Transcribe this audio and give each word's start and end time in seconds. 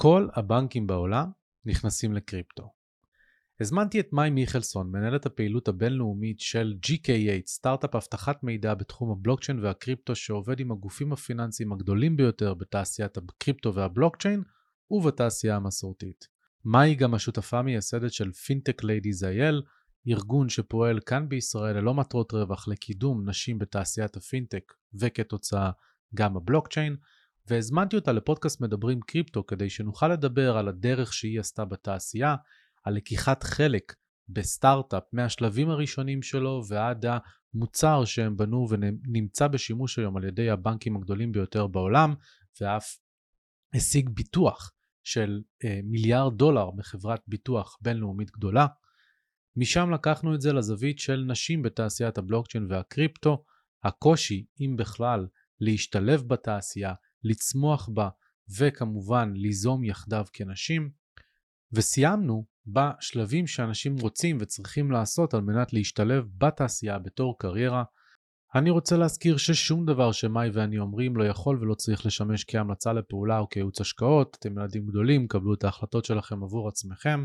כל 0.00 0.28
הבנקים 0.34 0.86
בעולם 0.86 1.30
נכנסים 1.64 2.12
לקריפטו. 2.12 2.72
הזמנתי 3.60 4.00
את 4.00 4.12
מאי 4.12 4.30
מיכלסון, 4.30 4.90
מנהלת 4.90 5.26
הפעילות 5.26 5.68
הבינלאומית 5.68 6.40
של 6.40 6.74
GK8, 6.86 7.46
סטארט-אפ 7.46 7.94
אבטחת 7.94 8.42
מידע 8.42 8.74
בתחום 8.74 9.10
הבלוקצ'יין 9.10 9.64
והקריפטו 9.64 10.14
שעובד 10.14 10.60
עם 10.60 10.72
הגופים 10.72 11.12
הפיננסיים 11.12 11.72
הגדולים 11.72 12.16
ביותר 12.16 12.54
בתעשיית 12.54 13.16
הקריפטו 13.16 13.74
והבלוקצ'יין 13.74 14.42
ובתעשייה 14.90 15.56
המסורתית. 15.56 16.28
מאי 16.64 16.94
גם 16.94 17.14
השותפה 17.14 17.62
מייסדת 17.62 18.12
של 18.12 18.32
Fintech 18.32 18.84
Ladies 18.84 19.24
IL, 19.24 19.62
ארגון 20.08 20.48
שפועל 20.48 21.00
כאן 21.06 21.28
בישראל 21.28 21.76
ללא 21.76 21.94
מטרות 21.94 22.32
רווח 22.32 22.68
לקידום 22.68 23.28
נשים 23.28 23.58
בתעשיית 23.58 24.16
הפינטק 24.16 24.72
וכתוצאה 25.00 25.70
גם 26.14 26.36
הבלוקצ'יין, 26.36 26.96
והזמנתי 27.48 27.96
אותה 27.96 28.12
לפודקאסט 28.12 28.60
מדברים 28.60 29.00
קריפטו 29.00 29.46
כדי 29.46 29.70
שנוכל 29.70 30.08
לדבר 30.08 30.56
על 30.56 30.68
הדרך 30.68 31.12
שהיא 31.12 31.40
עשתה 31.40 31.64
בתעשייה, 31.64 32.36
על 32.84 32.94
לקיחת 32.94 33.42
חלק 33.42 33.94
בסטארט-אפ 34.28 35.02
מהשלבים 35.12 35.70
הראשונים 35.70 36.22
שלו 36.22 36.62
ועד 36.68 37.04
המוצר 37.54 38.04
שהם 38.04 38.36
בנו 38.36 38.66
ונמצא 38.70 39.48
בשימוש 39.48 39.98
היום 39.98 40.16
על 40.16 40.24
ידי 40.24 40.50
הבנקים 40.50 40.96
הגדולים 40.96 41.32
ביותר 41.32 41.66
בעולם, 41.66 42.14
ואף 42.60 42.98
השיג 43.74 44.08
ביטוח 44.08 44.72
של 45.04 45.40
אה, 45.64 45.80
מיליארד 45.84 46.38
דולר 46.38 46.70
בחברת 46.70 47.20
ביטוח 47.26 47.78
בינלאומית 47.80 48.30
גדולה. 48.30 48.66
משם 49.56 49.90
לקחנו 49.90 50.34
את 50.34 50.40
זה 50.40 50.52
לזווית 50.52 50.98
של 50.98 51.24
נשים 51.28 51.62
בתעשיית 51.62 52.18
הבלוקצ'יין 52.18 52.66
והקריפטו, 52.70 53.44
הקושי, 53.84 54.46
אם 54.60 54.76
בכלל, 54.78 55.26
להשתלב 55.60 56.22
בתעשייה, 56.22 56.92
לצמוח 57.24 57.88
בה, 57.88 58.08
וכמובן 58.58 59.32
ליזום 59.34 59.84
יחדיו 59.84 60.24
כנשים. 60.32 60.90
וסיימנו 61.72 62.44
בשלבים 62.66 63.46
שאנשים 63.46 63.96
רוצים 63.98 64.38
וצריכים 64.40 64.90
לעשות 64.90 65.34
על 65.34 65.40
מנת 65.40 65.72
להשתלב 65.72 66.24
בתעשייה 66.38 66.98
בתור 66.98 67.38
קריירה. 67.38 67.84
אני 68.54 68.70
רוצה 68.70 68.96
להזכיר 68.96 69.36
ששום 69.36 69.86
דבר 69.86 70.12
שמאי 70.12 70.50
ואני 70.50 70.78
אומרים 70.78 71.16
לא 71.16 71.24
יכול 71.24 71.58
ולא 71.60 71.74
צריך 71.74 72.06
לשמש 72.06 72.44
כהמלצה 72.48 72.92
לפעולה 72.92 73.38
או 73.38 73.48
כייעוץ 73.48 73.80
השקעות. 73.80 74.36
אתם 74.40 74.58
ילדים 74.58 74.86
גדולים, 74.86 75.28
קבלו 75.28 75.54
את 75.54 75.64
ההחלטות 75.64 76.04
שלכם 76.04 76.42
עבור 76.42 76.68
עצמכם. 76.68 77.24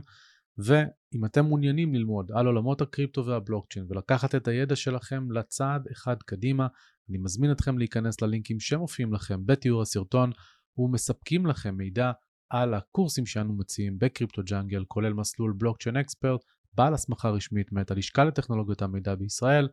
ואם 0.58 1.26
אתם 1.26 1.46
מעוניינים 1.46 1.94
ללמוד 1.94 2.32
על 2.32 2.46
עולמות 2.46 2.82
הקריפטו 2.82 3.26
והבלוקצ'יין 3.26 3.86
ולקחת 3.90 4.36
את 4.36 4.48
הידע 4.48 4.76
שלכם 4.76 5.32
לצעד 5.32 5.88
אחד 5.92 6.16
קדימה, 6.26 6.68
אני 7.10 7.18
מזמין 7.18 7.52
אתכם 7.52 7.78
להיכנס 7.78 8.22
ללינקים 8.22 8.60
שמופיעים 8.60 9.14
לכם 9.14 9.46
בתיאור 9.46 9.82
הסרטון 9.82 10.32
ומספקים 10.78 11.46
לכם 11.46 11.76
מידע 11.78 12.12
על 12.50 12.74
הקורסים 12.74 13.26
שאנו 13.26 13.54
מציעים 13.54 14.00
בקריפטו 14.00 14.42
ג'אנגל, 14.46 14.84
כולל 14.88 15.14
מסלול 15.14 15.54
בלוקצ'יין 15.58 15.98
אקספרט, 15.98 16.44
בעל 16.74 16.94
הסמכה 16.94 17.30
רשמית 17.30 17.72
מאת 17.72 17.92
הלשכה 17.92 18.24
לטכנולוגיות 18.24 18.82
המידע 18.82 19.16
בישראל, 19.16 19.70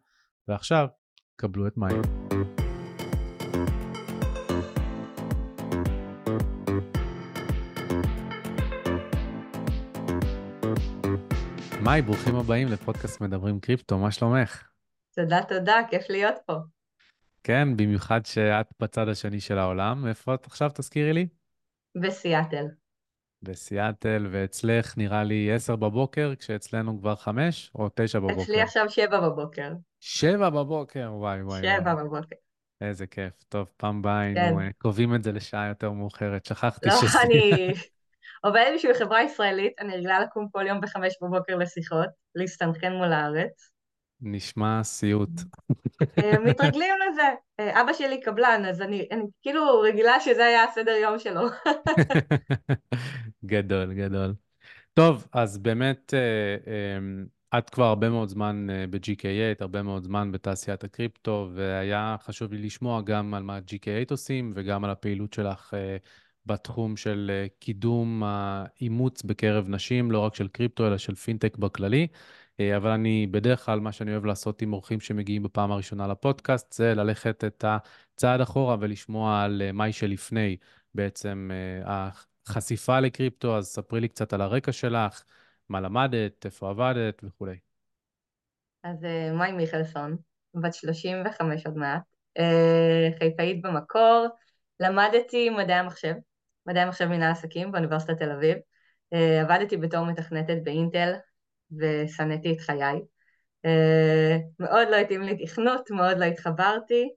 ועכשיו, 0.48 0.86
קבלו 1.36 1.66
את 1.66 1.76
מים. 1.76 2.02
מאי, 11.82 12.02
ברוכים 12.02 12.36
הבאים 12.36 12.68
לפודקאסט 12.68 13.20
מדברים 13.20 13.60
קריפטו, 13.60 13.98
מה 13.98 14.10
שלומך? 14.10 14.68
תודה, 15.14 15.40
תודה, 15.48 15.74
כיף 15.90 16.10
להיות 16.10 16.34
פה. 16.46 16.54
כן, 17.44 17.76
במיוחד 17.76 18.26
שאת 18.26 18.66
בצד 18.80 19.08
השני 19.08 19.40
של 19.40 19.58
העולם. 19.58 20.06
איפה 20.06 20.34
את 20.34 20.46
עכשיו, 20.46 20.70
תזכירי 20.74 21.12
לי? 21.12 21.26
בסיאטל. 21.94 22.64
בסיאטל, 23.42 24.26
ואצלך 24.30 24.98
נראה 24.98 25.24
לי 25.24 25.52
עשר 25.52 25.76
בבוקר, 25.76 26.32
כשאצלנו 26.38 26.98
כבר 26.98 27.16
חמש, 27.16 27.70
או 27.74 27.88
תשע 27.94 28.18
בבוקר? 28.18 28.42
אצלי 28.42 28.62
עכשיו 28.62 28.90
שבע 28.90 29.20
בבוקר. 29.20 29.72
שבע 30.00 30.50
בבוקר, 30.50 31.10
וואי 31.14 31.42
וואי. 31.42 31.62
שבע 31.62 31.92
וואי. 31.94 32.04
בבוקר. 32.04 32.36
איזה 32.80 33.06
כיף. 33.06 33.32
טוב, 33.48 33.68
פעם 33.76 34.02
באה 34.02 34.20
היינו 34.20 34.58
כן. 34.58 34.70
קובעים 34.78 35.14
את 35.14 35.22
זה 35.22 35.32
לשעה 35.32 35.68
יותר 35.68 35.90
מאוחרת. 35.90 36.44
שכחתי 36.44 36.88
לא, 36.88 36.94
שזה... 36.94 37.18
לא, 37.18 37.22
אני 37.22 37.72
עובדת 38.44 38.66
בשביל 38.74 38.94
חברה 38.94 39.22
ישראלית, 39.22 39.72
אני 39.78 39.96
רגילה 39.96 40.20
לקום 40.20 40.48
כל 40.52 40.66
יום 40.66 40.80
בחמש 40.80 41.18
בבוקר 41.22 41.56
לשיחות, 41.56 42.08
להסתנכן 42.34 42.92
מול 42.92 43.12
הארץ. 43.12 43.69
נשמע 44.22 44.82
סיוט. 44.82 45.30
אה, 46.18 46.38
מתרגלים 46.38 46.94
לזה. 47.10 47.28
אה, 47.60 47.80
אבא 47.80 47.92
שלי 47.92 48.20
קבלן, 48.20 48.64
אז 48.68 48.82
אני, 48.82 49.08
אני 49.10 49.22
כאילו 49.42 49.80
רגילה 49.80 50.20
שזה 50.20 50.44
היה 50.44 50.64
הסדר 50.64 50.90
יום 50.90 51.18
שלו. 51.18 51.40
גדול, 53.44 53.94
גדול. 53.94 54.34
טוב, 54.94 55.26
אז 55.32 55.58
באמת, 55.58 56.14
אה, 56.14 57.58
את 57.58 57.70
כבר 57.70 57.84
הרבה 57.84 58.10
מאוד 58.10 58.28
זמן 58.28 58.66
ב-GK8, 58.90 59.56
הרבה 59.60 59.82
מאוד 59.82 60.04
זמן 60.04 60.32
בתעשיית 60.32 60.84
הקריפטו, 60.84 61.50
והיה 61.54 62.16
חשוב 62.22 62.52
לי 62.52 62.58
לשמוע 62.58 63.02
גם 63.02 63.34
על 63.34 63.42
מה 63.42 63.58
GK8 63.58 64.10
עושים 64.10 64.52
וגם 64.54 64.84
על 64.84 64.90
הפעילות 64.90 65.32
שלך 65.32 65.74
בתחום 66.46 66.96
של 66.96 67.46
קידום 67.58 68.22
האימוץ 68.24 69.22
בקרב 69.22 69.68
נשים, 69.68 70.10
לא 70.10 70.18
רק 70.18 70.34
של 70.34 70.48
קריפטו, 70.48 70.86
אלא 70.86 70.98
של 70.98 71.14
פינטק 71.14 71.56
בכללי. 71.56 72.06
אה, 72.60 72.76
אבל 72.76 72.90
אני, 72.90 73.26
בדרך 73.26 73.64
כלל, 73.64 73.80
מה 73.80 73.92
שאני 73.92 74.12
אוהב 74.12 74.24
לעשות 74.24 74.62
עם 74.62 74.72
אורחים 74.72 75.00
שמגיעים 75.00 75.42
בפעם 75.42 75.72
הראשונה 75.72 76.06
לפודקאסט, 76.06 76.72
זה 76.72 76.94
ללכת 76.94 77.44
את 77.44 77.64
הצעד 77.68 78.40
אחורה 78.40 78.76
ולשמוע 78.80 79.42
על 79.42 79.62
אה, 79.64 79.72
מאי 79.72 79.92
שלפני 79.92 80.56
בעצם 80.94 81.50
אה, 81.52 82.08
החשיפה 82.46 83.00
לקריפטו, 83.00 83.56
אז 83.56 83.66
ספרי 83.66 84.00
לי 84.00 84.08
קצת 84.08 84.32
על 84.32 84.40
הרקע 84.40 84.72
שלך, 84.72 85.22
מה 85.68 85.80
למדת, 85.80 86.44
איפה 86.46 86.70
עבדת 86.70 87.20
וכולי. 87.24 87.56
אז 88.84 89.06
מאי 89.34 89.52
מיכלסון, 89.52 90.16
בת 90.54 90.74
35 90.74 91.66
עוד 91.66 91.76
מעט, 91.76 92.02
חיפאית 93.18 93.62
במקור, 93.62 94.26
למדתי 94.80 95.50
מדעי 95.50 95.76
המחשב, 95.76 96.14
מדעי 96.66 96.82
המחשב 96.82 97.06
מנהל 97.06 97.32
עסקים 97.32 97.72
באוניברסיטת 97.72 98.18
תל 98.18 98.30
אביב, 98.30 98.56
עבדתי 99.42 99.76
בתור 99.76 100.04
מתכנתת 100.04 100.56
באינטל, 100.64 101.12
ושנאתי 101.78 102.52
את 102.52 102.60
חיי. 102.60 103.00
אה, 103.66 104.40
מאוד 104.58 104.88
לא 104.90 104.96
התאים 104.96 105.22
לי 105.22 105.46
תכנות, 105.46 105.90
מאוד 105.90 106.18
לא 106.18 106.24
התחברתי, 106.24 107.08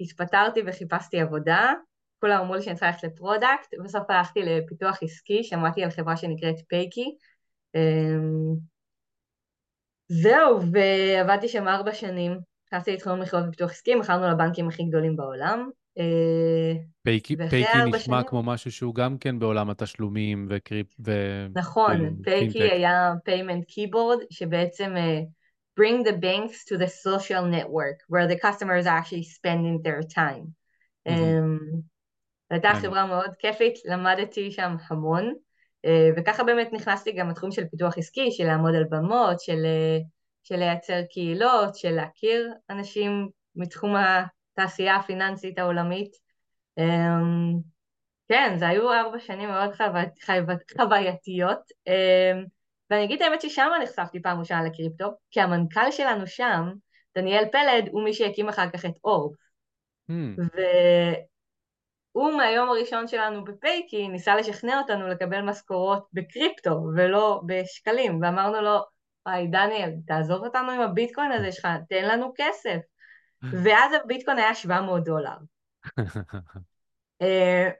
התפטרתי 0.00 0.60
וחיפשתי 0.66 1.20
עבודה, 1.20 1.72
כולם 2.20 2.40
אמרו 2.40 2.54
לי 2.54 2.62
שאני 2.62 2.76
צריכה 2.76 2.86
ללכת 2.86 3.04
ל 3.04 3.12
product, 3.12 3.74
בסוף 3.84 4.10
הלכתי 4.10 4.40
לפיתוח 4.42 5.02
עסקי, 5.02 5.44
שמעתי 5.44 5.84
על 5.84 5.90
חברה 5.90 6.16
שנקראת 6.16 6.56
PayKey. 6.68 7.16
אה, 7.76 7.80
זהו, 10.08 10.60
ועבדתי 10.72 11.48
שם 11.48 11.68
ארבע 11.68 11.94
שנים, 11.94 12.38
נכנסתי 12.66 12.92
לתחום 12.92 13.20
מכירות 13.20 13.44
ופיתוח 13.48 13.70
עסקי, 13.70 13.94
מכרנו 13.94 14.30
לבנקים 14.30 14.68
הכי 14.68 14.84
גדולים 14.84 15.16
בעולם, 15.16 15.58
אה, 15.60 15.81
PayKey, 17.02 17.36
PayKey 17.36 17.78
נשמע 17.86 17.98
שנים... 17.98 18.28
כמו 18.28 18.42
משהו 18.42 18.72
שהוא 18.72 18.94
גם 18.94 19.18
כן 19.18 19.38
בעולם 19.38 19.70
התשלומים 19.70 20.46
וקריפ... 20.50 20.86
ו... 21.06 21.12
נכון, 21.54 21.96
כאילו, 21.96 22.22
PayKey 22.22 22.62
היה 22.62 23.12
payment 23.28 23.72
keyboard 23.72 24.26
שבעצם 24.30 24.94
uh, 24.96 25.24
bring 25.80 26.04
the 26.04 26.12
banks 26.12 26.64
to 26.64 26.78
the 26.78 26.88
social 26.88 27.44
network 27.56 27.98
where 28.08 28.26
the 28.26 28.38
customers 28.46 28.86
are 28.86 28.98
actually 28.98 29.22
spending 29.22 29.82
their 29.82 30.02
time. 30.02 30.54
Mm-hmm. 31.08 31.10
אמ, 31.10 31.82
הייתה 32.50 32.72
חברה 32.74 33.06
מאוד 33.06 33.30
כיפית, 33.38 33.74
למדתי 33.84 34.50
שם 34.50 34.74
המון, 34.90 35.32
אה, 35.86 35.88
וככה 36.16 36.44
באמת 36.44 36.72
נכנסתי 36.72 37.12
גם 37.12 37.30
לתחום 37.30 37.50
של 37.52 37.64
פיתוח 37.70 37.98
עסקי, 37.98 38.32
של 38.32 38.44
לעמוד 38.44 38.74
על 38.74 38.84
במות, 38.90 39.40
של, 39.40 39.62
אה, 39.64 40.04
של 40.42 40.56
לייצר 40.56 41.00
קהילות, 41.10 41.76
של 41.76 41.90
להכיר 41.90 42.52
אנשים 42.70 43.28
מתחום 43.56 43.94
ה... 43.96 44.24
התעשייה 44.52 44.96
הפיננסית 44.96 45.58
העולמית. 45.58 46.16
אמ, 46.78 47.52
כן, 48.28 48.54
זה 48.58 48.68
היו 48.68 48.92
ארבע 48.92 49.18
שנים 49.18 49.48
מאוד 49.48 49.70
חווייתיות, 50.76 51.58
אמ, 51.86 52.44
ואני 52.90 53.04
אגיד 53.04 53.22
את 53.22 53.28
האמת 53.28 53.40
ששם 53.40 53.68
נחשפתי 53.82 54.22
פעם 54.22 54.40
ראשונה 54.40 54.64
לקריפטו, 54.64 55.10
כי 55.30 55.40
המנכ"ל 55.40 55.90
שלנו 55.90 56.26
שם, 56.26 56.72
דניאל 57.14 57.44
פלד, 57.52 57.88
הוא 57.92 58.04
מי 58.04 58.14
שהקים 58.14 58.48
אחר 58.48 58.70
כך 58.70 58.84
את 58.84 58.94
אורב. 59.04 59.32
Mm. 60.10 60.42
והוא 62.14 62.32
מהיום 62.32 62.68
הראשון 62.68 63.08
שלנו 63.08 63.44
בפייקי 63.44 64.08
ניסה 64.08 64.36
לשכנע 64.36 64.78
אותנו 64.78 65.08
לקבל 65.08 65.40
משכורות 65.40 66.06
בקריפטו 66.12 66.82
ולא 66.96 67.40
בשקלים, 67.46 68.22
ואמרנו 68.22 68.60
לו, 68.60 68.78
היי 69.26 69.46
דניאל, 69.46 69.90
תעזוב 70.06 70.44
אותנו 70.44 70.70
עם 70.70 70.80
הביטקוין 70.80 71.32
הזה 71.32 71.52
שלך, 71.52 71.68
תן 71.88 72.04
לנו 72.04 72.32
כסף. 72.36 72.78
ואז 73.42 73.92
הביטקוין 74.04 74.38
היה 74.38 74.54
700 74.54 75.04
דולר. 75.04 75.36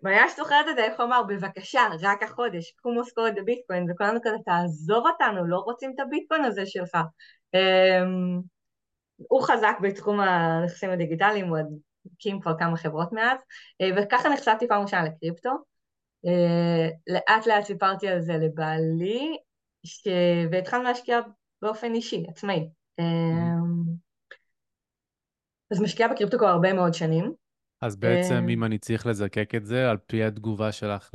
ממש 0.02 0.30
אה, 0.30 0.36
זוכרת 0.36 0.66
את 0.70 0.76
זה, 0.76 0.84
איך 0.84 1.00
הוא 1.00 1.06
אמר, 1.06 1.22
בבקשה, 1.28 1.80
רק 2.00 2.22
החודש, 2.22 2.72
קחו 2.76 2.94
משכורת 3.00 3.34
בביטקוין, 3.34 3.90
וכולנו 3.90 4.18
כזה, 4.22 4.36
תעזוב 4.44 5.06
אותנו, 5.06 5.46
לא 5.46 5.58
רוצים 5.58 5.92
את 5.94 6.00
הביטקוין 6.00 6.44
הזה 6.44 6.66
שלך. 6.66 6.96
אמ, 7.54 8.40
הוא 9.28 9.42
חזק 9.42 9.76
בתחום 9.82 10.20
הנכסים 10.20 10.90
הדיגיטליים, 10.90 11.48
הוא 11.48 11.58
הקים 12.12 12.40
כבר 12.40 12.58
כמה 12.58 12.76
חברות 12.76 13.12
מאז, 13.12 13.38
אה, 13.80 13.90
וככה 13.96 14.28
נחשפתי 14.28 14.68
פעם 14.68 14.82
ראשונה 14.82 15.04
לקריפטו. 15.04 15.50
לאט 17.06 17.46
לאט 17.46 17.64
סיפרתי 17.64 18.08
על 18.08 18.20
זה 18.20 18.32
לבעלי, 18.32 19.36
ש... 19.84 20.08
והתחלנו 20.50 20.82
להשקיע 20.82 21.20
באופן 21.62 21.94
אישי, 21.94 22.24
עצמאי. 22.28 22.68
אז 25.72 25.80
משקיעה 25.80 26.08
בקריפטו 26.08 26.38
כבר 26.38 26.46
הרבה 26.46 26.72
מאוד 26.72 26.94
שנים. 26.94 27.32
אז 27.80 27.96
בעצם, 27.96 28.46
אם 28.48 28.64
אני 28.64 28.78
צריך 28.78 29.06
לזקק 29.06 29.54
את 29.54 29.66
זה, 29.66 29.90
על 29.90 29.96
פי 30.06 30.24
התגובה 30.24 30.72
שלך 30.72 31.10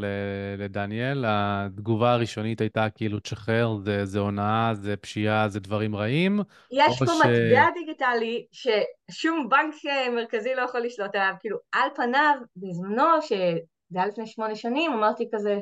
לדניאל, 0.57 1.25
התגובה 1.27 2.11
הראשונית 2.11 2.61
הייתה 2.61 2.87
כאילו, 2.95 3.19
תשחרר, 3.19 3.77
זה, 3.85 4.05
זה 4.05 4.19
הונאה, 4.19 4.71
זה 4.73 4.97
פשיעה, 4.97 5.49
זה 5.49 5.59
דברים 5.59 5.95
רעים. 5.95 6.39
יש 6.71 6.99
פה 6.99 7.05
ש... 7.05 7.09
מטבע 7.09 7.69
דיגיטלי 7.73 8.45
ששום 8.51 9.49
בנק 9.49 9.75
מרכזי 10.15 10.55
לא 10.55 10.61
יכול 10.61 10.81
לשלוט 10.81 11.15
עליו. 11.15 11.33
כאילו, 11.39 11.57
על 11.71 11.89
פניו, 11.95 12.35
בזמנו, 12.55 13.21
שזה 13.21 13.59
היה 13.95 14.05
לפני 14.05 14.27
שמונה 14.27 14.55
שנים, 14.55 14.93
אמרתי 14.93 15.29
כזה, 15.33 15.59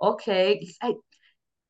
אוקיי, 0.00 0.60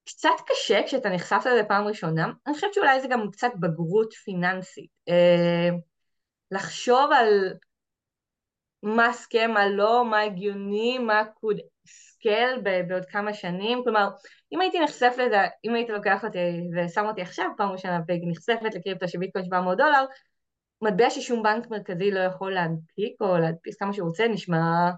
קצת 0.05 0.29
קשה 0.47 0.81
כשאתה 0.87 1.09
נחשף 1.09 1.43
לזה 1.47 1.65
פעם 1.69 1.87
ראשונה. 1.87 2.33
אני 2.47 2.55
חושבת 2.55 2.75
שאולי 2.75 3.01
זה 3.01 3.09
גם 3.09 3.31
קצת 3.31 3.51
בגרות 3.61 4.13
פיננסית. 4.13 4.91
לחשוב 6.51 7.13
על 7.13 7.55
מה 8.83 9.13
סכם, 9.13 9.51
מה 9.55 9.69
לא, 9.69 10.05
מה 10.11 10.21
הגיוני, 10.21 10.99
מה 10.99 11.23
קוד 11.41 11.57
סקל 11.87 12.61
בעוד 12.89 13.05
כמה 13.05 13.35
שנים, 13.35 13.81
כלומר, 13.85 14.09
אם 14.53 14.61
הייתי 14.61 14.81
נחשפת 14.81 15.19
לזה, 15.19 15.37
אם 15.65 15.75
היית 15.75 15.89
לוקח 15.89 16.25
אותי 16.25 16.39
ושם 16.77 17.07
אותי 17.07 17.23
עכשיו 17.23 17.47
פעם 17.57 17.71
ראשונה 17.71 18.01
ונחשפת 18.09 18.75
לקריפטו 18.75 19.09
של 19.09 19.19
ביטקוין 19.19 19.45
700 19.45 19.79
דולר, 19.79 20.05
מטבע 20.83 21.11
ששום 21.11 21.43
בנק 21.43 21.71
מרכזי 21.71 22.11
לא 22.11 22.21
יכול 22.21 22.55
להנפיק 22.55 23.21
או 23.21 23.39
להדפיס 23.39 23.77
כמה 23.77 23.93
שהוא 23.93 24.09
רוצה, 24.09 24.29
נשמע 24.29 24.91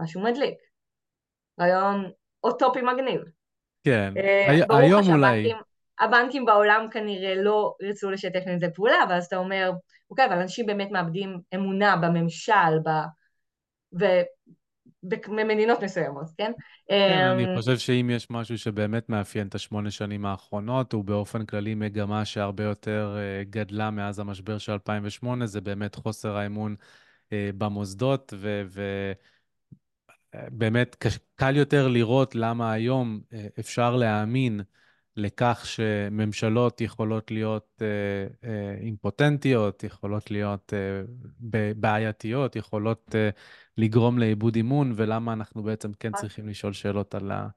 משהו 0.00 0.22
מדליק. 0.22 0.54
רעיון 1.60 2.10
אוטופי 2.44 2.82
מגניב. 2.82 3.20
כן, 3.84 4.12
uh, 4.16 4.76
היום 4.76 5.12
אולי. 5.12 5.52
הבנקים 6.00 6.44
בעולם 6.44 6.86
כנראה 6.90 7.34
לא 7.34 7.74
ירצו 7.82 8.10
לשתף 8.10 8.42
עם 8.46 8.58
זה 8.58 8.68
פעולה, 8.74 8.98
ואז 9.08 9.26
אתה 9.26 9.36
אומר, 9.36 9.72
אוקיי, 10.10 10.26
אבל 10.26 10.38
אנשים 10.38 10.66
באמת 10.66 10.90
מאבדים 10.90 11.38
אמונה 11.54 11.96
בממשל, 11.96 12.78
ב... 12.84 12.88
ו... 14.00 14.04
במדינות 15.08 15.82
מסוימות, 15.82 16.26
כן? 16.38 16.52
כן, 16.88 17.28
אני 17.32 17.44
אמ, 17.44 17.56
חושב 17.56 17.78
שאם 17.78 18.10
יש 18.12 18.30
משהו 18.30 18.58
שבאמת 18.58 19.08
מאפיין 19.08 19.46
את 19.46 19.54
השמונה 19.54 19.90
שנים 19.90 20.26
האחרונות, 20.26 20.92
הוא 20.92 21.04
באופן 21.04 21.46
כללי 21.46 21.74
מגמה 21.74 22.24
שהרבה 22.24 22.64
יותר 22.64 23.16
אה, 23.18 23.44
גדלה 23.44 23.90
מאז 23.90 24.18
המשבר 24.18 24.58
של 24.58 24.72
2008, 24.72 25.46
זה 25.46 25.60
באמת 25.60 25.94
חוסר 25.94 26.36
האמון 26.36 26.76
אה, 27.32 27.50
במוסדות, 27.58 28.32
ובאמת 30.34 31.06
אה, 31.06 31.10
קל 31.34 31.56
יותר 31.56 31.88
לראות 31.88 32.34
למה 32.34 32.72
היום 32.72 33.20
אפשר 33.58 33.96
להאמין 33.96 34.60
לכך 35.16 35.62
שממשלות 35.64 36.80
יכולות 36.80 37.30
להיות 37.30 37.82
אה, 37.82 38.48
אה, 38.48 38.74
אימפוטנטיות, 38.80 39.84
יכולות 39.84 40.30
להיות 40.30 40.72
אה, 40.74 41.02
בעייתיות, 41.76 42.56
יכולות 42.56 43.14
אה, 43.14 43.30
לגרום 43.76 44.18
לאיבוד 44.18 44.56
אימון, 44.56 44.92
ולמה 44.96 45.32
אנחנו 45.32 45.62
בעצם 45.62 45.92
כן 45.92 46.08
נכון. 46.08 46.20
צריכים 46.20 46.48
לשאול 46.48 46.72
שאלות 46.72 47.14
על, 47.14 47.30
ה, 47.30 47.48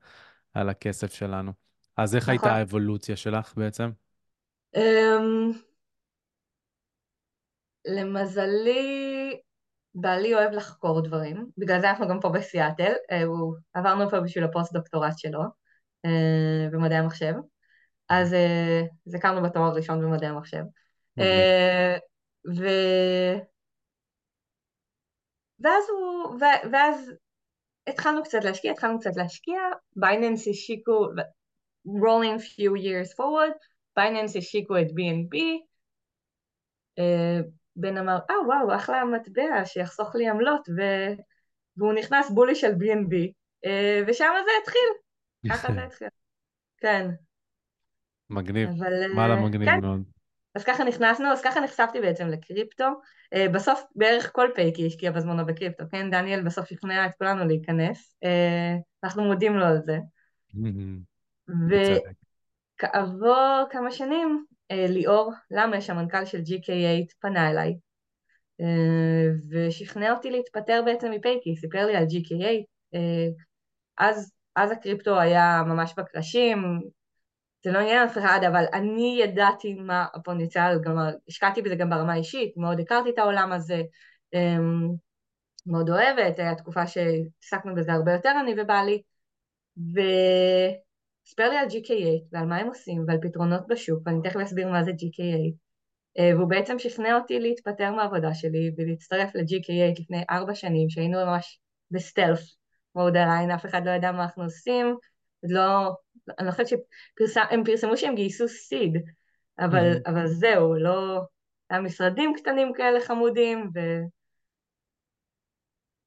על 0.53 0.69
הכסף 0.69 1.13
שלנו. 1.13 1.51
אז 1.97 2.15
איך 2.15 2.23
נכון. 2.23 2.31
הייתה 2.31 2.55
האבולוציה 2.55 3.15
שלך 3.15 3.53
בעצם? 3.57 3.89
Um, 4.75 4.79
למזלי, 7.85 9.39
בעלי 9.95 10.35
אוהב 10.35 10.51
לחקור 10.51 11.01
דברים, 11.01 11.49
בגלל 11.57 11.81
זה 11.81 11.89
אנחנו 11.89 12.07
גם 12.07 12.19
פה 12.19 12.29
בסיאטל, 12.29 12.93
אה, 13.11 13.23
הוא, 13.23 13.55
עברנו 13.73 14.09
פה 14.09 14.19
בשביל 14.19 14.43
הפוסט-דוקטורט 14.43 15.17
שלו. 15.17 15.41
אה, 16.05 16.69
במדעי 16.71 16.97
המחשב. 16.97 17.33
אז 18.09 18.33
אה, 18.33 18.81
זה 19.05 19.19
הכרנו 19.19 19.43
בתואר 19.43 19.63
הראשון 19.63 20.01
במדעי 20.01 20.29
המחשב. 20.29 20.63
אה, 21.19 21.97
ו... 22.57 22.63
ואז 25.59 25.83
הוא, 25.89 26.35
ו... 26.35 26.43
ואז 26.71 27.11
התחלנו 27.87 28.23
קצת 28.23 28.43
להשקיע, 28.43 28.71
התחלנו 28.71 28.99
קצת 28.99 29.15
להשקיע, 29.15 29.59
Binance 29.95 30.47
השיקו, 30.47 31.07
rolling 31.87 32.39
few 32.39 32.81
years 32.83 33.15
forward, 33.17 33.57
Binance 33.95 34.35
השיקו 34.35 34.77
את 34.77 34.87
BNB, 34.87 35.37
בן 37.75 37.97
אמר, 37.97 38.17
אה 38.29 38.35
וואו, 38.47 38.75
אחלה 38.75 39.05
מטבע 39.05 39.65
שיחסוך 39.65 40.15
לי 40.15 40.29
עמלות, 40.29 40.69
ו... 40.69 40.81
והוא 41.77 41.93
נכנס 41.93 42.31
בולי 42.31 42.55
של 42.55 42.71
BNB, 42.71 43.15
ושם 44.07 44.31
זה 44.45 44.51
התחיל. 44.61 44.89
ככה 45.47 45.73
זה 45.73 45.83
התחיל. 45.83 46.07
כן. 46.77 47.09
מגניב. 48.29 48.69
אבל... 48.69 49.19
אה, 49.19 49.41
מגניב 49.41 49.69
כן. 49.69 49.81
מאוד. 49.81 50.03
אז 50.55 50.63
ככה 50.63 50.83
נכנסנו, 50.83 51.31
אז 51.31 51.41
ככה 51.41 51.59
נחשפתי 51.59 52.01
בעצם 52.01 52.27
לקריפטו. 52.27 52.85
אה, 53.33 53.49
בסוף 53.53 53.83
בערך 53.95 54.31
כל 54.33 54.49
PayKey 54.55 54.87
השקיע 54.87 55.11
בזמנו 55.11 55.45
בקריפטו, 55.45 55.83
כן? 55.91 56.11
דניאל 56.11 56.43
בסוף 56.43 56.69
שכנע 56.69 57.05
את 57.05 57.11
כולנו 57.17 57.45
להיכנס. 57.45 58.15
אה, 58.23 58.75
אנחנו 59.03 59.23
מודים 59.23 59.55
לו 59.55 59.65
על 59.65 59.77
זה. 59.85 59.97
וכעבור 62.77 63.63
כמה 63.69 63.91
שנים, 63.91 64.45
ליאור 64.71 65.33
למש, 65.51 65.89
המנכ"ל 65.89 66.25
של 66.25 66.39
GK8, 66.39 67.13
פנה 67.19 67.49
אליי, 67.49 67.77
ושכנע 69.49 70.11
אותי 70.11 70.31
להתפטר 70.31 70.81
בעצם 70.85 71.11
מפייקי, 71.11 71.55
סיפר 71.55 71.85
לי 71.85 71.95
על 71.95 72.03
GK8. 72.03 72.65
אז 73.97 74.31
אז 74.55 74.71
הקריפטו 74.71 75.19
היה 75.19 75.63
ממש 75.65 75.93
בקרשים, 75.97 76.79
זה 77.63 77.71
לא 77.71 77.79
עניין 77.79 78.07
אף 78.07 78.17
אחד, 78.17 78.39
אבל 78.47 78.65
אני 78.73 79.19
ידעתי 79.23 79.73
מה 79.73 80.05
הפוטנציאל, 80.13 80.83
כלומר, 80.83 81.09
השקעתי 81.27 81.61
בזה 81.61 81.75
גם 81.75 81.89
ברמה 81.89 82.13
האישית, 82.13 82.57
מאוד 82.57 82.79
הכרתי 82.79 83.09
את 83.09 83.17
העולם 83.17 83.51
הזה, 83.51 83.81
אמ, 84.33 84.89
מאוד 85.65 85.89
אוהבת, 85.89 86.39
הייתה 86.39 86.55
תקופה 86.55 86.87
שהתעסקנו 86.87 87.75
בזה 87.75 87.93
הרבה 87.93 88.13
יותר, 88.13 88.31
אני 88.41 88.55
ובעלי, 88.57 89.01
וסיפר 89.77 91.49
לי 91.49 91.57
על 91.57 91.67
GK8 91.67 92.27
ועל 92.31 92.45
מה 92.45 92.57
הם 92.57 92.67
עושים 92.67 93.03
ועל 93.07 93.17
פתרונות 93.21 93.67
בשוק, 93.67 94.01
ואני 94.05 94.21
תכף 94.23 94.39
אסביר 94.39 94.69
מה 94.69 94.83
זה 94.83 94.91
GK8, 94.91 95.53
אה, 96.19 96.35
והוא 96.35 96.49
בעצם 96.49 96.79
שכנע 96.79 97.15
אותי 97.15 97.39
להתפטר 97.39 97.91
מהעבודה 97.91 98.33
שלי 98.33 98.71
ולהצטרף 98.77 99.35
ל-GK8 99.35 100.01
לפני 100.01 100.23
ארבע 100.29 100.55
שנים, 100.55 100.89
שהיינו 100.89 101.25
ממש 101.25 101.59
בסטלף, 101.91 102.39
מוד 102.95 103.15
הליין, 103.15 103.51
אף 103.51 103.65
אחד 103.65 103.85
לא 103.85 103.91
ידע 103.91 104.11
מה 104.11 104.23
אנחנו 104.23 104.43
עושים, 104.43 104.95
לא, 105.43 105.95
אני 106.39 106.51
חושבת 106.51 106.67
שהם 106.67 107.63
פרסמו 107.65 107.97
שהם 107.97 108.15
גייסו 108.15 108.47
סיד, 108.47 108.97
אבל, 109.59 109.93
mm-hmm. 109.93 110.09
אבל 110.09 110.27
זהו, 110.27 110.73
לא, 110.73 111.21
היה 111.69 111.81
משרדים 111.81 112.33
קטנים 112.35 112.73
כאלה 112.73 112.99
חמודים, 112.99 113.69
ו... 113.75 113.79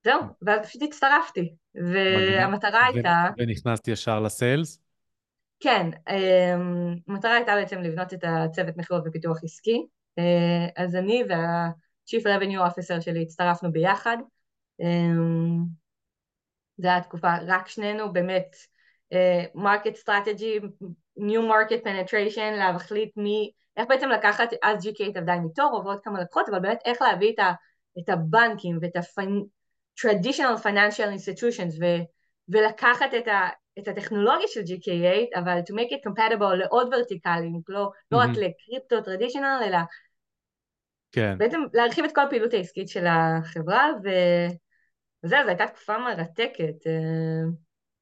זהו, 0.05 0.21
ואז 0.43 0.67
פשוט 0.67 0.83
הצטרפתי, 0.83 1.55
והמטרה 1.75 2.87
הייתה... 2.87 3.25
ונכנסת 3.39 3.89
ישר 3.89 4.21
לסיילס? 4.21 4.83
כן, 5.61 5.91
אמ, 6.09 6.95
המטרה 7.09 7.35
הייתה 7.35 7.53
בעצם 7.55 7.79
לבנות 7.83 8.15
את 8.15 8.25
הצוות 8.25 8.77
מכירות 8.77 9.03
ופיתוח 9.07 9.45
עסקי, 9.45 9.87
אה, 10.19 10.85
אז 10.85 10.97
אני 10.97 11.23
וה-Chief 11.29 12.23
Revenue 12.23 12.71
Officer 12.71 13.01
שלי 13.01 13.23
הצטרפנו 13.23 13.73
ביחד, 13.73 14.17
אמ, 14.81 15.82
זו 16.83 16.89
הייתה 16.89 17.09
תקופה, 17.09 17.35
רק 17.47 17.69
שנינו 17.69 18.13
באמת 18.13 18.57
market 19.55 19.95
strategy, 19.95 20.61
new 21.17 21.43
market 21.43 21.85
penetration, 21.85 22.53
להחליט 22.53 23.17
מי, 23.17 23.53
איך 23.77 23.89
בעצם 23.89 24.09
לקחת, 24.09 24.51
אז 24.63 24.87
GK 24.87 25.19
עבדה 25.19 25.33
עם 25.33 25.45
eToro 25.45 25.83
ועוד 25.85 26.01
כמה 26.05 26.21
לקוחות, 26.21 26.49
אבל 26.49 26.59
באמת 26.59 26.79
איך 26.85 27.03
להביא 27.03 27.33
את, 27.35 27.39
ה, 27.39 27.53
את 27.99 28.09
הבנקים 28.09 28.79
ואת 28.83 28.97
ה-traditional 28.97 30.63
financial 30.63 31.09
institutions 31.17 31.81
ו, 31.81 31.85
ולקחת 32.49 33.15
את, 33.19 33.29
ה, 33.29 33.49
את 33.79 33.89
הטכנולוגיה 33.89 34.49
של 34.49 34.61
GK8, 34.61 35.41
אבל 35.41 35.59
to 35.59 35.73
make 35.73 35.93
it 35.93 36.09
compatible 36.09 36.55
לעוד 36.55 36.95
ורטיקלים, 36.95 37.61
לא, 37.69 37.85
mm-hmm. 37.85 38.07
לא 38.11 38.19
רק 38.19 38.29
לקריפטו 38.29 39.01
traditional, 39.01 39.61
אלא 39.67 39.79
כן. 41.13 41.39
בעצם 41.39 41.61
להרחיב 41.73 42.05
את 42.05 42.15
כל 42.15 42.21
הפעילות 42.21 42.55
העסקית 42.55 42.89
של 42.89 43.05
החברה, 43.07 43.89
ו... 44.05 44.09
וזהו, 45.25 45.43
זו 45.43 45.49
הייתה 45.49 45.67
תקופה 45.67 45.99
מרתקת. 45.99 46.87
אה, 46.87 47.51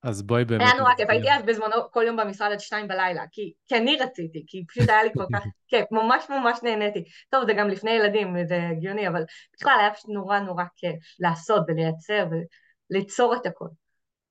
אז 0.03 0.23
בואי 0.23 0.45
באמת... 0.45 0.63
היה 0.63 0.79
נורא 0.79 0.95
כיף, 0.95 1.11
הייתי 1.11 1.33
אז 1.33 1.43
בזמנו 1.43 1.91
כל 1.91 2.03
יום 2.07 2.17
במשרד 2.17 2.53
עד 2.53 2.61
שתיים 2.61 2.89
בלילה, 2.89 3.23
כי, 3.33 3.53
כי 3.67 3.77
אני 3.77 3.97
רציתי, 4.01 4.45
כי 4.47 4.65
פשוט 4.67 4.89
היה 4.89 5.03
לי 5.03 5.11
כל 5.15 5.25
כך 5.33 5.45
כיף, 5.69 5.85
ממש 5.91 6.25
ממש 6.31 6.59
נהניתי. 6.63 7.05
טוב, 7.31 7.47
זה 7.47 7.53
גם 7.53 7.69
לפני 7.69 7.91
ילדים, 7.91 8.37
זה 8.47 8.69
הגיוני, 8.71 9.09
אבל 9.09 9.23
בכלל 9.57 9.77
היה 9.81 9.95
פשוט 9.95 10.11
נורא 10.11 10.39
נורא 10.39 10.65
כיף 10.77 10.97
לעשות 11.19 11.63
ולייצר 11.69 12.27
וליצור 12.91 13.35
את 13.35 13.47
הכל. 13.47 13.69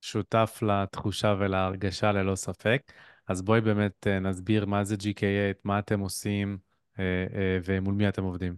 שותף 0.02 0.60
לתחושה 0.62 1.36
ולהרגשה 1.40 2.12
ללא 2.12 2.36
ספק. 2.36 2.82
אז 3.28 3.42
בואי 3.42 3.62
באמת 3.62 4.08
אה, 4.08 4.20
נסביר 4.20 4.66
מה 4.66 4.84
זה 4.84 4.96
GK8, 4.96 5.60
מה 5.64 5.80
אתם 5.80 6.00
עושים 6.00 6.58
אה, 7.00 7.26
ומול 7.66 7.94
מי 7.94 8.10
אתם 8.10 8.24
עובדים. 8.24 8.56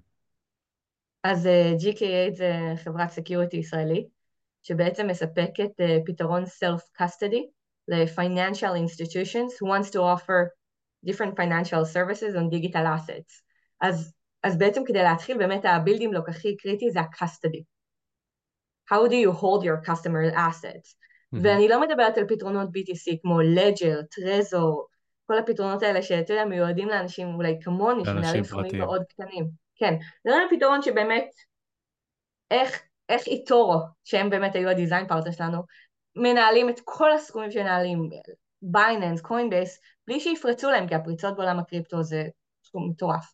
אז 1.23 1.49
GK8 1.79 2.35
זה 2.35 2.53
חברת 2.83 3.09
security 3.09 3.57
ישראלית. 3.57 4.20
שבעצם 4.63 5.07
מספקת 5.07 5.69
אה, 5.81 5.83
פתרון 6.05 6.43
self-custody 6.43 7.43
ל-financial 7.87 8.75
institutions 8.75 9.51
who 9.59 9.67
wants 9.67 9.89
to 9.89 9.99
offer 9.99 10.49
different 11.05 11.35
financial 11.35 11.85
services 11.85 12.35
on 12.35 12.49
digital 12.49 12.85
assets. 12.85 13.41
אז, 13.81 14.13
אז 14.43 14.57
בעצם 14.57 14.81
כדי 14.85 15.03
להתחיל 15.03 15.37
באמת 15.37 15.65
ה 15.65 15.71
building 15.71 16.13
block 16.13 16.29
הכי 16.29 16.57
קריטי 16.57 16.91
זה 16.91 16.99
ה-custody. 16.99 17.63
How 18.91 19.07
do 19.07 19.13
you 19.13 19.31
hold 19.41 19.63
your 19.63 19.89
customer 19.89 20.35
assets? 20.35 20.95
Mm-hmm. 20.95 21.39
ואני 21.43 21.67
לא 21.67 21.81
מדברת 21.81 22.17
על 22.17 22.27
פתרונות 22.27 22.69
B2C 22.69 23.17
כמו 23.21 23.41
Ledger, 23.41 24.03
Trezor, 24.15 24.91
כל 25.25 25.37
הפתרונות 25.37 25.83
האלה 25.83 26.01
שאתה 26.01 26.33
יודע 26.33 26.45
מיועדים 26.45 26.87
לאנשים 26.87 27.27
אולי 27.35 27.57
כמוני, 27.61 28.05
שמנהלים 28.05 28.43
סכומים 28.43 28.77
מאוד 28.77 29.03
קטנים. 29.09 29.47
כן, 29.75 29.93
זה 30.23 30.31
פתרון 30.49 30.81
שבאמת, 30.81 31.29
איך, 32.51 32.81
איך 33.11 33.27
eToro, 33.27 33.79
שהם 34.03 34.29
באמת 34.29 34.55
היו 34.55 34.69
ה 34.69 34.75
design 34.75 35.07
partner 35.07 35.31
שלנו, 35.31 35.61
מנהלים 36.15 36.69
את 36.69 36.79
כל 36.83 37.11
הסכומים 37.11 37.51
שמנהלים, 37.51 38.09
Binance, 38.61 39.21
Coinbase, 39.21 39.79
בלי 40.07 40.19
שיפרצו 40.19 40.69
להם, 40.71 40.87
כי 40.87 40.95
הפריצות 40.95 41.35
בעולם 41.35 41.59
הקריפטו 41.59 42.03
זה 42.03 42.23
סכום 42.63 42.89
מטורף. 42.89 43.33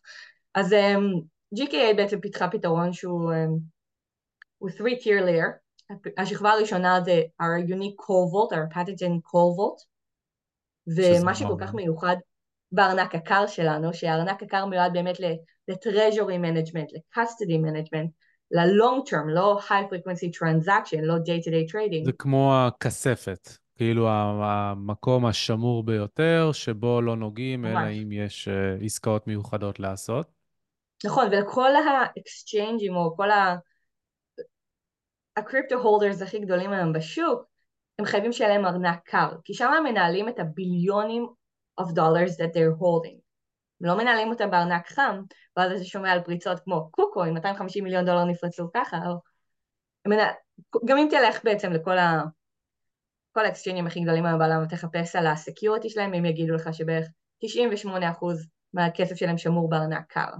אז 0.54 0.76
אמ, 0.76 1.20
אמ, 1.54 1.75
GK8 1.75 1.96
בעצם 1.96 2.20
פיתחה 2.20 2.48
פתרון 2.48 2.92
שהוא 2.92 3.32
אמ, 3.32 3.60
הוא 4.58 4.70
3-tier 4.70 5.22
layer, 5.24 5.68
השכבה 6.18 6.50
הראשונה 6.50 7.00
זה 7.04 7.22
our 7.42 7.68
unique 7.68 7.98
call 8.02 8.30
vault, 8.32 8.52
our 8.52 8.74
pathogen 8.74 9.20
call 9.30 9.50
vault, 9.58 9.84
ומה 10.96 11.34
שכל 11.34 11.56
כך 11.60 11.74
מיוחד 11.74 12.16
בארנק 12.72 13.14
הקר 13.14 13.46
שלנו, 13.46 13.94
שהארנק 13.94 14.42
הקר 14.42 14.66
מיועד 14.66 14.92
באמת 14.92 15.20
ל-treasury 15.20 16.38
management, 16.44 16.88
ל-custody 16.92 17.58
management, 17.66 18.08
ל-long 18.50 19.10
term, 19.10 19.26
לא 19.28 19.60
high 19.68 19.92
frequency 19.92 20.38
transaction, 20.38 21.00
לא 21.02 21.14
day 21.14 21.44
to 21.44 21.48
day 21.48 21.72
trading. 21.72 22.04
זה 22.04 22.12
כמו 22.12 22.54
הכספת, 22.56 23.48
כאילו 23.76 24.08
המקום 24.10 25.26
השמור 25.26 25.84
ביותר, 25.84 26.50
שבו 26.52 27.02
לא 27.02 27.16
נוגעים, 27.16 27.64
אלא 27.64 27.90
אם 28.02 28.12
יש 28.12 28.48
uh, 28.48 28.84
עסקאות 28.84 29.26
מיוחדות 29.26 29.80
לעשות. 29.80 30.26
נכון, 31.04 31.26
ולכל 31.32 31.76
ה-exchangeים 31.76 32.94
או 32.94 33.16
כל 33.16 33.30
ה... 33.30 33.56
הקריפטו 35.36 35.74
הולדרס 35.74 36.22
הכי 36.22 36.38
גדולים 36.38 36.72
היום 36.72 36.92
בשוק, 36.92 37.42
הם 37.98 38.04
חייבים 38.04 38.32
שיהיה 38.32 38.50
להם 38.50 38.66
ארנק 38.66 39.00
קר, 39.04 39.28
כי 39.44 39.54
שם 39.54 39.72
הם 39.72 39.84
מנהלים 39.84 40.28
את 40.28 40.38
הביליונים 40.38 41.26
of 41.80 41.84
dollars 41.84 42.32
that 42.38 42.52
they're 42.54 42.80
holding. 42.80 43.27
לא 43.80 43.96
מנהלים 43.98 44.30
אותם 44.30 44.50
בארנק 44.50 44.88
חם, 44.88 45.20
ואז 45.56 45.72
אתה 45.72 45.84
שומע 45.84 46.12
על 46.12 46.20
פריצות 46.20 46.60
כמו 46.60 46.90
קוקו, 46.90 47.24
עם 47.24 47.34
250 47.34 47.84
מיליון 47.84 48.04
דולר 48.04 48.24
נפרצו 48.24 48.70
ככה, 48.74 48.96
או... 49.06 49.18
מנהל... 50.08 50.30
גם 50.84 50.98
אם 50.98 51.08
תלך 51.10 51.44
בעצם 51.44 51.72
לכל 51.72 51.98
ה... 51.98 52.22
כל 53.32 53.44
האקסצ'יינים 53.44 53.86
הכי 53.86 54.00
גדולים 54.00 54.26
היום 54.26 54.38
בעולם 54.38 54.62
ותחפש 54.62 55.16
על 55.16 55.26
הסקיורטי 55.26 55.90
שלהם, 55.90 56.14
הם 56.14 56.24
יגידו 56.24 56.54
לך 56.54 56.74
שבערך 56.74 57.06
98% 57.44 57.48
מהכסף 58.72 59.14
שלהם 59.16 59.38
שמור 59.38 59.68
בארנק 59.68 60.06
קר. 60.08 60.30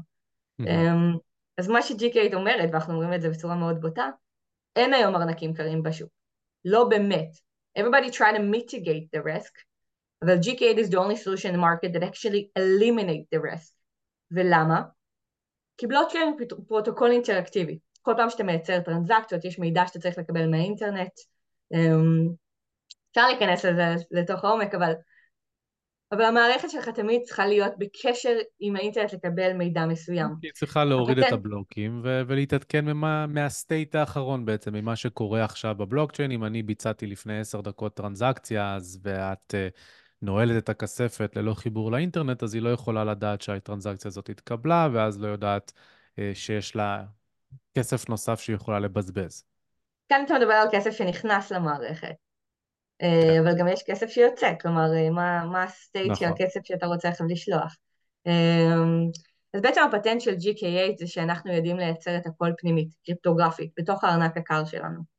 Mm-hmm. 0.62 1.18
אז 1.58 1.68
מה 1.68 1.82
שג'י.קיי 1.82 2.34
אומרת, 2.34 2.68
ואנחנו 2.72 2.94
אומרים 2.94 3.14
את 3.14 3.20
זה 3.20 3.30
בצורה 3.30 3.54
מאוד 3.54 3.80
בוטה, 3.80 4.08
אין 4.76 4.94
היום 4.94 5.16
ארנקים 5.16 5.54
קרים 5.54 5.82
בשוק. 5.82 6.10
לא 6.64 6.88
באמת. 6.88 7.28
Everybody 7.78 8.10
try 8.10 8.32
to 8.36 8.40
mitigate 8.40 9.16
the 9.16 9.22
risk, 9.24 9.52
אבל 10.22 10.38
GK8 10.38 10.78
is 10.78 10.88
the 10.90 10.98
only 10.98 11.16
solution 11.16 11.50
in 11.50 11.56
the 11.56 11.64
market 11.68 11.92
that 11.92 12.02
actually 12.02 12.50
eliminate 12.58 13.26
the 13.34 13.40
risk. 13.40 13.72
ולמה? 14.30 14.82
כי 15.78 15.86
בלוקצ'יין 15.86 16.34
הוא 16.50 16.64
פרוטוקול 16.68 17.10
אינטראקטיבי. 17.10 17.78
כל 18.02 18.12
פעם 18.16 18.30
שאתה 18.30 18.42
מייצר 18.42 18.80
טרנזקציות, 18.80 19.44
יש 19.44 19.58
מידע 19.58 19.86
שאתה 19.86 19.98
צריך 19.98 20.18
לקבל 20.18 20.50
מהאינטרנט. 20.50 21.12
אמ, 21.74 22.28
אפשר 23.10 23.28
להיכנס 23.28 23.64
לזה 23.64 23.94
לתוך 24.10 24.44
העומק, 24.44 24.74
אבל 24.74 24.92
אבל 26.12 26.22
המערכת 26.22 26.70
שלך 26.70 26.88
תמיד 26.88 27.22
צריכה 27.24 27.46
להיות 27.46 27.72
בקשר 27.78 28.36
עם 28.60 28.76
האינטרנט 28.76 29.12
לקבל 29.12 29.52
מידע 29.52 29.86
מסוים. 29.86 30.28
היא 30.42 30.50
צריכה 30.54 30.84
להוריד 30.84 31.18
את 31.18 31.32
הבלוקים 31.32 32.00
ו- 32.04 32.22
ולהתעדכן 32.26 32.84
ממה, 32.84 33.26
מהסטייט 33.26 33.94
האחרון 33.94 34.44
בעצם, 34.44 34.74
ממה 34.74 34.96
שקורה 34.96 35.44
עכשיו 35.44 35.74
בבלוקצ'יין. 35.74 36.30
אם 36.30 36.44
אני 36.44 36.62
ביצעתי 36.62 37.06
לפני 37.06 37.40
עשר 37.40 37.60
דקות 37.60 37.94
טרנזקציה, 37.94 38.74
אז 38.74 39.00
ואת 39.02 39.54
uh, 39.54 39.78
נועלת 40.22 40.64
את 40.64 40.68
הכספת 40.68 41.36
ללא 41.36 41.54
חיבור 41.54 41.92
לאינטרנט, 41.92 42.42
אז 42.42 42.54
היא 42.54 42.62
לא 42.62 42.72
יכולה 42.72 43.04
לדעת 43.04 43.42
שהטרנזקציה 43.42 44.08
הזאת 44.08 44.28
התקבלה, 44.28 44.88
ואז 44.92 45.20
לא 45.20 45.28
יודעת 45.28 45.72
uh, 46.16 46.20
שיש 46.34 46.76
לה 46.76 47.04
כסף 47.78 48.08
נוסף 48.08 48.40
שהיא 48.40 48.56
יכולה 48.56 48.78
לבזבז. 48.78 49.44
כאן 50.08 50.22
אתה 50.26 50.34
מדבר 50.34 50.52
על 50.52 50.68
כסף 50.72 50.90
שנכנס 50.90 51.52
למערכת. 51.52 52.14
אה, 53.02 53.40
אבל 53.40 53.58
גם 53.58 53.68
יש 53.68 53.82
כסף 53.86 54.08
שיוצא, 54.08 54.52
כלומר, 54.60 54.94
אה, 54.94 55.10
מה, 55.10 55.44
מה 55.52 55.62
הסטייט 55.62 56.10
נכון. 56.10 56.16
של 56.16 56.32
הכסף 56.32 56.60
שאתה 56.64 56.86
רוצה 56.86 57.08
עכשיו 57.08 57.26
לשלוח. 57.26 57.76
אה, 58.26 58.74
אז 59.54 59.60
בעצם 59.60 59.80
הפטנט 59.88 60.20
של 60.20 60.34
GK8 60.34 60.98
זה 60.98 61.06
שאנחנו 61.06 61.52
יודעים 61.52 61.76
לייצר 61.76 62.16
את 62.16 62.26
הכל 62.26 62.50
פנימית, 62.58 62.88
קריפטוגרפית, 63.06 63.70
בתוך 63.78 64.04
הארנק 64.04 64.36
הקר 64.36 64.64
שלנו. 64.64 65.17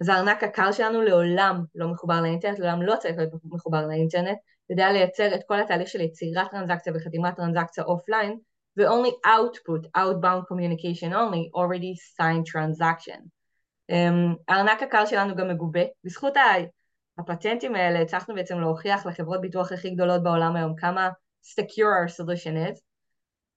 אז 0.00 0.08
הארנק 0.08 0.44
הקר 0.44 0.72
שלנו 0.72 1.02
לעולם 1.02 1.64
לא 1.74 1.88
מחובר 1.88 2.20
לאינטרנט, 2.20 2.58
לעולם 2.58 2.82
לא 2.82 2.94
צריך 2.98 3.16
להיות 3.18 3.32
מחובר 3.44 3.86
לאינטרנט, 3.86 4.38
יודע 4.70 4.92
לייצר 4.92 5.34
את 5.34 5.40
כל 5.48 5.60
התהליך 5.60 5.88
של 5.88 6.00
יצירת 6.00 6.50
טרנזקציה 6.50 6.92
וחתימת 6.96 7.36
טרנזקציה 7.36 7.84
offline, 7.84 8.38
ו-only 8.76 9.26
output, 9.26 9.86
outbound 9.96 10.42
communication 10.52 11.12
only, 11.12 11.50
already 11.56 11.94
signed 12.16 12.52
transaction. 12.52 13.20
אמ, 13.90 14.34
הארנק 14.48 14.82
הקר 14.82 15.06
שלנו 15.06 15.36
גם 15.36 15.48
מגובה. 15.48 15.80
בזכות 16.04 16.34
הפטנטים 17.18 17.74
האלה 17.74 18.00
הצלחנו 18.00 18.34
בעצם 18.34 18.60
להוכיח 18.60 19.06
לחברות 19.06 19.40
ביטוח 19.40 19.72
הכי 19.72 19.90
גדולות 19.90 20.22
בעולם 20.22 20.56
היום 20.56 20.74
כמה 20.76 21.08
secure 21.44 22.06
our 22.06 22.20
solution 22.20 22.72
is, 22.72 22.80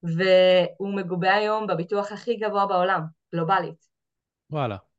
והוא 0.04 0.96
מגובה 0.96 1.34
היום 1.34 1.68
בביטוח 1.68 2.12
הכי 2.12 2.36
גבוה 2.36 2.66
בעולם, 2.66 3.02
גלובלית. 3.36 3.88
וואלה. 4.50 4.91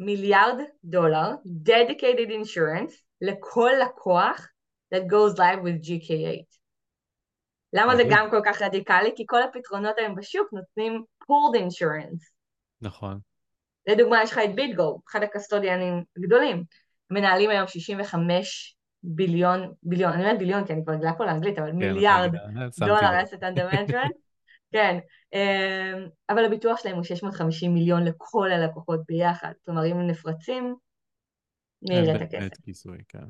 מיליארד 0.00 0.58
דולר, 0.84 1.30
dedicated 1.68 2.30
insurance, 2.30 2.94
לכל 3.20 3.70
לקוח 3.82 4.48
that 4.94 4.98
goes 4.98 5.38
live 5.38 5.62
with 5.64 5.88
GK8. 5.88 6.56
למה 7.72 7.96
זה 7.96 8.02
גם 8.10 8.28
כל 8.30 8.40
כך 8.44 8.62
רדיקלי? 8.62 9.12
כי 9.16 9.24
כל 9.26 9.42
הפתרונות 9.42 9.98
היום 9.98 10.14
בשוק 10.14 10.48
נותנים 10.52 11.04
pooled 11.22 11.58
insurance. 11.58 12.30
נכון. 12.80 13.18
לדוגמה, 13.86 14.22
יש 14.22 14.32
לך 14.32 14.40
את 14.44 14.54
ביטגו, 14.54 15.00
אחד 15.10 15.22
הקסטודיאנים 15.22 16.04
הגדולים. 16.16 16.64
מנהלים 17.10 17.50
היום 17.50 17.66
65 17.66 18.76
ביליון, 19.02 19.72
ביליון, 19.82 20.12
אני 20.12 20.22
אומרת 20.22 20.38
ביליון 20.38 20.66
כי 20.66 20.72
אני 20.72 20.84
כבר 20.84 20.92
רגילה 20.92 21.12
פה 21.18 21.24
לאנגלית, 21.24 21.58
אבל 21.58 21.70
כן, 21.70 21.76
מיליארד 21.76 22.30
דולר 22.78 23.22
אסט 23.22 23.42
אנדר 23.42 23.68
מנטרנט. 23.72 24.12
כן, 24.72 24.98
אמ, 25.32 26.08
אבל 26.28 26.44
הביטוח 26.44 26.80
שלהם 26.82 26.94
הוא 26.94 27.04
650 27.04 27.74
מיליון 27.74 28.04
לכל 28.04 28.50
הלקוחות 28.52 29.00
ביחד. 29.08 29.52
כלומר, 29.64 29.86
אם 29.86 29.96
הם 29.96 30.06
נפרצים, 30.06 30.74
נראה 31.82 32.16
את 32.16 32.20
הכסף. 32.20 32.60
כיסוי, 32.64 32.98
כן. 33.08 33.24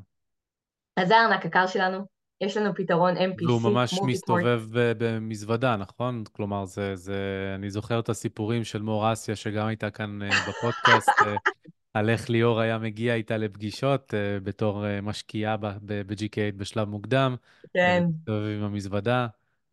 אז 0.97 1.09
זה 1.09 1.17
הארנק 1.17 1.47
הקר 1.47 1.67
שלנו, 1.67 2.05
יש 2.41 2.57
לנו 2.57 2.75
פתרון 2.75 3.17
MPC. 3.17 3.47
והוא 3.47 3.63
ממש 3.63 3.95
מסתובב 4.07 4.63
במזוודה, 4.73 5.77
נכון? 5.77 6.25
כלומר, 6.33 6.65
זה, 6.65 6.97
זה, 6.97 7.53
אני 7.55 7.71
זוכר 7.71 8.01
את 8.01 8.09
הסיפורים 8.09 8.65
של 8.65 8.83
מור 8.83 9.13
אסיה, 9.13 9.37
שגם 9.37 9.67
הייתה 9.67 9.91
כאן 9.91 10.23
אה, 10.23 10.29
בפודקאסט, 10.49 11.09
אה, 11.27 11.35
על 11.95 12.11
איך 12.11 12.31
ליאור 12.31 12.61
היה 12.61 12.79
מגיע 12.79 13.15
איתה 13.15 13.37
לפגישות 13.37 14.15
uh, 14.15 14.45
בתור 14.45 14.85
משקיעה 15.03 15.57
ב-GK8 15.57 16.57
בשלב 16.57 16.89
מוקדם. 16.89 17.37
כן. 17.75 18.05
מסתובב 18.09 18.47
עם 18.47 18.63
המזוודה. 18.63 19.27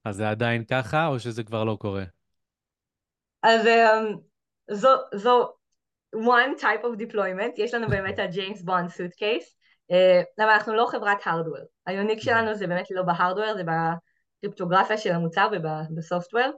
אז 0.08 0.16
זה 0.16 0.30
עדיין 0.30 0.64
ככה, 0.66 1.08
או 1.08 1.20
שזה 1.20 1.44
כבר 1.44 1.64
לא 1.64 1.78
קורה? 1.80 2.04
אז 3.44 3.66
um, 3.66 4.18
זו, 4.72 4.90
זו 5.14 5.54
one 6.16 6.62
type 6.62 6.84
of 6.84 7.00
deployment, 7.02 7.54
יש 7.58 7.74
לנו 7.74 7.88
באמת 7.88 8.20
ה-James 8.24 8.62
Bond 8.62 8.90
suitcase, 8.90 9.48
uh, 9.92 10.26
למה 10.38 10.56
אנחנו 10.56 10.74
לא 10.74 10.88
חברת 10.92 11.22
hardware, 11.22 11.66
היוניק 11.86 12.20
שלנו 12.22 12.56
זה 12.56 12.68
באמת 12.68 12.88
לא 12.92 13.04
בהארדוור, 13.04 13.54
זה 13.54 13.64
בקריפטוגרפיה 13.64 14.98
של 14.98 15.12
המוצר 15.12 15.48
ובסופטוור. 15.52 16.52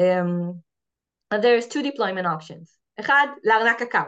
Um, 0.00 0.54
there's 1.34 1.66
two 1.72 1.82
deployment 1.82 2.26
options, 2.26 2.78
אחד, 3.00 3.26
לארנק 3.44 3.82
הקר, 3.82 4.06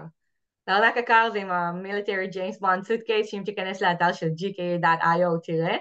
הארנק 0.69 0.97
הקר 0.97 1.29
זה 1.33 1.39
עם 1.39 1.51
ה-Military 1.51 2.35
James 2.35 2.57
Bond 2.61 2.87
Suitcase, 2.87 3.27
שאם 3.27 3.43
תיכנס 3.45 3.83
לאתר 3.83 4.13
של 4.13 4.27
gk.io 4.27 5.41
תראה. 5.43 5.77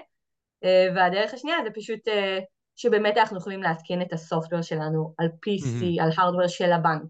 אה, 0.64 0.88
והדרך 0.94 1.34
השנייה 1.34 1.56
זה 1.64 1.70
פשוט 1.70 2.08
אה, 2.08 2.38
שבאמת 2.78 3.16
אנחנו 3.16 3.38
יכולים 3.38 3.62
להתקין 3.62 4.02
את 4.02 4.12
הסופטוור 4.12 4.62
שלנו 4.62 5.14
על 5.18 5.26
PC, 5.26 5.64
mm-hmm. 5.64 6.02
על 6.02 6.10
הארדוור 6.16 6.46
של 6.46 6.72
הבנק. 6.72 7.02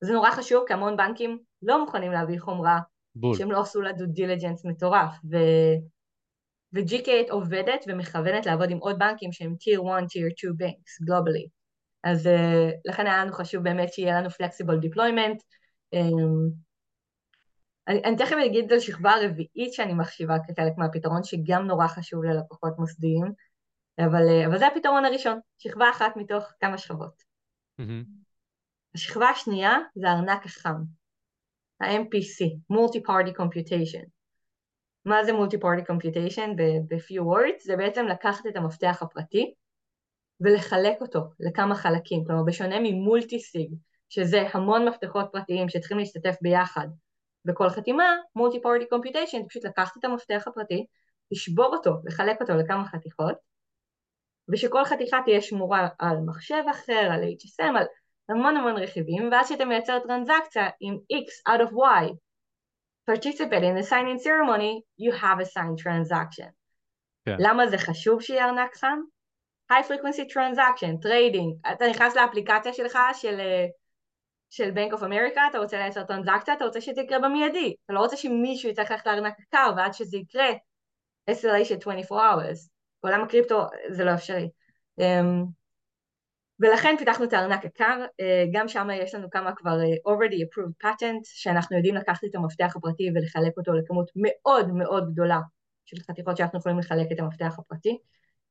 זה 0.00 0.12
נורא 0.12 0.30
חשוב, 0.30 0.64
כי 0.66 0.72
המון 0.72 0.96
בנקים 0.96 1.38
לא 1.62 1.80
מוכנים 1.80 2.12
להביא 2.12 2.40
חומרה 2.40 2.80
בול. 3.14 3.36
שהם 3.36 3.52
לא 3.52 3.60
עשו 3.60 3.80
לה 3.80 3.92
דו 3.92 4.06
דיליג'נס 4.06 4.64
מטורף. 4.64 5.10
ו... 5.30 5.36
ו-GK8 6.74 7.30
עובדת 7.32 7.84
ומכוונת 7.88 8.46
לעבוד 8.46 8.70
עם 8.70 8.78
עוד 8.78 8.98
בנקים 8.98 9.32
שהם 9.32 9.54
Tier 9.60 9.96
1, 9.96 10.02
Tier 10.02 10.32
2 10.36 10.52
Banks, 10.52 11.04
גלובלי. 11.04 11.46
אז 12.04 12.26
uh, 12.26 12.90
לכן 12.90 13.06
היה 13.06 13.24
לנו 13.24 13.32
חשוב 13.32 13.62
באמת 13.62 13.92
שיהיה 13.92 14.20
לנו 14.20 14.28
Flexible 14.28 14.84
Deployment, 14.86 15.38
um, 15.94 16.52
אני, 17.88 18.02
אני 18.04 18.16
תכף 18.16 18.36
אגיד 18.46 18.72
על 18.72 18.80
שכבה 18.80 19.12
הרביעית 19.12 19.72
שאני 19.72 19.94
מחשיבה 19.94 20.36
כחלק 20.38 20.72
מהפתרון, 20.78 21.24
שגם 21.24 21.66
נורא 21.66 21.86
חשוב 21.86 22.24
ללקוחות 22.24 22.78
מוסדיים, 22.78 23.32
אבל, 23.98 24.28
אה, 24.28 24.46
אבל 24.46 24.58
זה 24.58 24.66
הפתרון 24.66 25.04
הראשון, 25.04 25.38
שכבה 25.58 25.90
אחת 25.90 26.16
מתוך 26.16 26.44
כמה 26.60 26.78
שכבות. 26.78 27.22
Mm-hmm. 27.80 28.04
השכבה 28.94 29.28
השנייה 29.28 29.78
זה 29.94 30.08
הארנק 30.08 30.46
החם, 30.46 30.82
ה-MPC, 31.80 32.72
Multi-Party 32.72 33.30
Computation. 33.38 34.06
מה 35.04 35.24
זה 35.24 35.32
Multi-Party 35.32 35.82
Computation? 35.90 36.48
ב-few 36.88 37.22
words, 37.22 37.64
זה 37.64 37.76
בעצם 37.76 38.06
לקחת 38.06 38.46
את 38.46 38.56
המפתח 38.56 38.98
הפרטי 39.02 39.54
ולחלק 40.40 41.00
אותו 41.00 41.20
לכמה 41.40 41.74
חלקים, 41.74 42.24
כלומר 42.24 42.42
בשונה 42.42 42.76
ממולטי-סיג, 42.82 43.74
שזה 44.08 44.42
המון 44.52 44.88
מפתחות 44.88 45.26
פרטיים 45.32 45.68
שצריכים 45.68 45.98
להשתתף 45.98 46.34
ביחד 46.40 46.88
בכל 47.44 47.68
חתימה, 47.68 48.04
Multi-Party 48.38 48.84
Computation 48.94 49.42
זה 49.42 49.48
פשוט 49.48 49.64
לקחת 49.64 49.96
את 49.96 50.04
המפתח 50.04 50.44
הפרטי, 50.46 50.86
לשבור 51.30 51.76
אותו, 51.76 51.90
לחלק 52.04 52.40
אותו 52.40 52.52
לכמה 52.52 52.86
חתיכות, 52.86 53.51
ושכל 54.48 54.84
חתיכה 54.84 55.18
תהיה 55.24 55.40
שמורה 55.40 55.88
על 55.98 56.16
מחשב 56.26 56.62
אחר, 56.70 57.08
על 57.12 57.22
HSM, 57.22 57.78
על 57.78 57.86
המון 58.28 58.56
המון 58.56 58.76
רכיבים, 58.76 59.28
ואז 59.32 59.46
כשאתה 59.46 59.64
מייצר 59.64 59.98
טרנזקציה 59.98 60.68
עם 60.80 60.96
X 61.12 61.52
out 61.52 61.60
of 61.60 61.72
Y, 61.72 62.10
participate 63.10 63.62
in 63.62 63.74
the 63.80 63.86
signing 63.90 64.18
ceremony, 64.18 64.82
you 64.98 65.12
have 65.12 65.40
a 65.40 65.44
signed 65.44 65.78
transaction. 65.78 66.48
Yeah. 66.48 67.26
כן. 67.26 67.36
למה 67.38 67.66
זה 67.66 67.78
חשוב 67.78 68.22
שיהיה 68.22 68.44
ארנק 68.44 68.76
חם? 68.76 68.98
high 69.72 69.82
frequency 69.82 70.24
transaction, 70.34 70.98
trading, 71.04 71.72
אתה 71.72 71.88
נכנס 71.90 72.16
לאפליקציה 72.16 72.72
שלך 72.72 72.98
של, 73.14 73.40
של 74.50 74.70
Bank 74.74 74.92
of 74.92 75.00
America, 75.00 75.40
אתה 75.50 75.58
רוצה 75.58 75.78
לייצר 75.78 76.04
טרנזקציה, 76.04 76.54
אתה 76.54 76.64
רוצה 76.64 76.80
שזה 76.80 77.00
יקרה 77.00 77.18
במיידי, 77.18 77.74
אתה 77.84 77.92
לא 77.92 78.00
רוצה 78.00 78.16
שמישהו 78.16 78.70
יצטרך 78.70 78.90
ללכת 78.90 79.06
לארנק 79.06 79.34
הקר 79.40 79.70
ועד 79.76 79.94
שזה 79.94 80.16
יקרה 80.16 80.48
SLA 81.30 81.64
של 81.64 81.76
24 81.76 82.34
hours, 82.34 82.68
בעולם 83.02 83.22
הקריפטו 83.22 83.66
זה 83.88 84.04
לא 84.04 84.14
אפשרי. 84.14 84.48
Um, 85.00 85.04
ולכן 86.60 86.94
פיתחנו 86.98 87.24
את 87.24 87.32
הארנק 87.32 87.64
הקר, 87.64 88.04
אה, 88.20 88.44
גם 88.52 88.68
שם 88.68 88.88
יש 88.92 89.14
לנו 89.14 89.30
כמה 89.30 89.54
כבר 89.56 89.80
אה, 89.80 90.12
already 90.12 90.34
approved 90.34 90.86
patent, 90.86 91.20
שאנחנו 91.24 91.76
יודעים 91.76 91.94
לקחת 91.94 92.24
את 92.24 92.34
המפתח 92.34 92.76
הפרטי 92.76 93.10
ולחלק 93.14 93.52
אותו 93.56 93.72
לכמות 93.72 94.10
מאוד 94.16 94.72
מאוד 94.72 95.12
גדולה 95.12 95.40
של 95.84 95.96
חתיכות 96.10 96.36
שאנחנו 96.36 96.58
יכולים 96.58 96.78
לחלק 96.78 97.12
את 97.12 97.20
המפתח 97.20 97.58
הפרטי. 97.58 97.98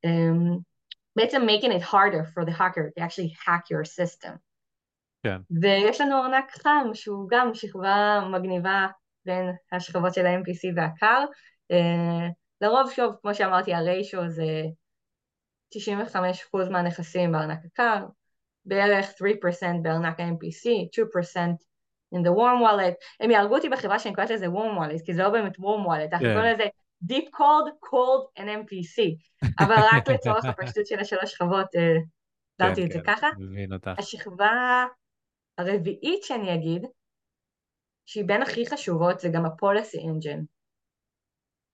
Um, 0.05 0.59
בעצם 1.15 1.41
making 1.41 1.71
it 1.71 1.83
harder 1.83 2.25
for 2.33 2.45
the 2.45 2.51
hacker 2.51 2.91
to 2.97 3.01
actually 3.01 3.33
hack 3.45 3.65
your 3.73 3.85
system. 3.85 4.31
כן. 5.23 5.41
ויש 5.61 6.01
לנו 6.01 6.23
ארנק 6.23 6.51
חם 6.51 6.87
שהוא 6.93 7.27
גם 7.29 7.53
שכבה 7.53 8.19
מגניבה 8.31 8.87
בין 9.25 9.49
השכבות 9.71 10.13
של 10.13 10.25
ה-MPC 10.25 10.73
והקר. 10.75 11.25
לרוב 12.61 12.91
שוב, 12.91 13.15
כמו 13.21 13.35
שאמרתי, 13.35 13.73
הריישו 13.73 14.29
זה 14.29 14.45
95% 15.75 15.77
מהנכסים 16.71 17.31
בארנק 17.31 17.59
הקר, 17.65 18.05
בערך 18.65 19.05
3% 19.05 19.81
בארנק 19.81 20.19
ה-MPC, 20.19 20.69
2% 20.91 21.55
in 22.15 22.19
the 22.19 22.31
warm 22.31 22.61
wallet. 22.61 22.95
הם 23.19 23.31
יהרגו 23.31 23.55
אותי 23.55 23.69
בחברה 23.69 23.99
שאני 23.99 24.15
קוראת 24.15 24.29
לזה 24.29 24.45
warm 24.45 24.79
wallet, 24.79 25.05
כי 25.05 25.13
זה 25.13 25.23
לא 25.23 25.29
באמת 25.29 25.57
warm 25.57 25.87
wallet, 25.87 26.11
אנחנו 26.11 26.27
כן. 26.27 26.33
קוראים 26.33 26.53
לזה 26.53 26.63
Deep 27.11 27.27
Cold, 27.35 27.71
Cold 27.85 28.41
and 28.41 28.45
MPC, 28.45 29.01
אבל 29.59 29.75
רק 29.93 30.09
לצורך 30.13 30.45
הפשטות 30.45 30.87
של 30.87 30.99
השלוש 30.99 31.31
שכבות, 31.31 31.75
אה, 31.75 31.97
את 32.69 32.75
זה 32.75 32.81
כן, 32.93 33.15
ככה. 33.15 33.27
השכבה 33.97 34.85
הרביעית 35.57 36.23
שאני 36.23 36.55
אגיד, 36.55 36.85
שהיא 38.05 38.25
בין 38.25 38.41
הכי 38.41 38.65
חשובות, 38.65 39.19
זה 39.19 39.29
גם 39.29 39.45
ה-Policy 39.45 39.97
Engine. 39.97 40.43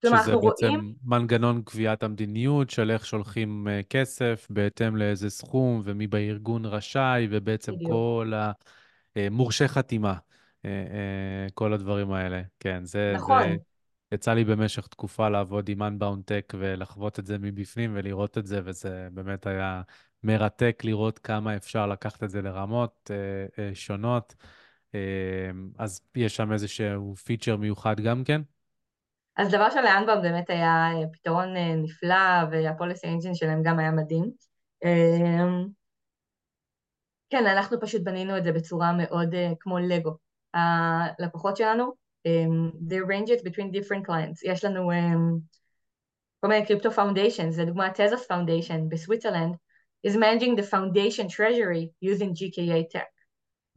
כלומר, 0.01 0.21
שזה 0.21 0.31
בעצם 0.31 0.67
רואים... 0.67 0.93
מנגנון 1.03 1.61
קביעת 1.61 2.03
המדיניות 2.03 2.69
של 2.69 2.91
איך 2.91 3.05
שולחים 3.05 3.67
uh, 3.67 3.87
כסף 3.89 4.47
בהתאם 4.49 4.95
לאיזה 4.95 5.29
סכום 5.29 5.81
ומי 5.83 6.07
בארגון 6.07 6.65
רשאי, 6.65 7.27
ובעצם 7.31 7.75
בדיוק. 7.75 7.91
כל 7.91 8.33
המורשי 9.15 9.63
אה, 9.63 9.69
חתימה, 9.69 10.13
uh, 10.63 10.67
כל 11.53 11.73
הדברים 11.73 12.11
האלה. 12.11 12.41
כן, 12.59 12.85
זה... 12.85 13.13
נכון. 13.15 13.43
זה... 13.43 13.55
יצא 14.11 14.33
לי 14.33 14.43
במשך 14.43 14.87
תקופה 14.87 15.29
לעבוד 15.29 15.69
עם 15.69 15.81
Unbound 15.81 16.31
Tech 16.31 16.55
ולחוות 16.57 17.19
את 17.19 17.25
זה 17.25 17.37
מבפנים 17.37 17.91
ולראות 17.95 18.37
את 18.37 18.45
זה, 18.45 18.61
וזה 18.63 19.07
באמת 19.11 19.47
היה 19.47 19.81
מרתק 20.23 20.81
לראות 20.85 21.19
כמה 21.19 21.55
אפשר 21.55 21.87
לקחת 21.87 22.23
את 22.23 22.29
זה 22.29 22.41
לרמות 22.41 23.11
uh, 23.13 23.51
uh, 23.51 23.75
שונות. 23.75 24.35
Uh, 24.91 24.95
אז 25.77 26.01
יש 26.15 26.35
שם 26.35 26.51
איזשהו 26.53 27.15
פיצ'ר 27.15 27.57
מיוחד 27.57 27.99
גם 27.99 28.23
כן? 28.23 28.41
אז 29.37 29.51
דבר 29.51 29.69
של 29.69 29.81
ל 29.81 29.86
Unbound 29.86 30.21
באמת 30.21 30.49
היה 30.49 30.91
אה, 30.93 31.07
פתרון 31.13 31.55
אה, 31.55 31.75
נפלא, 31.75 32.43
וה 32.51 32.65
policy 32.65 33.07
engine 33.07 33.35
שלהם 33.35 33.63
גם 33.63 33.79
היה 33.79 33.91
מדהים. 33.91 34.31
אמ, 34.85 35.67
כן, 37.29 37.45
אנחנו 37.45 37.79
פשוט 37.81 38.01
בנינו 38.03 38.37
את 38.37 38.43
זה 38.43 38.51
בצורה 38.51 38.91
מאוד 38.93 39.33
אה, 39.33 39.51
כמו 39.59 39.79
לגו. 39.79 40.11
הלקוחות 40.53 41.57
שלנו, 41.57 41.93
um, 42.27 42.71
they 42.89 42.99
range 43.07 43.29
it 43.29 43.43
between 43.43 43.71
different 43.71 44.05
clients. 44.07 44.41
יש 44.43 44.65
לנו 44.65 44.91
um, 44.91 45.39
כל 46.39 46.47
מיני 46.47 46.65
קריפטו 46.65 46.91
foundation, 46.91 47.49
לדוגמה 47.61 47.89
Tezos 47.93 48.27
Foundation 48.27 48.89
ב 48.89 48.94
Switzerland, 48.94 49.55
is 50.07 50.11
managing 50.11 50.55
the 50.55 50.63
foundation 50.63 51.27
treasury 51.27 51.91
using 52.01 52.33
GK8 52.33 52.89
tech. 52.89 53.11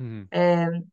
Mm-hmm. 0.01 0.38
Um, 0.38 0.90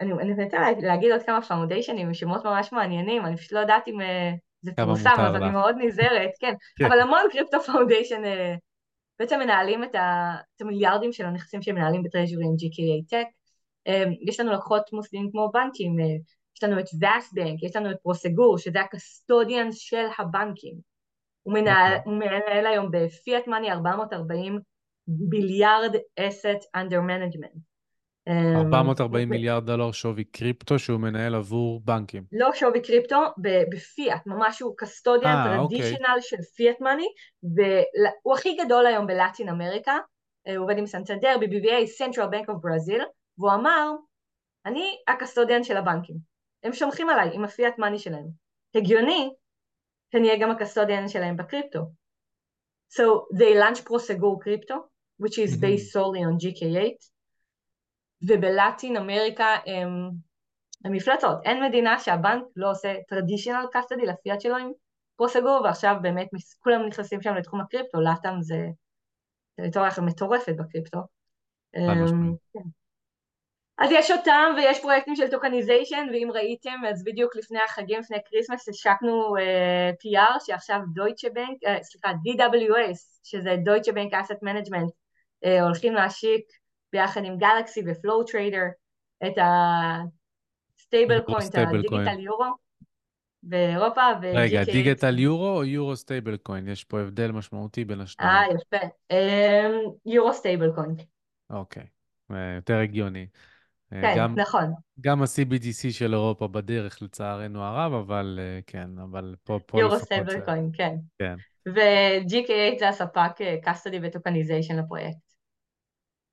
אני 0.00 0.12
מנסה 0.12 0.72
להגיד 0.82 1.12
עוד 1.12 1.22
כמה 1.22 1.42
foundation 1.42 2.02
ים 2.02 2.14
שמות 2.14 2.44
ממש 2.44 2.72
מעניינים, 2.72 3.26
אני 3.26 3.36
פשוט 3.36 3.52
לא 3.52 3.58
יודעת 3.58 3.88
אם 3.88 4.00
אה, 4.00 4.32
זה 4.60 4.72
פורסם, 4.76 5.10
אז 5.18 5.34
אני 5.34 5.50
מאוד 5.50 5.76
נזהרת, 5.78 6.30
כן. 6.40 6.54
כן. 6.78 6.84
אבל 6.84 7.00
המון 7.00 7.20
קריפטו 7.32 7.60
foundation 7.60 8.24
אה, 8.24 8.54
בעצם 9.18 9.38
מנהלים 9.38 9.84
את, 9.84 9.94
ה, 9.94 10.34
את 10.56 10.60
המיליארדים 10.60 11.12
של 11.12 11.26
הנכסים 11.26 11.62
שמנהלים 11.62 12.02
ב 12.02 12.07
treasury 12.07 12.44
עם 12.44 12.52
GK8 12.52 13.12
Tech. 13.12 13.30
אה, 13.86 14.04
יש 14.28 14.40
לנו 14.40 14.52
לקוחות 14.52 14.92
מוסדיים 14.92 15.30
כמו 15.30 15.50
בנקים, 15.54 15.96
יש 16.56 16.64
לנו 16.64 16.80
את 16.80 16.86
ואס 17.00 17.32
בנק, 17.32 17.62
יש 17.62 17.76
לנו 17.76 17.90
את 17.90 17.96
Prosegur, 18.02 18.58
שזה 18.58 18.80
ה 18.80 18.89
custodians 18.89 19.78
של 19.78 20.06
הבנקים. 20.18 20.74
הוא 21.42 21.54
מנהל, 21.54 21.92
okay. 21.92 21.98
אוקיי. 21.98 22.12
הוא 22.12 22.18
מנהל 22.18 22.66
היום 22.66 22.90
ב 22.90 23.01
fiat 23.01 23.46
money 23.46 23.72
440 23.72 24.58
ביליארד 25.06 25.94
asset 26.18 26.64
under 26.74 27.00
management. 27.00 27.75
440 28.28 29.22
אמ, 29.22 29.28
מיליארד 29.28 29.66
דולר 29.66 29.92
שווי 29.92 30.24
קריפטו 30.24 30.78
שהוא 30.78 31.00
מנהל 31.00 31.34
עבור 31.34 31.80
בנקים. 31.84 32.24
לא 32.32 32.50
שווי 32.54 32.82
קריפטו, 32.82 33.16
בפיאט, 33.72 34.26
ממש 34.26 34.60
הוא 34.60 34.74
custodian 34.76 35.34
traditional 35.44 36.04
אוקיי. 36.08 36.22
של 36.22 36.36
fiat 36.56 36.80
money, 36.80 37.06
והוא 37.42 38.34
הכי 38.34 38.56
גדול 38.56 38.86
היום 38.86 39.06
ב 39.06 39.13
Latin 39.13 39.48
America, 39.48 39.98
אה, 40.46 40.56
הוא 40.56 40.64
עובד 40.64 40.78
עם 40.78 40.86
Santander, 40.86 41.36
ב-BBVA, 41.40 42.02
Central 42.02 42.30
Bank 42.32 42.46
of 42.46 42.54
Brazil, 42.54 43.02
והוא 43.38 43.52
אמר, 43.54 43.92
אני 44.66 44.96
ה 45.08 45.14
custodian 45.14 45.64
של 45.64 45.76
הבנקים, 45.76 46.16
הם 46.64 46.72
סומכים 46.72 47.10
עליי 47.10 47.30
עם 47.32 47.44
ה 47.44 47.51
fiat 47.51 47.78
money 47.78 47.98
שלהם. 47.98 48.26
הגיוני 48.74 49.30
שאני 50.12 50.28
אהיה 50.28 50.40
גם 50.40 50.50
ה 50.50 50.56
custodian 50.56 51.08
שלהם 51.08 51.36
בקריפטו. 51.36 51.80
So 52.88 53.26
they 53.34 53.54
launch 53.54 53.84
Prosegur 53.84 54.40
crypto, 54.40 54.76
which 55.18 55.38
is 55.38 55.56
based 55.56 55.92
solely 55.92 56.22
on 56.28 56.38
GK8, 56.38 56.98
וב 58.22 58.43
Latin 58.43 58.96
America 58.96 59.56
הם, 59.66 60.10
הם 60.84 60.92
מפלצות. 60.92 61.38
אין 61.44 61.62
מדינה 61.64 61.98
שהבנק 61.98 62.44
לא 62.56 62.70
עושה 62.70 62.94
traditional 62.94 63.76
custody 63.76 64.06
לפיאט 64.06 64.40
שלו 64.40 64.56
עם 64.56 64.70
Prosegur, 65.16 65.60
ועכשיו 65.64 65.96
באמת 66.02 66.28
כולם 66.58 66.86
נכנסים 66.86 67.22
שם 67.22 67.34
לתחום 67.34 67.60
הקריפטו, 67.60 68.00
LATAM 68.00 68.42
זה 68.42 68.56
טריטוריה 69.56 69.90
מטורפת 70.02 70.54
בקריפטו. 70.58 70.98
אמ, 71.76 72.34
כן. 72.52 72.68
אז 73.78 73.90
יש 73.92 74.10
אותם 74.10 74.52
ויש 74.56 74.80
פרויקטים 74.80 75.16
של 75.16 75.30
tokenization 75.30 76.06
ואם 76.12 76.28
ראיתם 76.34 76.80
אז 76.88 77.04
בדיוק 77.04 77.36
לפני 77.36 77.58
החגים, 77.64 78.00
לפני 78.00 78.16
כריסמס 78.24 78.68
השקנו 78.68 79.36
uh, 79.36 79.40
PR 79.94 80.46
שעכשיו 80.46 80.80
Deutsche 80.94 81.28
Bank, 81.30 81.64
uh, 81.64 81.82
סליחה 81.82 82.08
DWS 82.10 83.20
שזה 83.22 83.56
Deutsche 83.64 83.92
Bank 83.92 84.14
asset 84.14 84.42
management 84.42 84.90
הולכים 85.62 85.94
להשיק 85.94 86.42
ביחד 86.92 87.24
עם 87.24 87.38
Galaxy 87.38 87.82
ו 87.86 87.94
Flow 87.94 88.24
Traders 88.24 88.66
את 89.26 89.34
ה 90.78 91.20
stablecoin, 91.20 91.48
את 91.48 91.54
ה 91.54 91.62
digital 91.62 92.20
euro 92.20 92.44
באירופה. 93.42 94.02
רגע, 94.34 94.64
דיגיטל 94.64 95.18
יורו 95.18 95.56
או 95.56 95.64
euro 95.64 95.96
stablecoin? 95.96 96.68
יש 96.68 96.84
פה 96.84 97.00
הבדל 97.00 97.32
משמעותי 97.32 97.84
בין 97.84 98.00
השניים. 98.00 98.30
אה, 98.30 98.42
יפה. 98.54 98.86
euro 100.06 100.32
stablecoin. 100.32 100.94
אוקיי, 101.50 101.86
אה, 102.30 102.54
יותר 102.56 102.78
הגיוני. 102.78 103.26
אה, 103.92 104.00
כן, 104.00 104.14
גם, 104.16 104.38
נכון. 104.38 104.72
גם 105.00 105.22
ה-CBDC 105.22 105.90
של 105.90 106.14
אירופה 106.14 106.48
בדרך 106.48 107.02
לצערנו 107.02 107.62
הרב, 107.62 107.92
אבל 107.92 108.38
אה, 108.42 108.60
כן, 108.66 108.90
אבל 108.98 109.34
פה, 109.44 109.58
פה 109.66 109.80
יורו 109.80 109.98
סטייבל 109.98 110.40
קוין, 110.40 110.70
כן. 110.72 110.94
כן. 111.18 111.34
ו-GK8 111.68 112.78
זה 112.78 112.88
הספק 112.88 113.32
custody 113.64 113.96
ו 114.02 114.08
tokenization 114.08 114.78
לפרויקט. 114.78 115.16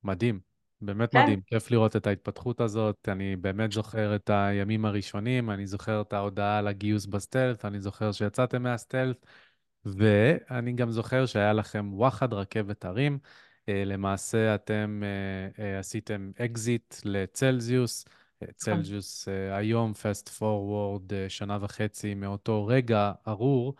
מדהים. 0.04 0.40
באמת 0.82 1.12
כן. 1.12 1.24
מדהים, 1.24 1.42
כיף 1.42 1.72
לראות 1.72 1.96
את 1.96 2.08
ההתפתחות 2.08 2.62
הזאת. 2.62 3.10
אני 3.12 3.36
באמת 3.36 3.72
זוכר 3.72 4.16
את 4.16 4.30
הימים 4.30 4.86
הראשונים, 4.86 5.50
אני 5.50 5.68
זוכר 5.68 6.02
את 6.02 6.14
ההודעה 6.14 6.58
על 6.58 6.68
הגיוס 6.68 7.06
ב 7.06 7.12
stealth, 7.12 7.66
אני 7.66 7.82
זוכר 7.82 8.12
שיצאתם 8.12 8.64
מה 8.64 8.76
stealth, 8.76 9.26
ואני 9.86 10.74
גם 10.74 10.92
זוכר 10.92 11.26
שהיה 11.26 11.54
לכם 11.54 11.90
וואחד 11.94 12.34
רכבת 12.34 12.86
הרים. 12.86 13.20
אה, 13.70 13.86
למעשה 13.86 14.56
אתם 14.56 15.02
אה, 15.04 15.64
אה, 15.64 15.80
עשיתם 15.80 16.32
אקזיט 16.40 16.96
ל 17.06 17.17
Celsius. 17.17 18.06
Celsius 18.56 19.28
היום, 19.52 19.94
fast 19.94 20.30
forward, 20.30 21.28
שנה 21.28 21.58
וחצי 21.62 22.14
מאותו 22.14 22.66
רגע 22.66 23.12
ארור. 23.28 23.76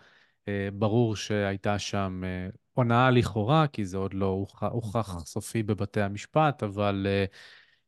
ברור 0.74 1.16
שהייתה 1.16 1.80
שם 1.80 2.22
הונאה 2.74 3.12
לכאורה, 3.12 3.68
כי 3.68 3.86
זה 3.86 3.98
עוד 3.98 4.14
לא 4.14 4.46
הוכח 4.62 5.24
סופי 5.26 5.64
בבתי 5.64 6.02
המשפט, 6.02 6.64
אבל 6.64 7.08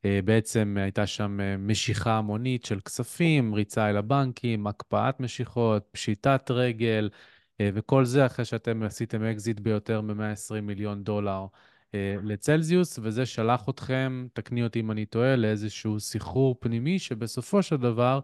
uh, 0.02 0.08
בעצם 0.26 0.78
הייתה 0.80 1.08
שם 1.08 1.40
uh, 1.40 1.58
משיכה 1.60 2.18
המונית 2.18 2.66
של 2.66 2.80
כספים, 2.80 3.54
ריצה 3.54 3.90
אל 3.90 3.98
הבנקים, 3.98 4.68
הקפאת 4.68 5.20
משיכות, 5.20 5.88
פשיטת 5.92 6.52
רגל, 6.52 7.10
uh, 7.12 7.58
וכל 7.74 8.06
זה 8.06 8.26
אחרי 8.26 8.46
שאתם 8.46 8.84
עשיתם 8.84 9.24
אקזיט 9.24 9.60
ביותר 9.60 10.02
מ-120 10.02 10.62
מיליון 10.62 11.04
דולר 11.04 11.46
uh, 11.92 11.96
לצלזיוס, 12.24 13.00
וזה 13.02 13.26
שלח 13.26 13.70
אתכם, 13.70 14.28
תקני 14.34 14.64
אותי 14.64 14.80
אם 14.80 14.92
אני 14.92 15.06
טועה, 15.06 15.36
לאיזשהו 15.36 16.00
סחרור 16.00 16.56
פנימי, 16.60 17.00
שבסופו 17.00 17.64
של 17.64 17.78
דבר 17.78 18.20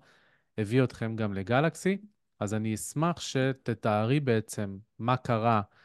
הביא 0.57 0.83
אתכם 0.83 1.15
גם 1.15 1.33
ל 1.33 1.41
Galaxy. 1.41 1.97
אז 2.39 2.53
אני 2.53 2.75
אשמח 2.75 3.19
שתתארי 3.19 4.19
בעצם 4.19 4.77
מה 4.99 5.17
קרה 5.17 5.61
אה, 5.61 5.80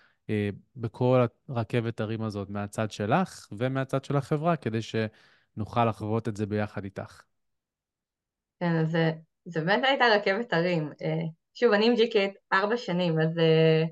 בכל 0.76 1.24
הרכבת 1.48 2.00
הרים 2.00 2.22
הזאת 2.22 2.50
מהצד 2.50 2.90
שלך 2.90 3.48
ומהצד 3.52 4.04
של 4.04 4.16
החברה, 4.16 4.56
כדי 4.56 4.80
שנוכל 4.82 5.84
לחוות 5.84 6.28
את 6.28 6.36
זה 6.36 6.46
ביחד 6.46 6.84
איתך. 6.84 7.22
כן, 8.60 8.76
אז 8.80 8.96
זה 9.44 9.60
באמת 9.60 9.84
הייתה 9.84 10.04
רכבת 10.14 10.52
הרים. 10.52 10.92
אה, 11.02 11.24
שוב, 11.54 11.72
אני 11.72 11.86
עם 11.86 11.94
GK 11.94 12.16
ארבע 12.52 12.76
שנים, 12.76 13.20
אז, 13.20 13.38
אה, 13.38 13.84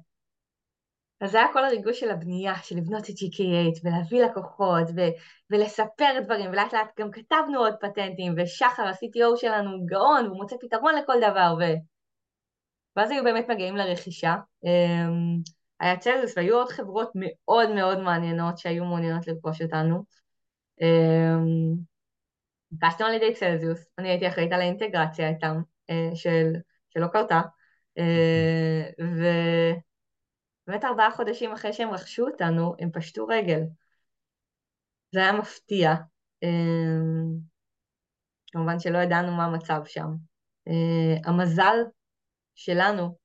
אז 1.20 1.30
זה 1.30 1.38
היה 1.38 1.52
כל 1.52 1.64
הריגוש 1.64 2.00
של 2.00 2.10
הבנייה, 2.10 2.54
של 2.62 2.76
לבנות 2.76 3.04
את 3.10 3.14
GK8 3.14 3.80
ולהביא 3.84 4.24
לקוחות 4.24 4.88
ו, 4.96 5.00
ולספר 5.50 6.20
דברים, 6.24 6.50
ולאט 6.50 6.74
לאט 6.74 7.00
גם 7.00 7.10
כתבנו 7.10 7.58
עוד 7.58 7.74
פטנטים, 7.80 8.34
ושחר, 8.36 8.82
ה-CTO 8.82 9.36
שלנו, 9.36 9.86
גאון, 9.86 10.26
הוא 10.26 10.36
מוצא 10.36 10.56
פתרון 10.60 10.94
לכל 10.94 11.16
דבר, 11.30 11.54
ו... 11.60 11.62
ואז 12.96 13.10
היו 13.10 13.24
באמת 13.24 13.48
מגיעים 13.48 13.76
לרכישה. 13.76 14.34
היה 15.80 15.96
צלזוס 15.96 16.36
והיו 16.36 16.56
עוד 16.56 16.68
חברות 16.68 17.10
מאוד 17.14 17.70
מאוד 17.70 17.98
מעניינות 17.98 18.58
שהיו 18.58 18.84
מעוניינות 18.84 19.26
לרכוש 19.26 19.62
אותנו. 19.62 20.04
נפגשנו 22.74 23.06
על 23.06 23.14
ידי 23.14 23.34
צלזיוס, 23.34 23.86
אני 23.98 24.08
הייתי 24.08 24.28
אחראית 24.28 24.52
על 24.52 24.60
האינטגרציה 24.60 25.28
איתם, 25.28 25.62
אה, 25.90 26.10
של, 26.14 26.52
שלא 26.90 27.06
קרתה, 27.06 27.40
אה, 27.98 28.82
ובאמת 30.68 30.84
ארבעה 30.84 31.10
חודשים 31.10 31.52
אחרי 31.52 31.72
שהם 31.72 31.90
רכשו 31.90 32.26
אותנו, 32.26 32.74
הם 32.78 32.90
פשטו 32.92 33.26
רגל. 33.26 33.60
זה 35.12 35.20
היה 35.20 35.32
מפתיע. 35.32 35.94
כמובן 38.52 38.78
שלא 38.78 38.98
ידענו 38.98 39.36
מה 39.36 39.44
המצב 39.44 39.80
שם. 39.84 40.08
אה, 40.68 41.30
המזל 41.30 41.76
שלנו 42.54 43.16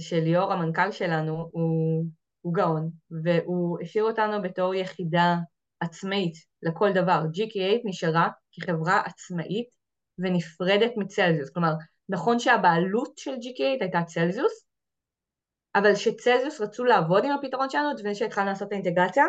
שליאור 0.00 0.52
המנכ"ל 0.52 0.90
שלנו 0.90 1.48
הוא, 1.52 2.04
הוא 2.40 2.54
גאון, 2.54 2.90
והוא 3.24 3.78
השאיר 3.82 4.04
אותנו 4.04 4.42
בתור 4.42 4.74
יחידה 4.74 5.36
עצמאית 5.80 6.34
לכל 6.62 6.92
דבר. 6.92 7.22
GK8 7.34 7.80
נשארה 7.84 8.28
כחברה 8.52 9.00
עצמאית 9.00 9.68
ונפרדת 10.18 10.92
מצלזיוס. 10.96 11.50
כלומר, 11.50 11.72
נכון 12.08 12.38
שהבעלות 12.38 13.18
של 13.18 13.30
GK8 13.30 13.80
הייתה 13.80 14.02
צלזיוס, 14.06 14.66
אבל 15.74 15.94
כשצלזיוס 15.94 16.60
רצו 16.60 16.84
לעבוד 16.84 17.24
עם 17.24 17.30
הפתרון 17.30 17.70
שלנו, 17.70 17.94
לפני 17.98 18.14
שהתחלנו 18.14 18.48
לעשות 18.48 18.68
את 18.68 18.72
האינטגרציה, 18.72 19.24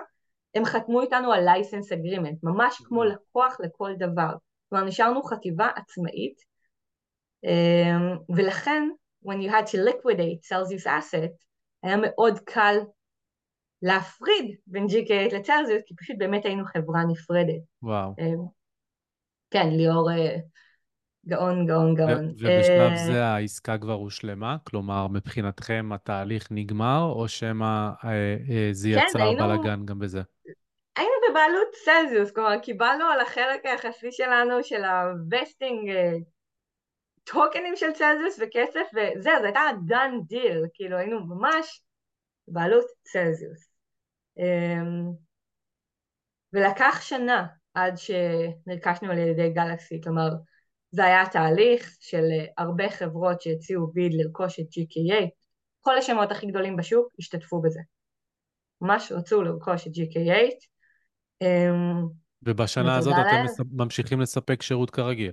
הם 0.55 0.65
חתמו 0.65 1.01
איתנו 1.01 1.33
על 1.33 1.47
license 1.47 1.91
agreement, 1.91 2.35
ממש 2.43 2.81
כמו 2.85 3.03
לקוח 3.03 3.57
לכל 3.59 3.91
דבר. 3.97 4.31
כלומר, 4.69 4.85
נשארנו 4.85 5.23
חטיבה 5.23 5.67
עצמאית, 5.75 6.41
אמ, 7.43 8.17
ולכן 8.35 8.89
when 9.25 9.41
you 9.41 9.49
had 9.49 9.65
to 9.67 9.77
liquidate 9.77 10.43
Celsius 10.43 10.87
asset, 10.87 11.31
היה 11.83 11.95
מאוד 12.01 12.39
קל 12.39 12.77
להפריד 13.81 14.55
בין 14.67 14.85
GK8 14.85 15.35
לצלזיוס, 15.35 15.81
כי 15.85 15.95
פשוט 15.95 16.15
באמת 16.17 16.45
היינו 16.45 16.65
חברה 16.65 17.03
נפרדת. 17.07 17.61
וואו. 17.83 18.13
כן, 19.51 19.69
ליאור 19.69 20.09
גאון, 21.27 21.65
גאון, 21.65 21.95
גאון. 21.95 22.29
ובשלב 22.29 22.95
זה 23.07 23.25
העסקה 23.25 23.77
כבר 23.77 23.93
הושלמה? 23.93 24.57
כלומר, 24.63 25.07
מבחינתכם 25.07 25.89
התהליך 25.93 26.47
נגמר, 26.51 27.11
או 27.15 27.27
שמא 27.27 27.89
זה 28.71 28.89
יצר 28.89 29.19
כן, 29.19 29.37
בלאגן 29.39 29.85
גם 29.85 29.99
בזה? 29.99 30.21
היינו 30.95 31.11
בבעלות 31.29 31.67
צלזיוס, 31.85 32.31
כלומר 32.31 32.59
קיבלנו 32.59 33.05
על 33.05 33.19
החלק 33.19 33.65
היחסי 33.65 34.11
שלנו 34.11 34.63
של 34.63 34.83
ה 34.83 34.97
vesting 34.97 35.91
טוקנים 37.23 37.75
של 37.75 37.91
צלזיוס 37.91 38.39
וכסף, 38.41 38.87
וזהו, 38.93 39.33
זו 39.39 39.45
הייתה 39.45 39.61
done 39.87 40.33
deal, 40.33 40.67
כאילו 40.73 40.97
היינו 40.97 41.25
ממש 41.25 41.83
בעלות 42.47 42.85
צלזיוס. 43.03 43.71
אמ, 44.37 45.11
ולקח 46.53 47.01
שנה 47.01 47.47
עד 47.73 47.93
שנרכשנו 47.97 49.11
על 49.11 49.17
ידי 49.17 49.49
Galaxy, 49.49 50.01
כלומר 50.03 50.29
זה 50.91 51.05
היה 51.05 51.23
תהליך 51.31 51.95
של 51.99 52.23
הרבה 52.57 52.89
חברות 52.89 53.41
שהציעו 53.41 53.87
bid 53.87 54.13
לרכוש 54.13 54.59
את 54.59 54.65
GK8, 54.65 55.29
כל 55.81 55.97
השמות 55.97 56.31
הכי 56.31 56.47
גדולים 56.47 56.75
בשוק 56.75 57.13
השתתפו 57.19 57.61
בזה. 57.61 57.79
ממש 58.81 59.11
רצו 59.11 59.41
לרכוש 59.43 59.87
את 59.87 59.91
GK8. 59.91 60.65
אמ, 61.41 62.07
ובשנה 62.43 62.97
הזאת 62.97 63.13
אתם 63.13 63.63
ממשיכים 63.71 64.21
לספק 64.21 64.61
שירות 64.61 64.89
כרגיל. 64.89 65.31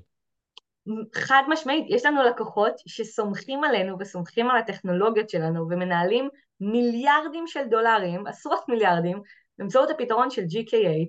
חד 1.14 1.42
משמעית, 1.48 1.87
יש 1.88 2.05
לנו 2.05 2.22
לקוחות 2.22 2.72
שסומכים 2.87 3.64
עלינו 3.64 3.96
וסומכים 4.01 4.51
על 4.51 4.57
הטכנולוגיות 4.57 5.31
שלנו 5.31 5.66
ומנהלים 5.70 6.29
מיליארדים 6.61 7.46
של 7.46 7.64
דולרים, 7.70 8.27
עשרות 8.27 8.64
מיליארדים, 8.68 9.22
באמצעות 9.59 9.90
הפתרון 9.90 10.31
של 10.31 10.42
GK8. 10.42 11.09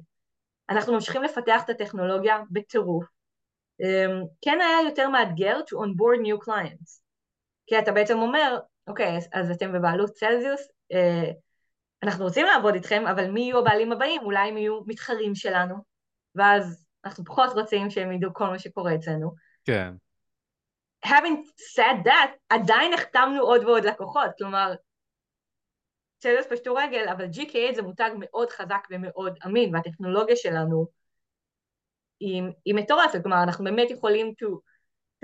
אנחנו 0.69 0.93
ממשיכים 0.93 1.23
לפתח 1.23 1.61
את 1.65 1.69
הטכנולוגיה 1.69 2.39
בטירוף. 2.51 3.05
אמ, 3.79 4.23
כן 4.41 4.57
היה 4.61 4.89
יותר 4.89 5.09
מאתגר 5.09 5.59
to 5.59 5.75
onboard 5.75 6.25
new 6.25 6.45
clients. 6.45 7.01
כי 7.67 7.79
אתה 7.79 7.91
בעצם 7.91 8.19
אומר, 8.19 8.59
אוקיי, 8.87 9.17
אז, 9.17 9.29
אז 9.33 9.51
אתם 9.51 9.73
בבעלות 9.73 10.11
צלזיוס, 10.11 10.67
אה, 10.91 11.31
אנחנו 12.03 12.23
רוצים 12.23 12.45
לעבוד 12.45 12.73
איתכם, 12.73 13.03
אבל 13.07 13.31
מי 13.31 13.41
יהיו 13.41 13.59
הבעלים 13.59 13.91
הבאים? 13.91 14.21
אולי 14.21 14.49
הם 14.49 14.57
יהיו 14.57 14.81
מתחרים 14.87 15.35
שלנו, 15.35 15.75
ואז 16.35 16.85
אנחנו 17.05 17.25
פחות 17.25 17.49
רוצים 17.53 17.89
שהם 17.89 18.11
ידעו 18.11 18.33
כל 18.33 18.45
מה 18.45 18.59
שקורה 18.59 18.95
אצלנו. 18.95 19.48
כן. 19.69 19.93
having 21.05 21.45
said 21.75 22.05
that, 22.05 22.29
עדיין 22.49 22.93
החתמנו 22.93 23.41
עוד 23.41 23.63
ועוד 23.63 23.85
לקוחות, 23.85 24.31
כלומר, 24.37 24.73
צלס 26.19 26.45
פשטו 26.47 26.73
רגל, 26.75 27.07
אבל 27.11 27.25
GK8 27.25 27.75
זה 27.75 27.81
מותג 27.81 28.09
מאוד 28.19 28.49
חזק 28.49 28.87
ומאוד 28.91 29.37
אמין, 29.45 29.75
והטכנולוגיה 29.75 30.35
שלנו 30.35 30.87
היא, 32.19 32.43
היא 32.65 32.75
מטורפת, 32.75 33.19
כלומר, 33.23 33.43
אנחנו 33.43 33.63
באמת 33.63 33.91
יכולים 33.91 34.33
to, 34.43 34.47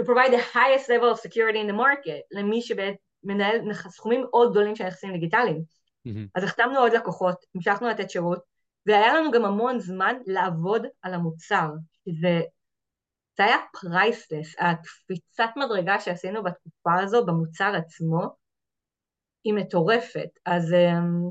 to 0.01 0.05
provide 0.05 0.31
the 0.31 0.55
highest 0.55 0.87
level 0.89 1.15
of 1.15 1.19
security 1.27 1.57
in 1.57 1.71
the 1.71 1.77
market 1.77 2.21
למי 2.31 2.61
שמנהל 2.61 3.73
סכומים 3.89 4.21
מאוד 4.21 4.51
גדולים 4.51 4.75
של 4.75 4.83
נכסים 4.83 5.11
דיגיטליים. 5.11 5.63
Mm-hmm. 6.07 6.29
אז 6.35 6.43
החתמנו 6.43 6.79
עוד 6.79 6.93
לקוחות, 6.93 7.45
המשכנו 7.55 7.87
לתת 7.87 8.09
שירות, 8.09 8.39
והיה 8.85 9.13
לנו 9.13 9.31
גם 9.31 9.45
המון 9.45 9.79
זמן 9.79 10.15
לעבוד 10.25 10.85
על 11.01 11.13
המוצר, 11.13 11.69
שזה 12.09 12.41
זה 13.37 13.45
היה 13.45 13.57
פרייסלס, 13.73 14.55
הקפיצת 14.59 15.49
מדרגה 15.55 15.99
שעשינו 15.99 16.43
בתקופה 16.43 16.93
הזו 17.03 17.25
במוצר 17.25 17.73
עצמו 17.75 18.21
היא 19.43 19.53
מטורפת, 19.53 20.29
אז, 20.45 20.73
אמ, 20.73 21.29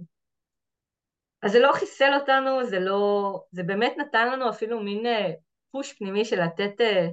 אז 1.43 1.53
זה 1.53 1.59
לא 1.59 1.73
חיסל 1.73 2.15
אותנו, 2.21 2.67
זה 2.67 2.81
לא, 2.81 3.41
זה 3.53 3.63
באמת 3.63 3.95
נתן 3.99 4.33
לנו 4.33 4.51
אפילו 4.51 4.81
מין 4.81 5.07
פוש 5.71 5.91
אה, 5.91 5.97
פנימי 5.97 6.25
של 6.25 6.43
לתת 6.43 6.81
אה, 6.81 7.09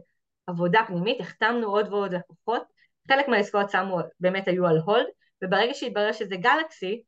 עבודה 0.48 0.80
פנימית, 0.88 1.22
החתמנו 1.22 1.68
עוד 1.68 1.94
ועוד 1.94 2.14
לקוחות, 2.14 2.64
חלק 3.12 3.28
מהעסקאות 3.28 3.70
שמו, 3.70 4.00
באמת 4.20 4.48
היו 4.48 4.68
על 4.68 4.78
הולד, 4.78 5.06
וברגע 5.44 5.74
שהתברר 5.74 6.12
שזה 6.12 6.36
גלקסי, 6.36 7.02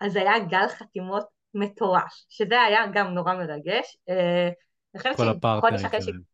אז 0.00 0.16
היה 0.16 0.38
גל 0.38 0.68
חתימות 0.68 1.24
מטורף, 1.54 2.12
שזה 2.28 2.62
היה 2.62 2.80
גם 2.94 3.14
נורא 3.14 3.34
מרגש. 3.34 3.96
אה, 4.08 4.50
כל 5.16 5.28
הפרטנרים 5.28 6.28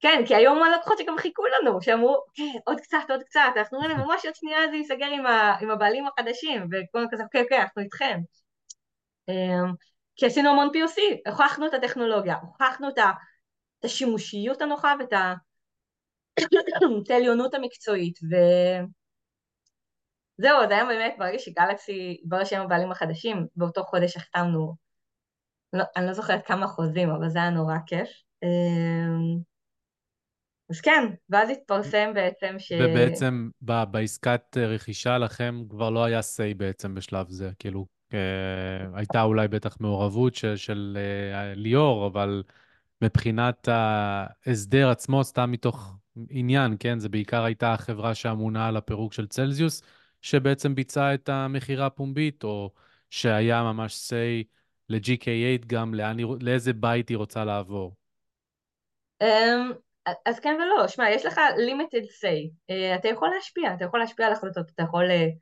כן, 0.00 0.22
כי 0.26 0.34
היום 0.34 0.62
הלקוחות 0.62 0.98
שגם 0.98 1.18
חיכו 1.18 1.42
לנו, 1.46 1.82
שאמרו, 1.82 2.24
כן, 2.34 2.58
עוד 2.64 2.80
קצת, 2.80 2.98
עוד 3.10 3.22
קצת, 3.22 3.40
אנחנו 3.56 3.78
אומרים 3.78 3.96
ממש 3.96 4.24
עוד 4.24 4.34
שנייה 4.34 4.58
זה 4.70 4.76
ייסגר 4.76 5.06
עם, 5.06 5.26
ה, 5.26 5.56
עם 5.60 5.70
הבעלים 5.70 6.06
החדשים, 6.06 6.62
וכולם 6.62 7.06
כזה, 7.10 7.22
אוקיי, 7.22 7.42
אוקיי, 7.42 7.60
אנחנו 7.62 7.82
איתכם. 7.82 8.20
אמ, 9.28 9.72
כי 10.16 10.26
עשינו 10.26 10.50
המון 10.50 10.68
POC, 10.68 11.00
הוכחנו 11.30 11.66
את 11.66 11.74
הטכנולוגיה, 11.74 12.36
הוכחנו 12.42 12.88
את, 12.88 12.98
ה, 12.98 13.10
את 13.78 13.84
השימושיות 13.84 14.62
הנוחה 14.62 14.94
ואת 14.98 15.12
העליונות 17.10 17.54
המקצועית, 17.54 18.18
וזהו, 20.38 20.58
זה 20.68 20.74
היה 20.74 20.84
באמת, 20.84 21.14
ברגע 21.18 21.38
שגלקסי, 21.38 22.20
ברגע 22.24 22.44
שהם 22.44 22.62
הבעלים 22.62 22.92
החדשים, 22.92 23.46
באותו 23.56 23.84
חודש 23.84 24.16
החתמנו, 24.16 24.74
לא, 25.72 25.84
אני 25.96 26.06
לא 26.06 26.12
זוכרת 26.12 26.46
כמה 26.46 26.66
חוזים, 26.66 27.10
אבל 27.10 27.28
זה 27.28 27.38
היה 27.38 27.50
נורא 27.50 27.74
כיף. 27.86 28.08
אז 30.70 30.80
כן, 30.80 31.04
ואז 31.30 31.50
התפרסם 31.50 32.10
בעצם 32.14 32.54
ש... 32.58 32.72
ובעצם 32.72 33.48
ב- 33.62 33.84
בעסקת 33.90 34.56
רכישה 34.56 35.18
לכם 35.18 35.62
כבר 35.70 35.90
לא 35.90 36.04
היה 36.04 36.20
say 36.20 36.54
בעצם 36.56 36.94
בשלב 36.94 37.28
זה, 37.28 37.50
כאילו, 37.58 37.86
אה, 38.14 38.18
הייתה 38.94 39.22
אולי 39.22 39.48
בטח 39.48 39.76
מעורבות 39.80 40.34
של, 40.34 40.56
של 40.56 40.98
אה, 41.00 41.54
ליאור, 41.54 42.06
אבל 42.06 42.42
מבחינת 43.02 43.68
ההסדר 43.68 44.90
עצמו, 44.90 45.24
סתם 45.24 45.50
מתוך 45.50 45.96
עניין, 46.30 46.76
כן? 46.80 46.98
זה 46.98 47.08
בעיקר 47.08 47.44
הייתה 47.44 47.72
החברה 47.72 48.14
שאמונה 48.14 48.68
על 48.68 48.76
הפירוק 48.76 49.12
של 49.12 49.26
צלזיוס, 49.26 49.82
שבעצם 50.22 50.74
ביצעה 50.74 51.14
את 51.14 51.28
המכירה 51.28 51.86
הפומבית, 51.86 52.44
או 52.44 52.72
שהיה 53.10 53.62
ממש 53.62 54.10
say 54.10 54.44
ל-GK8 54.88 55.66
גם 55.66 55.94
לאן, 55.94 56.16
לאיזה 56.40 56.72
בית 56.72 57.08
היא 57.08 57.16
רוצה 57.16 57.44
לעבור. 57.44 57.96
Um, 59.22 59.87
אז 60.26 60.40
כן 60.40 60.58
ולא, 60.60 60.88
שמע, 60.88 61.10
יש 61.10 61.26
לך 61.26 61.40
limited 61.68 62.04
say, 62.04 62.70
uh, 62.72 62.98
אתה 63.00 63.08
יכול 63.08 63.28
להשפיע, 63.34 63.74
אתה 63.74 63.84
יכול 63.84 64.00
להשפיע 64.00 64.26
על 64.26 64.32
החלטות, 64.32 64.70
אתה 64.70 64.82
יכול 64.82 65.10
uh, 65.10 65.38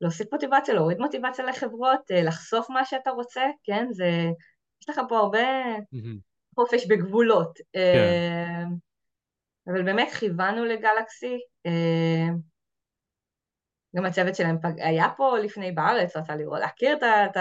להוסיף 0.00 0.32
מוטיבציה, 0.32 0.74
להוריד 0.74 0.98
מוטיבציה 0.98 1.44
לחברות, 1.44 2.10
uh, 2.10 2.26
לחשוף 2.26 2.70
מה 2.70 2.84
שאתה 2.84 3.10
רוצה, 3.10 3.42
כן, 3.64 3.86
זה, 3.90 4.08
יש 4.82 4.88
לך 4.88 5.00
פה 5.08 5.18
הרבה 5.18 5.48
חופש 6.54 6.86
בגבולות. 6.86 7.58
כן. 7.72 8.68
Uh, 8.68 9.72
אבל 9.72 9.82
באמת 9.82 10.08
כיוונו 10.10 10.64
לגלקסי, 10.64 11.38
uh, 11.68 12.32
גם 13.96 14.04
הצוות 14.04 14.34
שלהם 14.34 14.58
פג... 14.62 14.80
היה 14.80 15.08
פה 15.16 15.38
לפני 15.38 15.72
בארץ, 15.72 16.16
רצה 16.16 16.36
לראות, 16.36 16.60
להכיר 16.60 16.96
את 16.96 17.36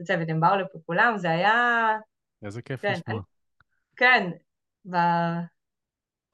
הצוות, 0.00 0.28
הם 0.28 0.40
באו 0.40 0.56
לפה 0.56 0.78
כולם, 0.86 1.14
זה 1.16 1.30
היה... 1.30 1.88
איזה 2.44 2.62
כיף 2.62 2.80
כן, 2.80 2.92
לשמוע. 2.92 3.20
כן, 3.96 4.30
ב... 4.90 4.96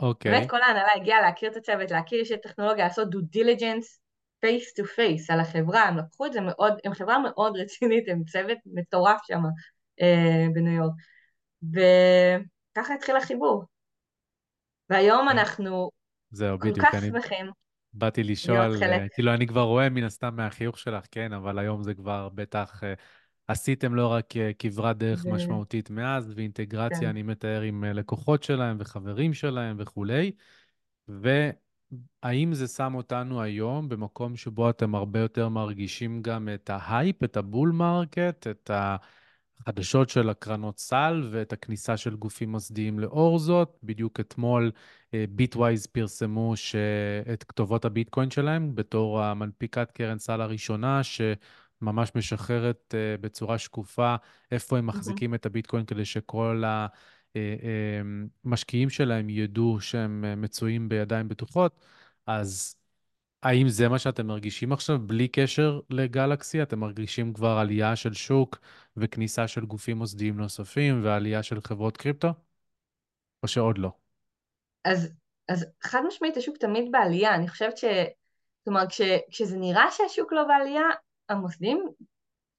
אוקיי. 0.05 0.33
באמת 0.33 0.51
כל 0.51 0.63
ההנהלה 0.63 0.89
הגיעה 0.97 1.21
להכיר 1.21 1.51
את 1.51 1.57
הצוות, 1.57 1.91
להכיר 1.91 2.21
אישי 2.21 2.37
טכנולוגיה, 2.37 2.85
לעשות 2.85 3.11
דו 3.11 3.21
דיליג'נס 3.21 4.01
face 4.41 4.75
to 4.75 4.85
face 4.85 5.31
על 5.31 5.41
החברה, 5.41 5.83
הם 5.83 5.99
לקחו 5.99 6.27
את 6.27 6.33
זה 6.33 6.41
מאוד, 6.41 6.79
הם 6.85 6.95
חברה 6.95 7.19
מאוד 7.19 7.57
רצינית, 7.57 8.09
הם 8.09 8.25
צוות 8.25 8.59
מטורף 8.67 9.21
שם 9.27 9.41
אה, 10.01 10.47
בניו 10.55 10.73
יורק. 10.73 10.93
וככה 11.73 12.95
התחיל 12.95 13.17
החיבור. 13.17 13.65
והיום 14.91 15.29
כן. 15.29 15.39
אנחנו 15.39 15.91
זהו, 16.31 16.59
כל 16.61 16.71
בדיוק, 16.71 16.87
כך 16.87 16.95
אני... 16.95 17.07
שמחים. 17.07 17.47
באתי 17.93 18.23
לשאול, 18.23 18.83
אה, 18.83 19.07
כאילו 19.15 19.35
אני 19.35 19.47
כבר 19.47 19.63
רואה 19.63 19.89
מן 19.89 20.05
הסתם 20.05 20.37
מהחיוך 20.37 20.79
שלך, 20.79 21.05
כן, 21.11 21.33
אבל 21.33 21.59
היום 21.59 21.83
זה 21.83 21.95
כבר 21.95 22.29
בטח 22.29 22.85
אה, 22.85 22.95
עשיתם 23.49 23.95
לא 23.95 24.13
רק 24.13 24.37
אה, 24.37 24.51
כברת 24.59 24.99
דרך 24.99 25.25
ו... 25.25 25.33
משמעותית 25.33 25.91
מאז, 25.91 26.33
ואינטגרציה, 26.37 27.01
כן. 27.01 27.07
אני 27.07 27.23
מתאר, 27.23 27.61
עם 27.61 27.85
לקוחות 27.85 28.43
שלהם 28.43 28.77
וחברים 28.81 29.35
שלהם 29.35 29.77
וכולי, 29.79 30.33
והאם 31.09 32.55
זה 32.55 32.67
שם 32.67 32.95
אותנו 32.95 33.43
היום 33.43 33.89
במקום 33.89 34.37
שבו 34.37 34.71
אתם 34.71 34.95
הרבה 34.95 35.21
יותר 35.21 35.49
מרגישים 35.49 36.23
גם 36.23 36.49
את 36.55 36.71
ההייפ, 36.71 37.25
את 37.25 37.37
ה 37.37 37.43
bull 37.43 37.71
market, 37.71 38.47
את. 38.47 38.71
החדשות 39.67 40.09
של 40.09 40.31
הקרנות 40.31 40.79
סל 40.79 41.29
ואת 41.31 41.53
הכניסה 41.53 41.97
של 41.97 42.17
גופים 42.17 42.51
מוסדיים 42.51 42.99
לאור 42.99 43.39
זאת. 43.39 43.77
בדיוק 43.83 44.21
אתמול 44.21 44.71
Bitwise 45.31 45.87
פרסמו 45.87 46.55
את 47.33 47.45
כתובות 47.45 47.85
הביטקוין 47.85 48.31
שלהם 48.31 48.75
בתור 48.75 49.23
המנפיקת 49.23 49.91
קרן 49.91 50.19
סל 50.19 50.41
הראשונה, 50.41 51.01
שממש 51.85 52.11
משחררת 52.15 52.95
אה, 52.95 53.17
בצורה 53.21 53.59
שקופה 53.59 54.17
איפה 54.51 54.79
הם 54.79 54.87
מחזיקים 54.87 55.33
mm-hmm. 55.33 55.37
את 55.37 55.47
הביטקוין 55.47 55.85
כדי 55.85 56.05
שכל 56.05 56.63
המשקיעים 58.45 58.89
אה, 58.89 58.95
שלהם 58.95 59.31
ידעו 59.31 59.81
שהם 59.81 60.25
אה, 60.25 60.37
מצויים 60.37 60.89
בידיים 60.89 61.29
בטוחות. 61.29 61.81
אז 62.27 62.77
האם 63.43 63.69
זה 63.69 63.89
מה 63.89 63.99
שאתם 63.99 64.27
מרגישים 64.27 64.73
עכשיו, 64.73 64.99
בלי 64.99 65.29
קשר 65.29 65.81
לגלקסי? 65.91 66.63
אתם 66.63 66.79
מרגישים 66.79 67.33
כבר 67.33 67.59
עלייה 67.59 67.97
של 67.97 68.13
שוק 68.13 68.59
וכניסה 68.97 69.49
של 69.49 69.65
גופים 69.65 69.97
מוסדיים 69.97 70.37
נוספים 70.37 71.05
ועלייה 71.05 71.43
של 71.43 71.61
חברות 71.61 71.97
קריפטו? 71.97 72.29
או 73.43 73.49
שעוד 73.49 73.79
לא? 73.79 73.93
אז, 74.85 75.13
אז 75.49 75.67
חד 75.83 76.01
משמעית 76.07 76.37
השוק 76.37 76.57
תמיד 76.57 76.93
בעלייה, 76.93 77.35
אני 77.35 77.49
חושבת 77.49 77.79
ש... 77.79 77.85
כלומר, 78.65 78.87
כש, 78.89 79.01
כשזה 79.31 79.57
נראה 79.57 79.91
שהשוק 79.91 80.33
לא 80.33 80.45
בעלייה, 80.45 80.83
המוסדים 81.29 81.87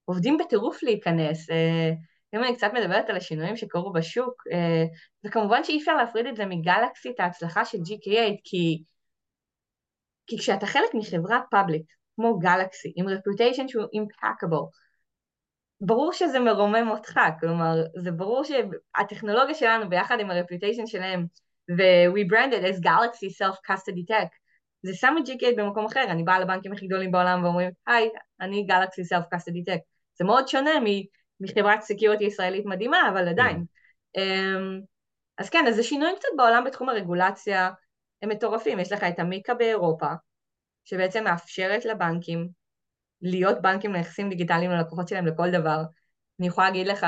עובדים 0.05 0.37
בטירוף 0.37 0.83
להיכנס. 0.83 1.49
אה, 1.49 1.91
אם 2.35 2.43
אני 2.43 2.55
קצת 2.55 2.71
מדברת 2.73 3.09
על 3.09 3.17
השינויים 3.17 3.57
שקרו 3.57 3.93
בשוק, 3.93 4.43
אה, 4.51 4.83
וכמובן 5.25 5.63
שאי 5.63 5.77
אפשר 5.79 5.95
להפריד 5.95 6.25
את 6.25 6.35
זה 6.35 6.45
מגלקסי, 6.45 7.09
את 7.09 7.19
ההצלחה 7.19 7.65
של 7.65 7.77
GK8, 7.77 8.35
כי, 8.43 8.83
כי 10.27 10.37
כשאתה 10.37 10.65
חלק 10.65 10.93
מחברה 10.93 11.39
פאבליק, 11.51 11.85
כמו 12.15 12.39
גלקסי, 12.39 12.93
עם 12.95 13.07
רפוטיישן 13.07 13.67
שהוא 13.67 13.85
אימפקאבל, 13.93 14.57
ברור 15.81 16.13
שזה 16.13 16.39
מרומם 16.39 16.89
אותך, 16.89 17.19
כלומר, 17.39 17.75
זה 17.97 18.11
ברור 18.11 18.43
שהטכנולוגיה 18.43 19.55
שלנו 19.55 19.89
ביחד 19.89 20.19
עם 20.19 20.31
הרפוטיישן 20.31 20.87
שלהם, 20.87 21.25
ו-we 21.77 22.31
branded 22.31 22.63
as 22.63 22.79
Galaxy 22.79 23.29
Self-Custody 23.29 24.11
Tech, 24.11 24.44
זה 24.83 24.93
שם 24.93 25.15
את 25.19 25.27
GK 25.27 25.45
במקום 25.57 25.85
אחר, 25.85 26.03
אני 26.09 26.23
באה 26.23 26.39
לבנקים 26.39 26.71
הכי 26.71 26.87
גדולים 26.87 27.11
בעולם 27.11 27.43
ואומרים, 27.43 27.69
היי, 27.87 28.09
אני 28.41 28.67
Galaxy 28.69 29.15
Self-Custody 29.15 29.69
Tech. 29.69 29.79
זה 30.17 30.25
מאוד 30.25 30.47
שונה 30.47 30.71
מחברת 31.39 31.81
סקיורטי 31.81 32.23
ישראלית 32.23 32.65
מדהימה, 32.65 33.09
אבל 33.13 33.27
עדיין. 33.27 33.65
Mm. 34.17 34.19
אז 35.37 35.49
כן, 35.49 35.65
אז 35.67 35.75
זה 35.75 35.83
שינויים 35.83 36.15
קצת 36.15 36.27
בעולם 36.37 36.63
בתחום 36.63 36.89
הרגולציה, 36.89 37.71
הם 38.21 38.29
מטורפים, 38.29 38.79
יש 38.79 38.91
לך 38.91 39.03
את 39.03 39.19
המיקה 39.19 39.53
באירופה, 39.53 40.07
שבעצם 40.85 41.23
מאפשרת 41.23 41.85
לבנקים 41.85 42.47
להיות 43.21 43.61
בנקים 43.61 43.93
לנכסים 43.93 44.29
דיגיטליים 44.29 44.71
ללקוחות 44.71 45.07
שלהם 45.07 45.25
לכל 45.25 45.51
דבר. 45.51 45.81
אני 46.39 46.47
יכולה 46.47 46.67
להגיד 46.67 46.87
לך 46.87 47.05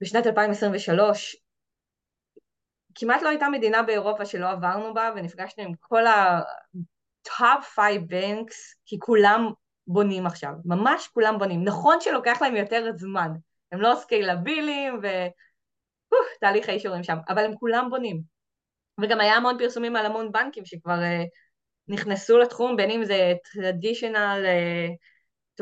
שבשנת 0.00 0.26
2023 0.26 1.43
כמעט 2.94 3.22
לא 3.22 3.28
הייתה 3.28 3.48
מדינה 3.48 3.82
באירופה 3.82 4.24
שלא 4.24 4.50
עברנו 4.50 4.94
בה 4.94 5.10
ונפגשנו 5.16 5.64
עם 5.64 5.72
כל 5.80 6.06
ה-top 6.06 7.62
5 7.62 7.84
banks 8.10 8.54
כי 8.86 8.98
כולם 8.98 9.50
בונים 9.86 10.26
עכשיו, 10.26 10.52
ממש 10.64 11.08
כולם 11.08 11.38
בונים. 11.38 11.64
נכון 11.64 12.00
שלוקח 12.00 12.42
להם 12.42 12.56
יותר 12.56 12.90
זמן, 12.96 13.28
הם 13.72 13.80
לא 13.80 13.94
סקיילבילים 13.94 15.00
ותהליך 16.36 16.68
האישורים 16.68 17.02
שם, 17.02 17.16
אבל 17.28 17.44
הם 17.44 17.54
כולם 17.56 17.90
בונים. 17.90 18.22
וגם 19.00 19.20
היה 19.20 19.34
המון 19.34 19.58
פרסומים 19.58 19.96
על 19.96 20.06
המון 20.06 20.32
בנקים 20.32 20.64
שכבר 20.64 20.98
uh, 20.98 21.28
נכנסו 21.88 22.38
לתחום, 22.38 22.76
בין 22.76 22.90
אם 22.90 23.04
זה 23.04 23.32
traditional 23.46 24.44
uh, 24.44 24.94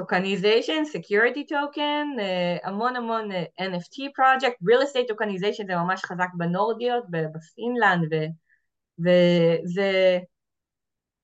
tokenization, 0.01 0.85
security 0.87 1.45
token, 1.47 2.19
uh, 2.19 2.69
המון 2.69 2.97
המון 2.97 3.31
uh, 3.33 3.63
NFT 3.63 3.97
project, 4.17 4.57
real 4.63 4.83
estate 4.83 5.13
tokenization 5.13 5.67
זה 5.67 5.77
ממש 5.77 6.05
חזק 6.05 6.29
בנורדיות, 6.35 7.05
בפינלנד, 7.11 8.13
וזה... 8.99 10.19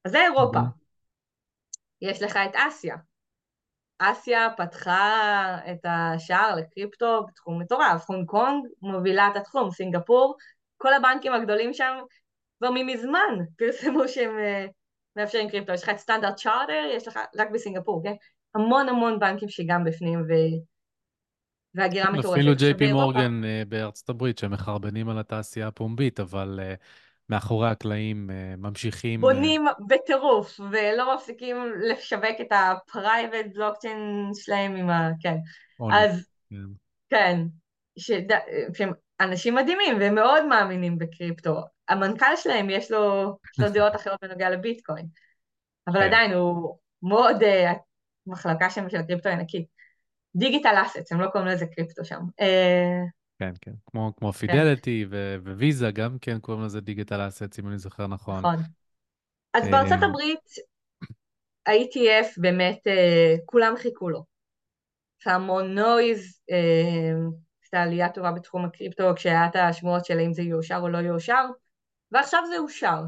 אז 0.04 0.12
זה 0.12 0.22
אירופה. 0.22 0.58
יש 2.02 2.22
לך 2.22 2.36
את 2.36 2.54
אסיה. 2.54 2.96
אסיה 3.98 4.48
פתחה 4.56 5.58
את 5.72 5.84
השער 5.84 6.56
לקריפטו 6.56 7.26
בתחום 7.26 7.62
מטורף, 7.62 8.04
הונג 8.10 8.26
קונג 8.26 8.66
מובילה 8.82 9.28
את 9.32 9.36
התחום, 9.36 9.70
סינגפור, 9.70 10.36
כל 10.76 10.94
הבנקים 10.94 11.32
הגדולים 11.32 11.72
שם 11.72 11.98
כבר 12.58 12.70
ממזמן 12.74 13.38
פרסמו 13.58 14.08
שהם 14.08 14.30
uh, 14.30 14.70
מאפשרים 15.16 15.50
קריפטו, 15.50 15.72
יש 15.72 15.82
לך 15.82 15.88
את 15.88 15.98
סטנדרט 15.98 16.36
צ'ארטר, 16.36 16.90
יש 16.92 17.08
לך 17.08 17.18
רק 17.36 17.50
בסינגפור, 17.50 18.02
כן? 18.04 18.14
המון 18.54 18.88
המון 18.88 19.18
בנקים 19.18 19.48
שגם 19.48 19.84
בפנים, 19.84 20.20
ו... 20.20 20.32
והגירה 21.74 22.10
מטורפת. 22.10 22.38
אפילו 22.38 22.54
ג'יי 22.56 22.74
פי 22.74 22.92
מורגן 22.92 23.44
אה, 23.44 23.62
בארצות 23.68 24.08
הברית, 24.08 24.38
שמחרבנים 24.38 25.08
על 25.08 25.18
התעשייה 25.18 25.66
הפומבית, 25.66 26.20
אבל 26.20 26.60
uh, 26.62 26.76
מאחורי 27.28 27.68
הקלעים 27.68 28.30
uh, 28.30 28.56
ממשיכים... 28.56 29.20
בונים 29.20 29.68
uh... 29.68 29.72
בטירוף, 29.88 30.60
ולא 30.70 31.14
מפסיקים 31.14 31.56
לשווק 31.90 32.40
את 32.40 32.52
ה-private 32.52 33.56
blockchain 33.56 34.34
שלהם 34.34 34.76
עם 34.76 34.90
ה... 34.90 35.10
כן. 35.20 35.36
אז, 35.92 36.28
כן, 36.50 36.56
כן 37.10 37.40
שד... 37.98 38.28
שהם 38.74 38.92
אנשים 39.20 39.54
מדהימים, 39.54 39.96
והם 40.00 40.14
מאוד 40.14 40.46
מאמינים 40.46 40.98
בקריפטו. 40.98 41.60
המנכ"ל 41.88 42.36
שלהם, 42.36 42.70
יש 42.70 42.90
לו, 42.90 43.36
יש 43.52 43.64
לו 43.64 43.70
דעות 43.70 43.96
אחרות 43.96 44.18
בנוגע 44.22 44.50
לביטקוין, 44.50 45.06
אבל 45.86 46.00
כן. 46.00 46.06
עדיין 46.06 46.32
הוא 46.32 46.78
מאוד... 47.02 47.36
מחלקה 48.28 48.70
שם 48.70 48.90
של 48.90 48.96
הקריפטו 48.96 49.28
הענקי. 49.28 49.66
דיגיטל 50.36 50.74
אסטס, 50.86 51.12
הם 51.12 51.20
לא 51.20 51.28
קוראים 51.30 51.48
לזה 51.48 51.66
קריפטו 51.66 52.04
שם. 52.04 52.20
כן, 53.38 53.52
כן, 53.60 53.72
כמו, 53.86 54.12
כמו 54.16 54.32
פידליטי 54.32 55.06
כן. 55.10 55.16
וויזה, 55.44 55.90
גם 55.90 56.18
כן 56.20 56.38
קוראים 56.38 56.64
לזה 56.64 56.80
דיגיטל 56.80 57.28
אסטס, 57.28 57.58
אם 57.58 57.68
אני 57.68 57.78
זוכר 57.78 58.06
נכון. 58.06 58.38
נכון. 58.38 58.56
אז 59.54 59.68
בארצות 59.70 60.02
הברית, 60.02 60.50
ה-ETF 61.66 62.26
באמת, 62.36 62.78
כולם 63.46 63.74
חיכו 63.76 64.08
לו. 64.08 64.24
המון 65.26 65.74
נויז, 65.74 66.40
עשתה 67.64 67.82
עלייה 67.82 68.08
טובה 68.12 68.32
בתחום 68.32 68.64
הקריפטו, 68.64 69.14
כשהיה 69.16 69.46
את 69.46 69.56
השמועות 69.56 70.04
של 70.04 70.18
אם 70.18 70.32
זה 70.32 70.42
יאושר 70.42 70.78
או 70.82 70.88
לא 70.88 70.98
יאושר, 70.98 71.46
ועכשיו 72.12 72.42
זה 72.48 72.58
אושר. 72.58 73.02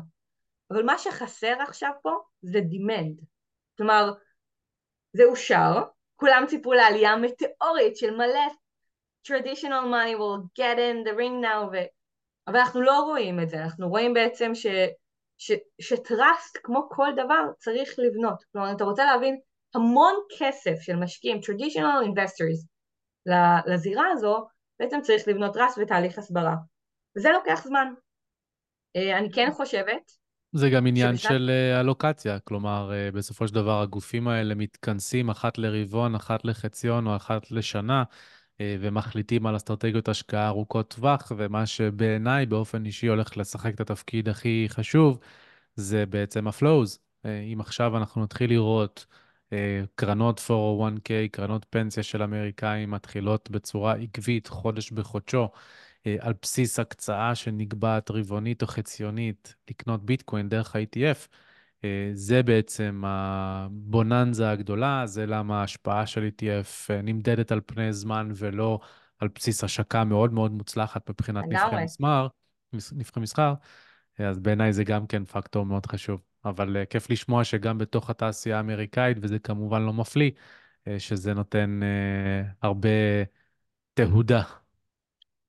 אבל 0.70 0.82
מה 0.82 0.98
שחסר 0.98 1.54
עכשיו 1.68 1.90
פה 2.02 2.10
זה 2.42 2.58
demand. 2.58 3.24
כלומר, 3.76 4.12
זה 5.12 5.24
אושר, 5.24 5.82
כולם 6.16 6.44
ציפו 6.48 6.72
לעלייה 6.72 7.16
מטאורית 7.16 7.96
של 7.96 8.16
מלא 8.16 8.46
traditional 9.28 9.84
money 9.92 10.16
will 10.18 10.60
get 10.60 10.76
in 10.78 11.08
the 11.08 11.16
ring 11.16 11.44
now, 11.44 11.66
ו... 11.72 11.76
אבל 12.46 12.56
אנחנו 12.56 12.80
לא 12.80 13.00
רואים 13.00 13.40
את 13.40 13.48
זה, 13.48 13.62
אנחנו 13.62 13.88
רואים 13.88 14.14
בעצם 14.14 14.54
ש... 14.54 14.66
ש... 15.38 15.52
שטראסט, 15.80 16.58
כמו 16.62 16.88
כל 16.90 17.08
דבר, 17.16 17.44
צריך 17.58 17.94
לבנות. 17.98 18.44
כלומר, 18.52 18.72
אתה 18.72 18.84
רוצה 18.84 19.04
להבין, 19.04 19.38
המון 19.74 20.14
כסף 20.38 20.80
של 20.80 20.96
משקיעים, 20.96 21.38
traditional 21.38 22.06
investors, 22.06 22.66
לזירה 23.66 24.10
הזו, 24.12 24.46
בעצם 24.80 25.00
צריך 25.00 25.28
לבנות 25.28 25.54
טראסט 25.54 25.78
ותהליך 25.78 26.18
הסברה. 26.18 26.54
וזה 27.16 27.30
לוקח 27.30 27.64
זמן. 27.64 27.94
אה, 28.96 29.18
אני 29.18 29.32
כן 29.32 29.48
חושבת 29.52 30.19
זה 30.52 30.70
גם 30.70 30.86
עניין 30.86 31.16
שבשנת... 31.16 31.32
של 31.32 31.50
אה, 31.50 31.80
אלוקציה, 31.80 32.38
כלומר, 32.38 32.92
אה, 32.92 33.10
בסופו 33.10 33.48
של 33.48 33.54
דבר 33.54 33.82
הגופים 33.82 34.28
האלה 34.28 34.54
מתכנסים 34.54 35.30
אחת 35.30 35.58
לרבעון, 35.58 36.14
אחת 36.14 36.44
לחציון 36.44 37.06
או 37.06 37.16
אחת 37.16 37.50
לשנה, 37.50 38.04
אה, 38.60 38.76
ומחליטים 38.80 39.46
על 39.46 39.56
אסטרטגיות 39.56 40.08
השקעה 40.08 40.48
ארוכות 40.48 40.94
טווח, 40.94 41.32
ומה 41.36 41.66
שבעיניי 41.66 42.46
באופן 42.46 42.86
אישי 42.86 43.06
הולך 43.06 43.36
לשחק 43.36 43.74
את 43.74 43.80
התפקיד 43.80 44.28
הכי 44.28 44.66
חשוב, 44.68 45.18
זה 45.76 46.06
בעצם 46.06 46.48
ה 46.48 46.56
flows. 46.56 46.98
אם 47.24 47.60
עכשיו 47.60 47.96
אנחנו 47.96 48.22
נתחיל 48.22 48.50
לראות 48.50 49.06
קרנות 49.94 50.40
401k, 50.50 51.10
קרנות 51.30 51.66
פנסיה 51.70 52.02
של 52.02 52.22
אמריקאים 52.22 52.90
מתחילות 52.90 53.50
בצורה 53.50 53.94
עקבית, 53.94 54.46
חודש 54.48 54.90
בחודשו, 54.90 55.48
על 56.20 56.34
בסיס 56.42 56.78
הקצאה 56.78 57.34
שנקבעת 57.34 58.10
רבעונית 58.10 58.62
או 58.62 58.66
חציונית 58.66 59.54
לקנות 59.70 60.04
ביטקוין 60.04 60.48
דרך 60.48 60.76
ה-ETF, 60.76 61.28
אה, 61.84 62.10
זה 62.14 62.42
בעצם 62.42 63.02
הבוננזה 63.06 64.50
הגדולה, 64.50 65.06
זה 65.06 65.26
למה 65.26 65.60
ההשפעה 65.60 66.06
של 66.06 66.28
ETF 66.28 66.90
אה, 66.90 67.02
נמדדת 67.02 67.52
על 67.52 67.60
פני 67.66 67.92
זמן 67.92 68.30
ולא 68.34 68.80
על 69.18 69.28
בסיס 69.34 69.64
השקה 69.64 70.04
מאוד 70.04 70.32
מאוד 70.32 70.52
מוצלחת 70.52 71.10
מבחינת 71.10 71.44
נבחרי 71.48 71.84
מסחר, 71.84 72.26
נבחרי 72.92 73.22
מסחר, 73.22 73.54
אז 74.18 74.38
בעיניי 74.38 74.72
זה 74.72 74.84
גם 74.84 75.06
כן 75.06 75.24
פקטור 75.24 75.66
מאוד 75.66 75.86
חשוב. 75.86 76.20
אבל 76.44 76.84
כיף 76.90 77.10
לשמוע 77.10 77.44
שגם 77.44 77.78
בתוך 77.78 78.10
התעשייה 78.10 78.56
האמריקאית, 78.56 79.16
וזה 79.20 79.38
כמובן 79.38 79.82
לא 79.82 79.92
מפליא, 79.92 80.30
שזה 80.98 81.34
נותן 81.34 81.80
הרבה 82.62 82.88
תהודה 83.94 84.42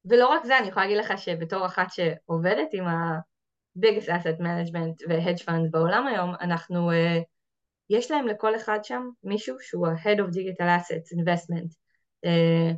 ולא 0.05 0.27
רק 0.27 0.45
זה, 0.45 0.59
אני 0.59 0.67
יכולה 0.67 0.85
להגיד 0.85 0.97
לך 1.05 1.17
שבתור 1.17 1.65
אחת 1.65 1.87
שעובדת 1.89 2.67
עם 2.73 2.87
ה-biggest 2.87 4.07
asset 4.07 4.39
management 4.39 5.09
ו-hedge 5.09 5.43
funds 5.47 5.71
בעולם 5.71 6.07
היום, 6.07 6.35
אנחנו, 6.41 6.91
uh, 6.91 7.23
יש 7.89 8.11
להם 8.11 8.27
לכל 8.27 8.55
אחד 8.55 8.79
שם 8.83 9.09
מישהו 9.23 9.55
שהוא 9.59 9.87
ה-head 9.87 10.17
of 10.17 10.33
digital 10.33 10.65
assets 10.79 11.17
investment, 11.17 11.73
uh, 12.25 12.75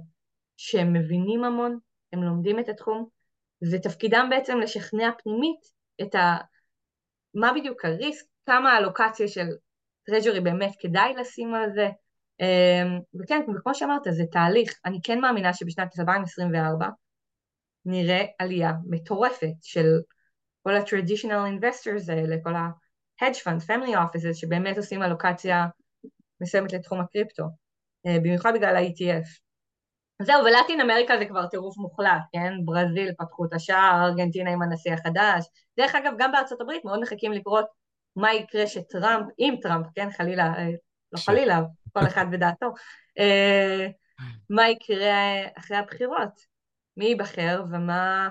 שהם 0.57 0.93
מבינים 0.93 1.43
המון, 1.43 1.79
הם 2.13 2.23
לומדים 2.23 2.59
את 2.59 2.69
התחום, 2.69 3.07
ותפקידם 3.71 4.27
בעצם 4.29 4.59
לשכנע 4.59 5.09
פנימית 5.23 5.59
את 6.01 6.15
ה... 6.15 6.37
מה 7.33 7.53
בדיוק 7.53 7.85
הריסק, 7.85 8.25
כמה 8.45 8.71
הלוקציה 8.71 9.27
של 9.27 9.47
טרז'ורי 10.05 10.41
באמת 10.41 10.71
כדאי 10.79 11.13
לשים 11.13 11.53
על 11.53 11.69
זה, 11.73 11.89
uh, 12.41 13.21
וכן, 13.21 13.41
וכמו 13.55 13.75
שאמרת, 13.75 14.01
זה 14.09 14.23
תהליך, 14.31 14.79
אני 14.85 14.99
כן 15.03 15.19
מאמינה 15.19 15.53
שבשנת 15.53 15.99
2024 15.99 16.87
נראה 17.85 18.25
עלייה 18.39 18.71
מטורפת 18.89 19.53
של 19.61 19.85
כל 20.63 20.75
ה-traditional 20.75 21.61
investors 21.61 22.11
האלה, 22.11 22.35
כל 22.43 22.55
ה-hedge 22.55 23.37
fund, 23.45 23.65
family 23.67 23.95
offices, 23.95 24.33
שבאמת 24.33 24.77
עושים 24.77 25.03
אלוקציה 25.03 25.65
מסוימת 26.41 26.73
לתחום 26.73 26.99
הקריפטו, 27.01 27.43
אה, 28.05 28.17
במיוחד 28.19 28.53
בגלל 28.55 28.75
ה-ETF. 28.75 29.43
זהו, 30.21 30.45
ולטין 30.45 30.81
אמריקה 30.81 31.17
זה 31.17 31.25
כבר 31.25 31.47
טירוף 31.47 31.77
מוחלט, 31.77 32.21
כן? 32.31 32.53
ברזיל 32.65 33.11
פתחו 33.17 33.45
את 33.45 33.53
השער, 33.53 34.05
ארגנטינה 34.05 34.51
עם 34.51 34.61
הנשיא 34.61 34.93
החדש. 34.93 35.45
דרך 35.77 35.95
אגב, 35.95 36.13
גם 36.17 36.31
בארצות 36.31 36.61
הברית 36.61 36.85
מאוד 36.85 36.99
מחכים 36.99 37.31
לקרות 37.33 37.65
מה 38.15 38.33
יקרה 38.33 38.67
שטראמפ, 38.67 39.25
אם 39.39 39.55
טראמפ, 39.61 39.87
כן, 39.95 40.11
חלילה, 40.11 40.45
אה, 40.57 40.69
לא 41.11 41.19
ש... 41.19 41.25
חלילה, 41.25 41.61
כל 41.93 42.07
אחד 42.07 42.25
בדעתו, 42.31 42.65
אה, 43.19 43.87
מה 44.49 44.69
יקרה 44.69 45.41
אחרי 45.57 45.77
הבחירות. 45.77 46.52
מי 46.97 47.05
ייבחר 47.05 47.63
ומה... 47.71 48.29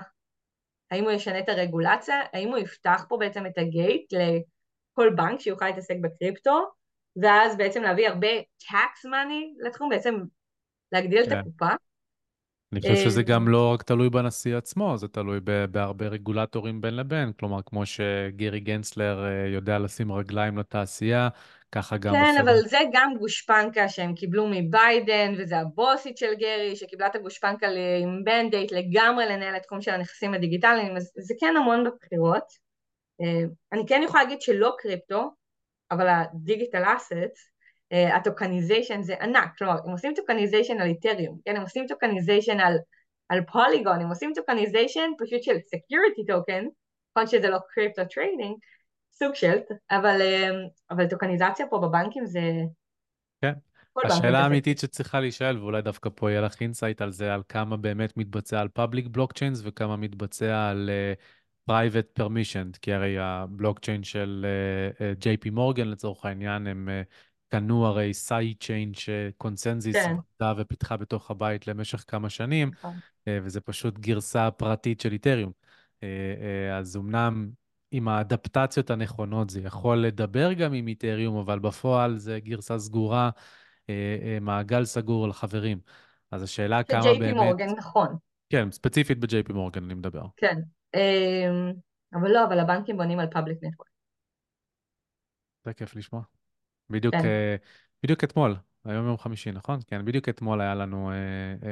האם 0.91 1.03
הוא 1.03 1.11
ישנה 1.11 1.39
את 1.39 1.49
הרגולציה? 1.49 2.15
האם 2.33 2.49
הוא 2.49 2.57
יפתח 2.57 3.05
פה 3.09 3.17
בעצם 3.17 3.45
את 3.45 3.57
הגייט 3.57 4.13
לכל 4.13 5.09
בנק 5.15 5.39
שיוכל 5.39 5.65
להתעסק 5.65 5.95
בקריפטו, 6.01 6.63
ואז 7.21 7.57
בעצם 7.57 7.83
להביא 7.83 8.07
הרבה 8.07 8.27
tax 8.39 9.05
money 9.05 9.67
לתחום, 9.67 9.89
בעצם 9.89 10.15
להגדיל 10.91 11.25
כן. 11.25 11.31
את 11.31 11.37
הקופה? 11.37 11.75
אני 12.73 12.81
חושב 12.81 12.95
שזה 12.95 13.21
אה, 13.21 13.25
גם 13.25 13.47
לא 13.47 13.73
רק 13.73 13.83
תלוי 13.83 14.09
בנשיא 14.09 14.57
עצמו, 14.57 14.97
זה 14.97 15.07
תלוי 15.07 15.39
בהרבה 15.71 16.07
רגולטורים 16.07 16.81
בין 16.81 16.95
לבין. 16.95 17.33
כלומר, 17.33 17.61
כמו 17.65 17.85
שגירי 17.85 18.59
גנסלר 18.59 19.25
אה, 19.25 19.47
יודע 19.47 19.79
לשים 19.79 20.11
רגליים 20.11 20.57
לתעשייה, 20.57 21.29
ככה 21.73 21.97
גם... 21.97 22.13
כן, 22.13 22.35
בחברה. 22.35 22.41
אבל 22.41 22.61
זה 22.61 22.77
גם 22.93 23.13
גושפנקה 23.19 23.89
שהם 23.89 24.15
קיבלו 24.15 24.47
מביידן, 24.51 25.33
וזה 25.37 25.57
הבוסית 25.57 26.17
של 26.17 26.33
גרי, 26.33 26.75
שקיבלה 26.75 27.07
את 27.07 27.15
הגושפנקה 27.15 27.67
עם 28.01 28.23
מנדט 28.23 28.71
לגמרי 28.71 29.25
לנהל 29.25 29.55
את 29.55 29.63
תחום 29.63 29.81
של 29.81 29.91
הנכסים 29.91 30.33
הדיגיטליים, 30.33 30.97
אז 30.97 31.11
זה 31.17 31.33
כן 31.39 31.53
המון 31.57 31.83
בבחירות. 31.83 32.43
אה, 33.21 33.45
אני 33.71 33.83
כן 33.87 34.01
יכולה 34.05 34.23
להגיד 34.23 34.41
שלא 34.41 34.75
קריפטו, 34.77 35.31
אבל 35.91 36.07
ה 36.09 36.18
digital 36.18 36.83
assets, 36.95 37.53
ה 38.15 38.22
tokenization 38.22 39.01
זה 39.01 39.15
ענק, 39.21 39.57
כלומר, 39.57 39.75
הם 39.85 39.91
עושים 39.91 40.13
tokenization 40.15 40.81
על 40.81 40.87
את'ריום, 40.87 41.39
כן, 41.45 41.55
הם 41.55 41.61
עושים 41.61 41.87
tokenization 41.87 42.59
על, 42.59 42.77
על 43.29 43.41
פוליגון, 43.51 44.01
הם 44.01 44.09
עושים 44.09 44.31
tokenization 44.35 45.09
פשוט 45.19 45.43
של 45.43 45.57
security 45.65 46.25
token, 46.27 46.65
נכון 47.11 47.27
שזה 47.27 47.49
לא 47.49 47.57
crypto 47.69 48.01
trading, 48.05 48.55
סוג 49.13 49.35
של, 49.35 49.57
אבל, 49.91 50.21
אמ, 50.21 50.67
אבל 50.89 51.07
טוקניזציה 51.07 51.65
פה 51.69 51.79
בבנקים 51.79 52.25
זה... 52.25 52.41
כן. 53.41 53.53
השאלה 54.05 54.39
האמיתית 54.39 54.79
שצריכה 54.79 55.19
להישאל, 55.19 55.57
ואולי 55.57 55.81
דווקא 55.81 56.09
פה 56.15 56.31
יהיה 56.31 56.41
לך 56.41 56.61
insight 56.61 57.01
על 57.01 57.11
זה, 57.11 57.33
על 57.33 57.41
כמה 57.49 57.77
באמת 57.77 58.17
מתבצע 58.17 58.61
על 58.61 58.67
public 58.67 59.07
blockchains 59.07 59.61
וכמה 59.63 59.95
מתבצע 59.95 60.69
על 60.69 60.89
uh, 60.89 61.71
private 61.71 62.21
permission, 62.21 62.79
כי 62.81 62.93
הרי 62.93 63.19
הבלוקצ'יין 63.19 64.03
של 64.03 64.45
ג'יי 65.19 65.37
פי 65.37 65.49
מורגן 65.49 65.87
לצורך 65.87 66.25
העניין, 66.25 66.67
הם 66.67 66.89
uh, 66.89 67.13
קנו 67.49 67.85
הרי 67.85 68.13
סייד 68.13 68.57
צ'יין 68.59 68.93
שקונצנזיס 68.93 69.95
כן. 69.95 70.15
ופיתחה 70.57 70.97
בתוך 70.97 71.31
הבית 71.31 71.67
למשך 71.67 72.03
כמה 72.07 72.29
שנים, 72.29 72.71
נכון. 72.73 72.95
uh, 72.95 73.29
וזה 73.43 73.61
פשוט 73.61 73.99
גרסה 73.99 74.51
פרטית 74.51 75.01
של 75.01 75.11
איתריום. 75.11 75.51
Uh, 75.51 76.01
uh, 76.01 76.73
אז 76.79 76.97
אמנם 76.97 77.49
עם 77.95 78.07
האדפטציות 78.07 78.89
הנכונות, 78.89 79.49
זה 79.49 79.61
יכול 79.61 79.97
לדבר 79.97 80.53
גם 80.53 80.73
עם 80.73 80.87
איתריום, 80.87 81.37
אבל 81.37 81.59
בפועל 81.59 82.17
זה 82.17 82.39
גרסה 82.39 82.79
סגורה, 82.79 83.29
אה, 83.89 84.17
אה, 84.21 84.37
מעגל 84.41 84.85
סגור 84.85 85.27
לחברים. 85.27 85.79
אז 86.31 86.43
השאלה 86.43 86.83
כמה 86.83 87.01
באמת... 87.01 87.35
ב-JP 87.35 87.43
מורגן, 87.43 87.67
נכון. 87.77 88.17
כן, 88.49 88.71
ספציפית 88.71 89.19
ב-JP 89.19 89.53
מורגן 89.53 89.83
אני 89.83 89.93
מדבר. 89.93 90.25
כן, 90.37 90.59
אמ, 90.93 91.73
אבל 92.13 92.31
לא, 92.31 92.45
אבל 92.45 92.59
הבנקים 92.59 92.97
בונים 92.97 93.19
על 93.19 93.27
פאבליק 93.27 93.57
נטוורק. 93.63 93.89
זה 95.65 95.73
כיף 95.73 95.95
לשמוע. 95.95 96.21
בדיוק, 96.89 97.15
כן. 97.15 97.25
אה, 97.25 97.55
בדיוק 98.03 98.23
אתמול, 98.23 98.55
היום 98.85 99.07
יום 99.07 99.17
חמישי, 99.17 99.51
נכון? 99.51 99.79
כן, 99.87 100.05
בדיוק 100.05 100.29
אתמול 100.29 100.61
היה 100.61 100.75
לנו 100.75 101.11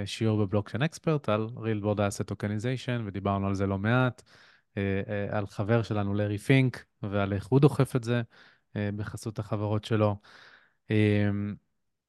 שיעור 0.06 0.46
בבלוקצ'יין 0.46 0.84
אקספרט 0.84 1.30
על 1.30 1.48
real 1.56 1.84
world 1.84 1.98
asset 1.98 2.34
tokenization, 2.34 3.02
ודיברנו 3.06 3.48
על 3.48 3.56
זה 3.56 3.68
לא 3.68 3.78
מעט. 3.78 4.24
אה, 4.78 5.02
אה, 5.08 5.38
על 5.38 5.48
חבר 5.48 5.84
שלנו, 5.84 6.14
לארי 6.14 6.38
פינק, 6.38 6.86
ועל 7.04 7.34
איך 7.34 7.48
הוא 7.48 7.60
דוחף 7.60 7.96
את 7.96 8.04
זה 8.04 8.22
אה, 8.76 8.90
בחסות 8.96 9.40
החברות 9.40 9.86
שלו. 9.86 10.16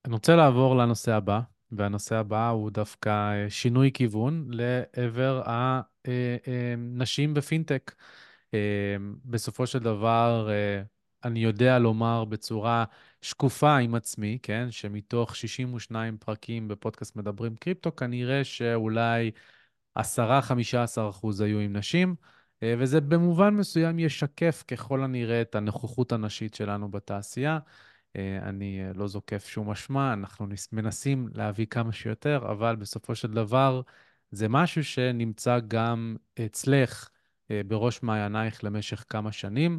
אני 0.04 0.14
רוצה 0.14 0.36
לעבור 0.36 0.76
לנושא 0.76 1.12
הבא, 1.12 1.40
והנושא 1.72 2.16
הבא 2.16 2.48
הוא 2.48 2.70
דווקא 2.70 3.10
שינוי 3.48 3.90
כיוון 3.94 4.48
לעבר 4.50 5.42
הנשים 6.06 7.34
בפינטק. 7.34 7.94
בסופו 9.24 9.66
של 9.66 9.78
דבר, 9.78 10.48
אני 11.24 11.40
יודע 11.40 11.78
לומר 11.78 12.24
בצורה 12.24 12.84
שקופה 13.22 13.76
עם 13.76 13.94
עצמי, 13.94 14.38
כן, 14.42 14.70
שמתוך 14.70 15.36
62 15.36 16.18
פרקים 16.18 16.68
בפודקאסט 16.68 17.16
מדברים 17.16 17.56
קריפטו, 17.56 17.96
כנראה 17.96 18.44
שאולי 18.44 19.30
10-15 19.98 20.02
אחוז 21.10 21.40
היו 21.40 21.58
עם 21.58 21.76
נשים, 21.76 22.14
וזה 22.64 23.00
במובן 23.00 23.54
מסוים 23.54 23.98
ישקף 23.98 24.64
ככל 24.68 25.04
הנראה 25.04 25.40
את 25.40 25.54
הנוכחות 25.54 26.12
הנשית 26.12 26.54
שלנו 26.54 26.90
בתעשייה. 26.90 27.58
אה, 28.16 28.38
אני 28.42 28.84
אה, 28.84 28.92
לא 28.94 29.06
זוקף 29.06 29.46
שום 29.46 29.70
אשמה, 29.70 30.12
אנחנו 30.12 30.46
מנסים 30.72 31.28
להביא 31.34 31.66
כמה 31.66 31.92
שיותר, 31.92 32.50
אבל 32.50 32.76
בסופו 32.76 33.14
של 33.14 33.30
דבר 33.30 33.82
זה 34.30 34.48
משהו 34.48 34.84
שנמצא 34.84 35.58
גם 35.68 36.16
אצלך 36.46 37.08
בראש 37.66 38.02
מעינייך 38.02 38.64
למשך 38.64 39.04
כמה 39.08 39.32
שנים. 39.32 39.78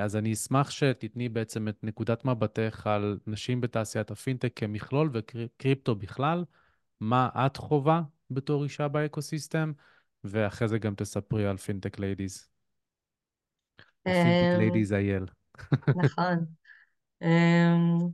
אז 0.00 0.16
אני 0.16 0.32
אשמח 0.32 0.70
שתתני 0.70 1.28
בעצם 1.28 1.68
את 1.68 1.84
נקודת 1.84 2.24
מבטך 2.24 2.86
על 2.86 3.18
נשים 3.26 3.60
בתעשיית 3.60 4.10
הפינטק 4.10 4.52
כמכלול 4.56 5.10
וקריפטו 5.12 5.94
בכלל, 5.94 6.44
מה 7.00 7.28
את 7.46 7.56
חווה 7.56 8.02
בתור 8.30 8.64
אישה 8.64 8.88
ב 8.88 8.96
ecosystem, 8.96 9.72
ואחרי 10.24 10.68
זה 10.68 10.78
גם 10.78 10.94
תספרי 10.94 11.46
על 11.46 11.56
Fintech 11.56 11.98
Ladies. 11.98 12.48
או 14.06 14.12
Fintech 14.12 14.58
Ladies 14.58 14.92
IL. 14.92 15.24
נכון. 16.04 16.46
אמ, 17.22 18.08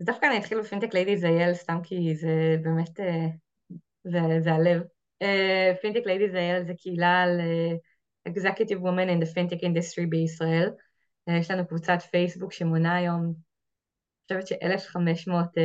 אז 0.00 0.06
דווקא 0.06 0.26
אני 0.26 0.38
אתחיל 0.38 0.60
ב 0.60 0.64
Fintech 0.64 0.94
Ladies 0.94 1.24
IL, 1.24 1.54
סתם 1.54 1.78
כי 1.82 2.16
זה 2.16 2.56
באמת, 2.62 3.00
אה, 3.00 3.26
זה, 4.40 4.52
הלב. 4.52 4.82
Fintech 5.82 6.06
Ladies 6.06 6.34
IL 6.34 6.64
זה 6.66 6.72
קהילה 6.78 7.22
של 7.22 7.40
Executive 8.28 8.80
Women 8.80 9.08
in 9.08 9.22
the 9.22 9.28
Fintech 9.34 9.62
Industry 9.62 10.06
בישראל. 10.08 10.70
אה, 11.28 11.36
יש 11.38 11.50
לנו 11.50 11.66
קבוצת 11.66 11.98
פייסבוק 12.10 12.52
שמונה 12.52 12.96
היום, 12.96 13.34
אני 14.30 14.38
חושבת 14.38 14.46
ש-1,500 14.46 15.60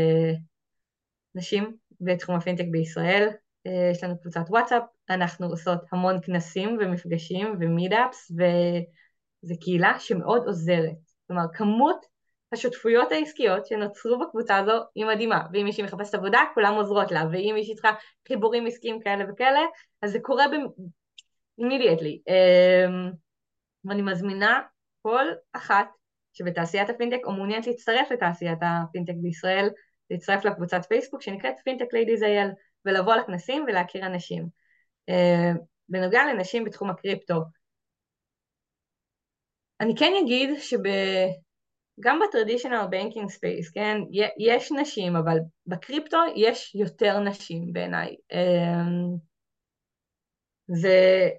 נשים 1.35 1.77
בתחום 2.01 2.35
הפינטק 2.35 2.65
בישראל. 2.71 3.29
אה, 3.67 3.89
יש 3.91 4.03
לנו 4.03 4.21
קבוצת 4.21 4.41
וואטסאפ, 4.49 4.83
אנחנו 5.09 5.47
עושות 5.47 5.79
המון 5.91 6.21
כנסים 6.21 6.77
ומפגשים 6.79 7.55
ו 7.59 7.67
meetups, 7.67 8.31
וזו 8.31 9.59
קהילה 9.61 9.99
שמאוד 9.99 10.45
עוזרת. 10.45 10.95
כלומר, 11.27 11.43
כמות 11.53 12.05
השותפויות 12.51 13.11
העסקיות 13.11 13.65
שנוצרו 13.65 14.19
בקבוצה 14.19 14.57
הזו 14.57 14.71
היא 14.95 15.05
מדהימה, 15.05 15.41
ואם 15.53 15.65
מישהי 15.65 15.83
מחפשת 15.83 16.13
עבודה, 16.13 16.39
כולם 16.53 16.73
עוזרות 16.73 17.11
לה, 17.11 17.23
ואם 17.31 17.51
מישהי 17.55 17.73
צריכה 17.73 17.91
חיבורים 18.27 18.65
עסקיים 18.67 18.99
כאלה 18.99 19.25
וכאלה, 19.33 19.59
אז 20.01 20.11
זה 20.11 20.19
קורה. 20.21 20.45
אמ, 21.59 23.11
ואני 23.85 24.01
מזמינה 24.01 24.61
כל 25.01 25.25
אחת 25.53 25.87
שבתעשיית 26.33 26.89
הפינטק 26.89 27.19
או 27.23 27.31
מעוניינת 27.31 27.67
להצטרף 27.67 28.11
לתעשיית 28.11 28.59
הפינטק 28.61 29.13
בישראל, 29.21 29.69
להצטרף 30.09 30.45
לקבוצת 30.45 30.85
פייסבוק 30.85 31.21
שנקראת 31.21 31.55
Fintech 31.63 31.93
Ladies 31.93 32.23
IL 32.23 32.49
ולבוא 32.85 33.15
לכנסים 33.15 33.65
ולהכיר 33.67 34.05
אנשים. 34.05 34.47
Uh, 35.11 35.57
בנוגע 35.89 36.21
לנשים 36.33 36.63
בתחום 36.63 36.89
הקריפטו, 36.89 37.35
אני 39.81 39.95
כן 39.95 40.13
אגיד 40.23 40.49
שגם 40.59 42.19
ב 42.19 42.25
traditional 42.25 42.87
banking 42.89 43.29
space, 43.29 43.71
כן, 43.71 43.97
יש 44.39 44.71
נשים, 44.71 45.15
אבל 45.15 45.37
בקריפטו 45.67 46.17
יש 46.35 46.75
יותר 46.75 47.19
נשים 47.19 47.73
בעיניי. 47.73 48.15
Uh, 48.33 49.19
זה, 50.67 51.29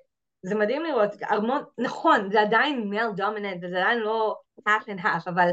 זה 0.43 0.55
מדהים 0.55 0.83
לראות, 0.85 1.11
הרמון, 1.23 1.63
נכון, 1.79 2.33
זה 2.33 2.41
עדיין 2.41 2.91
male 2.91 3.11
dominant 3.17 3.65
וזה 3.65 3.79
עדיין 3.79 3.99
לא 3.99 4.37
half 4.69 4.83
and 4.83 5.01
half, 5.01 5.31
אבל 5.31 5.49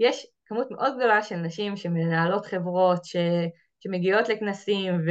יש 0.00 0.26
כמות 0.46 0.70
מאוד 0.70 0.96
גדולה 0.96 1.22
של 1.22 1.36
נשים 1.36 1.76
שמנהלות 1.76 2.46
חברות, 2.46 3.04
ש, 3.04 3.16
שמגיעות 3.80 4.28
לכנסים, 4.28 4.94
ו, 4.94 5.10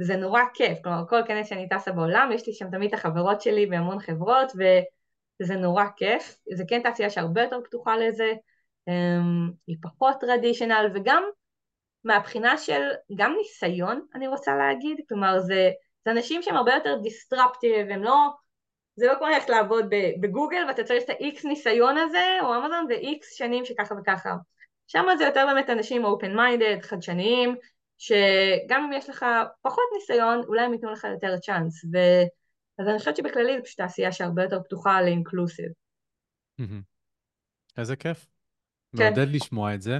וזה 0.00 0.16
נורא 0.16 0.40
כיף. 0.54 0.78
כלומר, 0.84 1.02
כל 1.08 1.20
כנס 1.26 1.48
שאני 1.48 1.68
טסה 1.68 1.92
בעולם, 1.92 2.30
יש 2.34 2.46
לי 2.46 2.52
שם 2.52 2.70
תמיד 2.70 2.88
את 2.88 2.94
החברות 2.94 3.40
שלי 3.40 3.66
בהמון 3.66 3.98
חברות, 3.98 4.52
וזה 5.40 5.56
נורא 5.56 5.84
כיף. 5.96 6.38
זה 6.54 6.64
כן 6.68 6.82
תעשייה 6.82 7.10
שהרבה 7.10 7.42
יותר 7.42 7.60
פתוחה 7.64 7.96
לזה, 7.96 8.32
אמ, 8.88 9.50
היא 9.66 9.76
פחות 9.82 10.16
טרדישיונל, 10.20 10.90
וגם 10.94 11.22
מהבחינה 12.04 12.58
של, 12.58 12.82
גם 13.16 13.34
ניסיון, 13.38 14.06
אני 14.14 14.28
רוצה 14.28 14.56
להגיד, 14.56 14.96
כלומר, 15.08 15.40
זה, 15.40 15.70
זה 16.04 16.10
אנשים 16.10 16.42
שהם 16.42 16.56
הרבה 16.56 16.74
יותר 16.74 16.98
דיסטרפטיב, 17.02 17.90
הם 17.90 18.02
לא... 18.02 18.28
זה 18.96 19.06
לא 19.06 19.14
כמו 19.18 19.26
ללכת 19.26 19.48
לעבוד 19.48 19.84
בגוגל 20.20 20.64
ואתה 20.68 20.84
צריך 20.84 21.04
את 21.04 21.10
ה-X 21.10 21.48
ניסיון 21.48 21.96
הזה, 21.96 22.38
או 22.42 22.54
אמזון 22.54 22.86
זה 22.88 22.94
X 22.94 23.36
שנים 23.36 23.64
שככה 23.64 23.94
וככה. 23.94 24.34
שם 24.92 25.04
זה 25.18 25.24
יותר 25.24 25.44
באמת 25.46 25.70
אנשים 25.70 26.04
open 26.04 26.36
minded, 26.36 26.86
חדשניים, 26.86 27.56
שגם 27.98 28.84
אם 28.84 28.92
יש 28.92 29.08
לך 29.08 29.26
פחות 29.62 29.84
ניסיון, 29.94 30.40
אולי 30.46 30.62
הם 30.62 30.72
ייתנו 30.72 30.92
לך 30.92 31.04
יותר 31.04 31.38
צ'אנס. 31.38 31.84
ו... 31.84 31.98
אז 32.78 32.88
אני 32.88 32.98
חושבת 32.98 33.16
שבכללי 33.16 33.56
זו 33.58 33.64
פשוט 33.64 33.76
תעשייה 33.76 34.12
שהרבה 34.12 34.42
יותר 34.42 34.62
פתוחה 34.62 35.02
לאינקלוסיב. 35.02 35.68
איזה 37.78 37.96
כיף. 37.96 38.26
כן. 38.96 39.04
מעודד 39.04 39.28
לשמוע 39.34 39.74
את 39.74 39.82
זה. 39.82 39.98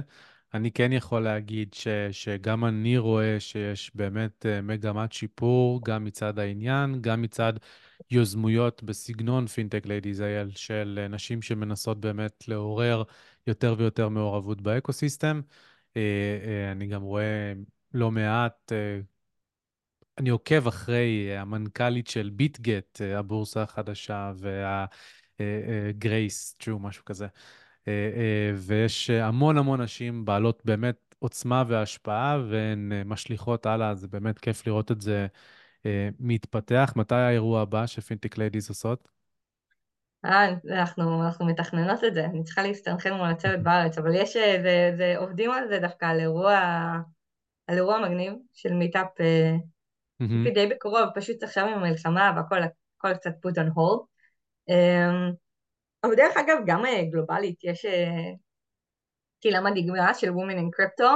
אני 0.53 0.71
כן 0.71 0.91
יכול 0.91 1.23
להגיד 1.23 1.73
ש, 1.73 1.87
שגם 2.11 2.65
אני 2.65 2.97
רואה 2.97 3.39
שיש 3.39 3.91
באמת 3.95 4.45
אה, 4.45 4.61
מגמת 4.61 5.13
שיפור, 5.13 5.81
גם 5.85 6.03
מצד 6.03 6.39
העניין, 6.39 7.01
גם 7.01 7.21
מצד 7.21 7.53
יוזמות 8.11 8.83
בסגנון 8.83 9.47
Fintech 9.47 9.85
Ladies 9.85 10.21
IL 10.21 10.49
של 10.49 10.99
אה, 11.01 11.07
נשים 11.07 11.41
שמנסות 11.41 11.99
באמת 11.99 12.47
לעורר 12.47 13.03
יותר 13.47 13.75
ויותר 13.77 14.09
מעורבות 14.09 14.61
ב 14.61 14.68
ecosystem. 14.68 15.41
אה, 15.97 16.71
אני 16.71 16.87
גם 16.87 17.01
רואה 17.01 17.53
לא 17.93 18.11
מעט, 18.11 18.71
אני 20.17 20.29
עוקב 20.29 20.67
אחרי 20.67 21.37
המנכ"לית 21.37 22.07
של 22.07 22.29
ביטגט, 22.33 23.01
הבורסה 23.15 23.63
החדשה, 23.63 24.33
גרייסי, 25.39 26.53
צ'ן, 26.53 26.79
משהו 26.79 27.05
כזה. 27.05 27.27
אה, 27.87 28.11
אה, 28.15 28.51
ויש 28.57 29.09
המון 29.09 29.57
המון 29.57 29.81
נשים 29.81 30.25
בעלות 30.25 30.61
באמת 30.65 31.15
עוצמה 31.19 31.63
והשפעה, 31.67 32.43
והן 32.49 32.91
אה, 32.91 33.03
משליכות 33.03 33.65
הלאה, 33.65 33.95
זה 33.95 34.07
באמת 34.07 34.39
כיף 34.39 34.67
לראות 34.67 34.91
את 34.91 35.01
זה 35.01 35.27
מתפתח. 36.19 36.93
מתי 36.95 37.15
האירוע 37.15 37.61
הבא 37.61 37.85
ש 37.85 37.97
Fintech 37.97 38.37
Ladies 38.37 38.69
עושות? 38.69 39.07
אה, 40.25 40.45
אנחנו, 40.69 41.23
אנחנו 41.23 41.45
מתכננות 41.45 42.03
את 42.03 42.13
זה, 42.13 42.25
אני 42.25 42.43
צריכה 42.43 42.63
להסתנכן 42.63 43.13
מול 43.13 43.27
הצוות 43.27 43.59
בארץ, 43.63 43.97
אבל 43.97 44.15
יש, 44.15 44.33
זה, 44.37 44.93
זה, 44.97 45.13
עובדים 45.17 45.51
על 45.51 45.67
זה 45.67 45.79
דווקא, 45.79 46.05
על 46.05 46.19
אירוע, 46.19 46.59
על 47.67 47.75
אירוע 47.75 47.99
מגניב 47.99 48.33
של 48.53 48.73
meetup 48.73 49.07
mm-hmm. 49.19 50.53
די 50.53 50.67
בקרוב, 50.67 51.09
פשוט 51.15 51.43
עכשיו 51.43 51.65
עם 51.65 51.73
המלחמה 51.73 52.31
והכל 52.35 53.13
קצת 53.13 53.31
put 53.45 53.55
on 53.55 53.67
hold. 53.67 54.13
Um, 54.69 55.35
אבל 56.03 56.15
דרך 56.15 56.37
אגב, 56.37 56.57
גם 56.65 56.85
אה, 56.85 57.03
גלובלית, 57.11 57.63
יש 57.63 57.85
אה, 57.85 58.31
קהילה 59.41 59.61
מדהימה 59.61 60.13
של 60.13 60.29
Women 60.29 60.57
in 60.57 60.79
Crypto, 60.79 61.09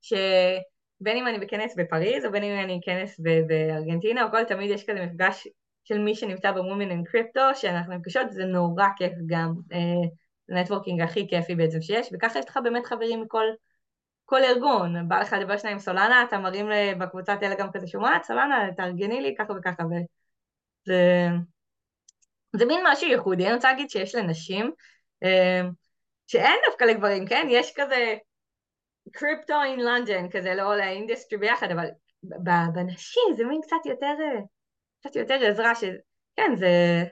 שבין 0.00 1.16
אם 1.16 1.26
אני 1.26 1.38
בכנס 1.38 1.74
בפריז, 1.76 2.24
או 2.24 2.32
בין 2.32 2.42
אם 2.44 2.64
אני 2.64 2.78
בכנס 2.78 3.20
בארגנטינה, 3.48 4.24
או 4.24 4.30
כל 4.30 4.44
תמיד 4.44 4.70
יש 4.70 4.84
כזה 4.90 5.06
מפגש 5.06 5.48
של 5.84 5.98
מי 5.98 6.14
שנמצא 6.14 6.52
ב-Women 6.52 6.90
in 6.90 7.10
Crypto, 7.10 7.54
שאנחנו 7.54 7.94
נפגשות, 7.94 8.30
זה 8.30 8.44
נורא 8.44 8.86
כיף 8.96 9.12
גם. 9.26 9.54
זה 9.68 9.74
אה, 9.74 10.60
נטוורקינג 10.60 11.00
הכי 11.00 11.28
כיפי 11.28 11.54
בעצם 11.54 11.82
שיש, 11.82 12.08
וככה 12.12 12.38
יש 12.38 12.48
לך 12.48 12.58
באמת 12.64 12.86
חברים 12.86 13.20
מכל 13.22 13.44
כל 14.24 14.44
ארגון. 14.44 15.08
בא 15.08 15.20
לך 15.20 15.32
לדבר 15.32 15.56
שניים 15.56 15.76
עם 15.76 15.80
סולנה, 15.80 16.24
אתה 16.28 16.38
מרים 16.38 16.66
בקבוצת 16.98 17.36
טלגרם 17.40 17.68
כזה, 17.72 17.86
שומעת, 17.86 18.24
סולנה, 18.24 18.68
תארגני 18.76 19.20
לי 19.20 19.34
ככה 19.38 19.52
וככה, 19.52 19.82
וזה... 19.84 21.28
זה 22.56 22.66
מין 22.66 22.80
משהו 22.86 23.08
ייחודי, 23.08 23.46
אני 23.46 23.54
רוצה 23.54 23.72
להגיד 23.72 23.90
שיש 23.90 24.14
לנשים, 24.14 24.72
אמ, 25.22 25.70
שאין 26.26 26.60
דווקא 26.66 26.84
לגברים, 26.84 27.26
כן? 27.26 27.46
יש 27.50 27.72
כזה 27.76 28.14
קריפטו 29.12 29.62
אין 29.64 29.80
לונדון, 29.80 30.30
כזה 30.30 30.54
לא 30.54 30.76
לאינדסטרי 30.76 31.38
ביחד, 31.38 31.70
אבל 31.70 31.86
בנשים 32.74 33.22
זה 33.36 33.44
מין 33.44 33.60
קצת 33.62 33.86
יותר, 33.86 34.14
קצת 35.02 35.16
יותר 35.16 35.34
עזרה, 35.34 35.74
שכן, 35.74 36.52
זה, 36.56 37.04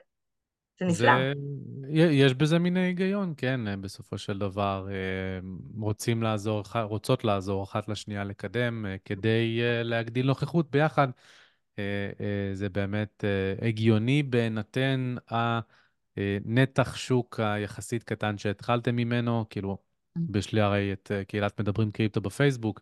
זה 0.79 0.85
נפלא. 0.85 1.11
זה, 1.17 1.33
יש 1.93 2.33
בזה 2.33 2.59
מין 2.59 2.77
היגיון, 2.77 3.33
כן, 3.37 3.81
בסופו 3.81 4.17
של 4.17 4.37
דבר 4.37 4.87
רוצים 5.77 6.23
לעזור, 6.23 6.63
רוצות 6.83 7.23
לעזור 7.23 7.63
אחת 7.63 7.87
לשנייה 7.87 8.23
לקדם 8.23 8.85
כדי 9.05 9.59
אה, 9.61 9.83
להגדיל 9.83 10.25
נוכחות 10.25 10.71
ביחד. 10.71 11.07
אה, 11.79 12.09
אה, 12.19 12.55
זה 12.55 12.69
באמת 12.69 13.23
אה, 13.23 13.67
הגיוני 13.67 14.23
בהינתן 14.23 15.15
הנתח 16.17 16.95
שוק 16.95 17.39
היחסית 17.39 18.03
קטן 18.03 18.37
שהתחלתם 18.37 18.95
ממנו, 18.95 19.45
כאילו, 19.49 19.77
יש 20.35 20.53
לי 20.53 20.61
הרי 20.61 20.93
את 20.93 21.11
קהילת 21.27 21.59
מדברים 21.61 21.91
קריפטו 21.91 22.21
בפייסבוק, 22.21 22.81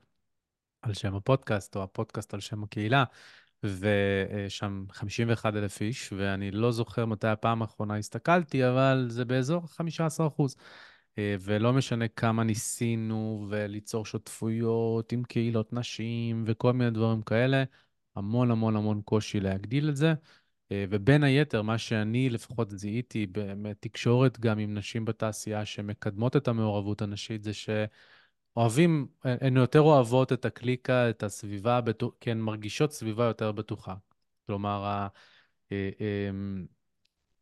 על 0.82 0.94
שם 0.94 1.16
הפודקאסט, 1.16 1.76
או 1.76 1.84
הפודקאסט 1.84 2.34
על 2.34 2.40
שם 2.40 2.64
הקהילה, 2.64 3.04
ושם 3.64 4.86
51 4.92 5.56
אלף 5.56 5.82
איש, 5.82 6.14
ואני 6.18 6.52
לא 6.52 6.72
זוכר 6.72 7.06
מתי 7.06 7.28
הפעם 7.28 7.62
האחרונה 7.62 7.98
הסתכלתי, 7.98 8.68
אבל 8.68 9.06
זה 9.10 9.26
באזור 9.26 9.68
15 9.68 10.28
אחוז. 10.28 10.56
אה, 11.18 11.36
ולא 11.42 11.74
משנה 11.74 12.08
כמה 12.08 12.44
ניסינו 12.44 13.48
וליצור 13.50 14.06
שותפויות 14.06 15.12
עם 15.12 15.24
קהילות 15.24 15.74
נשים 15.74 16.44
וכל 16.48 16.74
מיני 16.74 16.92
דברים 16.92 17.22
כאלה, 17.22 17.64
המון 18.16 18.52
המון 18.52 18.76
המון 18.76 19.02
קושי 19.02 19.40
להגדיל 19.40 19.90
את 19.90 19.96
זה. 19.96 20.14
אה, 20.72 20.86
ובין 20.90 21.24
היתר, 21.24 21.62
מה 21.62 21.78
שאני 21.78 22.30
לפחות 22.30 22.70
זיהיתי 22.72 23.28
בתקשורת 23.32 24.40
גם 24.40 24.60
עם 24.60 24.74
נשים 24.74 25.06
בתעשייה 25.06 25.66
שמקדמות 25.66 26.36
את 26.36 26.48
המעורבות 26.48 27.02
הנשית, 27.02 27.44
זה 27.44 27.54
שאוהבים, 28.60 29.08
הן 29.24 29.58
יותר 29.58 29.82
אוהבות 29.82 30.34
את 30.34 30.46
הקליקה, 30.46 31.10
את 31.10 31.24
הסביבה, 31.24 31.80
כי 32.20 32.32
הן 32.32 32.40
מרגישות 32.40 32.92
סביבה 32.92 33.26
יותר 33.26 33.52
בטוחה. 33.52 33.96
כלומר, 34.46 35.08
אה, 35.72 35.90
אמ, 36.30 36.66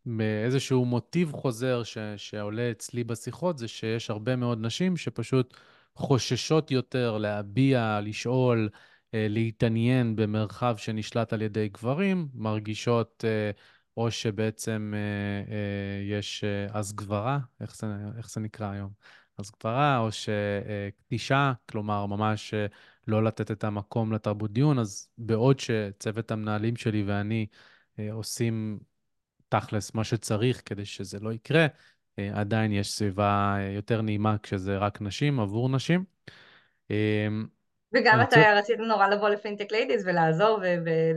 מאיזשהו 0.05 0.85
מוטיב 0.85 1.31
חוזר 1.31 1.83
ש, 1.83 1.97
שעולה 2.17 2.71
אצלי 2.71 3.03
בשיחות, 3.03 3.57
זה 3.57 3.67
שיש 3.67 4.09
הרבה 4.09 4.35
מאוד 4.35 4.57
נשים 4.61 4.97
שפשוט 4.97 5.53
חוששות 5.95 6.71
יותר 6.71 7.17
להביע, 7.17 7.99
לשאול, 8.03 8.69
אה, 9.13 9.27
להתעניין 9.29 10.15
במרחב 10.15 10.75
שנשלט 10.77 11.33
על 11.33 11.41
ידי 11.41 11.69
גברים, 11.69 12.27
מרגישות 12.33 13.25
אה, 13.27 13.51
או 13.97 14.11
שבעצם 14.11 14.93
אה, 14.95 16.17
יש 16.17 16.43
אז 16.69 16.93
גברה, 16.93 17.39
איך 17.61 17.75
זה, 17.75 17.87
איך 18.17 18.29
זה 18.29 18.41
נקרא 18.41 18.71
היום? 18.71 18.89
אז 19.37 19.51
גברה, 19.51 19.97
או 19.97 20.09
שקדישה, 20.11 21.53
כלומר, 21.69 22.05
ממש 22.05 22.53
לא 23.07 23.23
לתת 23.23 23.51
את 23.51 23.63
המקום 23.63 24.13
לתרבות 24.13 24.51
דיון, 24.51 24.79
אז 24.79 25.09
בעוד 25.17 25.59
שצוות 25.59 26.31
המנהלים 26.31 26.75
שלי 26.75 27.03
ואני 27.03 27.45
עושים 28.11 28.79
תכלס 29.49 29.95
מה 29.95 30.03
שצריך 30.03 30.61
כדי 30.65 30.85
שזה 30.85 31.19
לא 31.19 31.33
יקרה, 31.33 31.67
אה, 32.19 32.39
עדיין 32.39 32.71
יש 32.71 32.91
סביבה 32.91 33.55
אה, 33.59 33.71
יותר 33.71 34.01
נעימה 34.01 34.35
כשזה 34.43 34.77
רק 34.77 35.01
נשים, 35.01 35.39
עבור 35.39 35.69
נשים. 35.69 36.03
אה, 36.91 37.27
וגם 37.93 38.21
אתה 38.21 38.53
רצית 38.57 38.79
נורא 38.79 39.07
לבוא 39.07 39.29
ל 39.29 39.35
Fintech 39.35 39.71
Ladies 39.71 40.07
ולעזור 40.07 40.59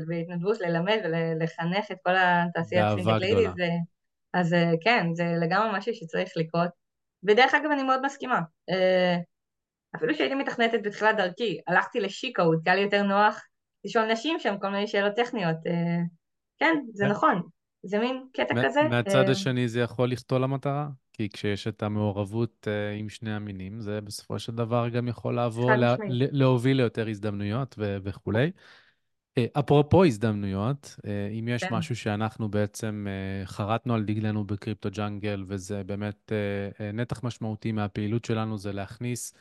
בהתנדבות, 0.07 0.61
ללמד 0.61 0.99
ולחנך 1.05 1.91
את 1.91 1.97
כל 2.03 2.13
התעשיית 2.17 2.85
Fintech 2.95 3.13
Ladies. 3.21 3.53
אז 4.35 4.55
כן, 4.81 5.07
זה 5.15 5.25
לגמרי 5.41 5.79
משהו 5.79 5.95
שצריך 5.95 6.31
לקרות. 6.37 6.80
ודרך 7.23 7.55
אגב, 7.55 7.71
אני 7.71 7.83
מאוד 7.83 8.01
מסכימה. 8.07 8.41
אפילו 9.97 10.15
שהייתי 10.15 10.35
מתכנתת 10.35 10.81
בתחילת 10.83 11.17
דרכי, 11.17 11.61
הלכתי 11.67 12.01
ל-she 12.01 12.28
codes, 12.28 12.61
כי 12.65 12.71
היה 12.71 12.77
לי 12.77 12.83
יותר 12.83 13.03
נוח 13.03 13.45
לשאול 13.85 14.13
נשים 14.13 14.39
שם 14.39 14.55
כל 14.61 14.69
מיני 14.69 14.87
שאלות 14.87 15.17
טכניות. 15.17 15.57
כן, 16.59 16.75
זה 16.93 17.07
נכון. 17.07 17.43
זה 17.83 17.99
מין 17.99 18.27
קטע 18.33 18.65
כזה. 18.65 18.83
מהצד 18.83 19.25
אה, 19.25 19.31
השני 19.31 19.69
זה 19.69 19.81
יכול 19.81 20.13
לחטוא 20.13 20.39
למטרה, 20.39 20.89
כי 21.13 21.29
כשיש 21.33 21.69
את 21.69 21.83
המעורבות 21.83 22.69
עם 22.99 23.09
שני 23.09 23.35
המינים, 23.35 23.81
זה 23.81 24.01
בסופו 24.01 24.39
של 24.39 24.53
דבר 24.55 24.89
גם 24.89 25.09
יכול 25.09 25.35
לעבור, 25.35 25.73
לה, 25.73 25.95
להוביל 26.09 26.77
ליותר 26.77 27.09
הזדמנויות 27.09 27.75
ו- 27.79 27.97
וכולי. 28.03 28.51
Uh, 29.39 29.43
אפרופו 29.61 30.05
הזדמנויות, 30.05 30.97
uh, 30.99 31.07
אם 31.39 31.49
יש 31.49 31.65
כן. 31.65 31.75
משהו 31.75 31.97
שאנחנו 31.97 32.49
בעצם 32.49 33.07
uh, 33.07 33.47
חרטנו 33.47 33.95
על 33.95 34.05
דגלנו 34.05 34.45
בקריפטו 34.45 34.89
ג'אנגל, 34.91 35.45
וזה 35.47 35.85
באמת 35.85 36.33
נתח 36.95 37.25
משמעותי 37.25 37.73
מהפעילות 37.73 38.25
שלנו, 38.25 38.59
זה 38.59 38.73
להכניס 38.73 39.35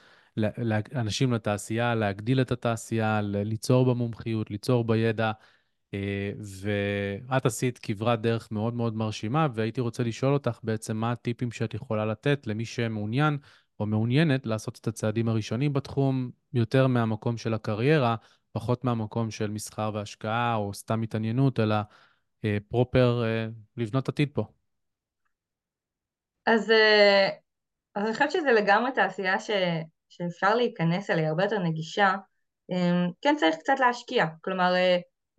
אנשים 0.95 1.33
לתעשייה, 1.33 1.95
להגדיל 1.95 2.41
את 2.41 2.51
התעשייה, 2.51 3.21
ליצור 3.21 3.85
במומחיות, 3.85 4.51
ליצור 4.51 4.83
בידע. 4.83 5.31
אה, 5.93 6.31
ואת 7.27 7.45
עשית 7.45 7.79
כברת 7.83 8.21
דרך 8.21 8.51
מאוד 8.51 8.73
מאוד 8.73 8.95
מרשימה, 8.95 9.47
והייתי 9.53 9.81
רוצה 9.81 10.03
לשאול 10.03 10.33
אותך 10.33 10.59
בעצם 10.63 10.97
מה 10.97 11.11
הטיפים 11.11 11.51
שאת 11.51 11.73
יכולה 11.73 12.05
לתת 12.05 12.47
למי 12.47 12.65
שמעוניין 12.65 13.37
או 13.79 13.85
מעוניינת 13.85 14.45
לעשות 14.45 14.77
את 14.81 14.87
הצעדים 14.87 15.29
הראשונים 15.29 15.73
בתחום, 15.73 16.31
יותר 16.53 16.87
מהמקום 16.87 17.37
של 17.37 17.53
הקריירה, 17.53 18.15
פחות 18.51 18.83
מהמקום 18.83 19.31
של 19.31 19.51
מסחר 19.51 19.91
והשקעה 19.93 20.55
או 20.55 20.73
סתם 20.73 21.01
התעניינות, 21.01 21.59
אלא 21.59 21.75
פרופר 22.69 23.23
אה, 23.23 23.45
uh, 23.45 23.49
uh, 23.49 23.81
לבנות 23.81 24.09
עתיד 24.09 24.29
פה. 24.33 24.43
אז, 26.45 26.69
uh, 26.69 26.73
אז 27.95 28.05
אני 28.05 28.13
חושבת 28.13 28.31
שזה 28.31 28.51
לגמרי 28.51 28.91
תעשייה 28.91 29.39
ש, 29.39 29.51
שאפשר 30.09 30.55
להיכנס 30.55 31.09
אליה, 31.09 31.29
הרבה 31.29 31.43
יותר 31.43 31.59
נגישה. 31.59 32.15
Um, 32.71 33.11
כן 33.21 33.35
צריך 33.37 33.55
קצת 33.55 33.79
להשקיע, 33.79 34.25
כלומר 34.41 34.73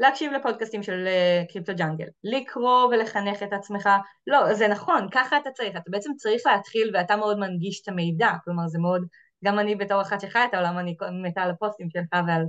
להקשיב 0.00 0.32
לפודקאסטים 0.32 0.82
של 0.82 1.06
אה, 1.06 1.42
קריפטו 1.52 1.72
ג'אנגל, 1.76 2.06
לקרוא 2.24 2.84
ולחנך 2.84 3.42
את 3.42 3.52
עצמך, 3.52 3.88
לא, 4.26 4.54
זה 4.54 4.68
נכון, 4.68 5.08
ככה 5.12 5.36
אתה 5.36 5.50
צריך, 5.50 5.76
אתה 5.76 5.90
בעצם 5.90 6.10
צריך 6.16 6.42
להתחיל 6.46 6.90
ואתה 6.94 7.16
מאוד 7.16 7.38
מנגיש 7.38 7.82
את 7.82 7.88
המידע, 7.88 8.30
כלומר 8.44 8.66
זה 8.66 8.78
מאוד, 8.78 9.02
גם 9.44 9.58
אני 9.58 9.76
בתור 9.76 10.02
אחת 10.02 10.20
שחיה 10.20 10.44
את 10.44 10.54
העולם, 10.54 10.78
אני 10.78 10.96
מתה 11.22 11.42
על 11.42 11.50
הפוסטים 11.50 11.90
שלך 11.90 12.20
ועל... 12.26 12.42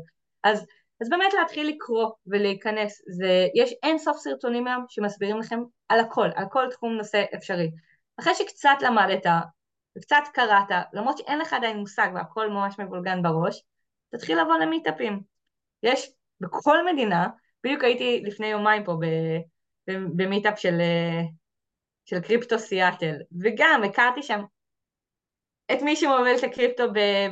אז, 0.44 0.66
אז 1.02 1.10
באמת 1.10 1.34
להתחיל 1.34 1.68
לקרוא 1.68 2.10
ולהיכנס, 2.28 3.02
זה, 3.08 3.48
יש 3.56 3.74
אין 3.84 3.98
סוף 3.98 4.18
סרטונים 4.18 4.68
היום 4.68 4.86
שמסבירים 4.90 5.40
לכם 5.40 5.60
על 5.90 6.00
הכל, 6.00 6.28
על 6.36 6.46
כל 6.50 6.68
תחום 6.72 6.94
נושא 6.94 7.24
אפשרי. 7.36 7.72
אחרי 8.20 8.36
שקצת 8.36 8.78
למדת 8.82 9.26
וקצת 9.98 10.24
קראת, 10.34 10.70
למרות 10.94 11.18
שאין 11.18 11.40
לך 11.40 11.54
עדיין 11.54 11.78
מושג 11.78 12.10
והכל 12.16 12.50
ממש 12.50 12.80
מבולגן 12.80 13.24
בראש, 13.24 13.64
תתחיל 14.16 14.42
לבוא 14.42 14.58
למיטאפים. 14.58 15.22
יש 15.84 16.12
בכל 16.42 16.94
מדינה, 16.94 17.28
בדיוק 17.64 17.84
הייתי 17.84 18.22
לפני 18.26 18.48
יומיים 18.48 18.84
פה 18.84 18.98
במיטאפ 19.88 20.60
של, 20.60 20.82
של 22.06 22.20
קריפטו 22.20 22.60
סיאטל, 22.60 23.16
וגם 23.42 23.82
הכרתי 23.86 24.24
שם 24.24 24.42
את 25.74 25.82
מי 25.82 25.96
שמוביל 25.96 26.36
את 26.40 26.44
הקריפטו 26.44 26.84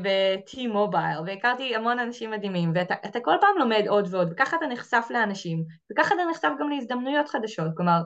ב-T 0.01 0.67
מובייל, 0.67 1.19
והכרתי 1.25 1.75
המון 1.75 1.99
אנשים 1.99 2.31
מדהימים, 2.31 2.71
ואתה 2.75 3.19
כל 3.23 3.35
פעם 3.41 3.57
לומד 3.59 3.85
עוד 3.87 4.07
ועוד, 4.13 4.31
וככה 4.31 4.57
אתה 4.57 4.67
נחשף 4.67 5.07
לאנשים, 5.09 5.63
וככה 5.91 6.15
אתה 6.15 6.23
נחשף 6.31 6.49
גם 6.59 6.69
להזדמנויות 6.69 7.29
חדשות, 7.29 7.67
כלומר, 7.77 8.01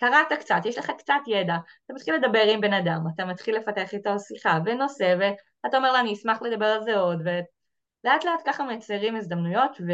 קראת 0.00 0.32
קצת, 0.40 0.60
יש 0.64 0.78
לך 0.78 0.90
קצת 0.98 1.14
ידע, 1.26 1.56
אתה 1.86 1.94
מתחיל 1.94 2.14
לדבר 2.14 2.42
עם 2.52 2.60
בן 2.60 2.72
אדם, 2.72 3.00
אתה 3.14 3.24
מתחיל 3.24 3.56
לפתח 3.56 3.94
איתו 3.94 4.18
שיחה 4.18 4.58
ונושא, 4.64 5.14
ואתה 5.18 5.76
אומר 5.76 5.92
לו 5.92 5.98
אני 5.98 6.12
אשמח 6.12 6.42
לדבר 6.42 6.66
על 6.66 6.82
זה 6.82 6.96
עוד, 6.96 7.20
ולאט 7.20 8.24
לאט 8.24 8.40
ככה 8.46 8.64
מייצרים 8.64 9.16
הזדמנויות, 9.16 9.76
ו... 9.80 9.92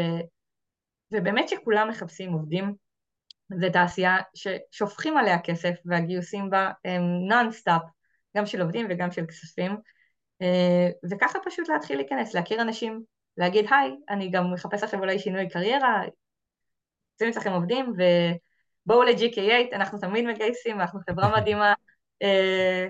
ובאמת 1.11 1.49
שכולם 1.49 1.89
מחפשים 1.89 2.33
עובדים, 2.33 2.73
זו 3.59 3.67
תעשייה 3.73 4.17
ששופכים 4.33 5.17
עליה 5.17 5.39
כסף 5.39 5.75
והגיוסים 5.85 6.49
בה 6.49 6.71
הם 6.85 7.01
נונסטאפ, 7.27 7.81
גם 8.35 8.45
של 8.45 8.61
עובדים 8.61 8.87
וגם 8.89 9.11
של 9.11 9.25
כספים, 9.25 9.77
אה, 10.41 10.89
וככה 11.11 11.39
פשוט 11.45 11.69
להתחיל 11.69 11.97
להיכנס, 11.97 12.33
להכיר 12.33 12.61
אנשים, 12.61 13.01
להגיד 13.37 13.65
היי, 13.69 13.95
אני 14.09 14.29
גם 14.29 14.53
מחפש 14.53 14.83
עכשיו 14.83 14.99
אולי 14.99 15.19
שינוי 15.19 15.49
קריירה, 15.49 16.03
רוצים 17.13 17.29
אצלכם 17.29 17.51
עובדים 17.51 17.93
ובואו 18.85 19.03
ל-GK8, 19.03 19.75
אנחנו 19.75 19.99
תמיד 19.99 20.25
מגייסים, 20.25 20.81
אנחנו 20.81 20.99
חברה 21.09 21.31
מדהימה, 21.37 21.73
אה, 22.21 22.87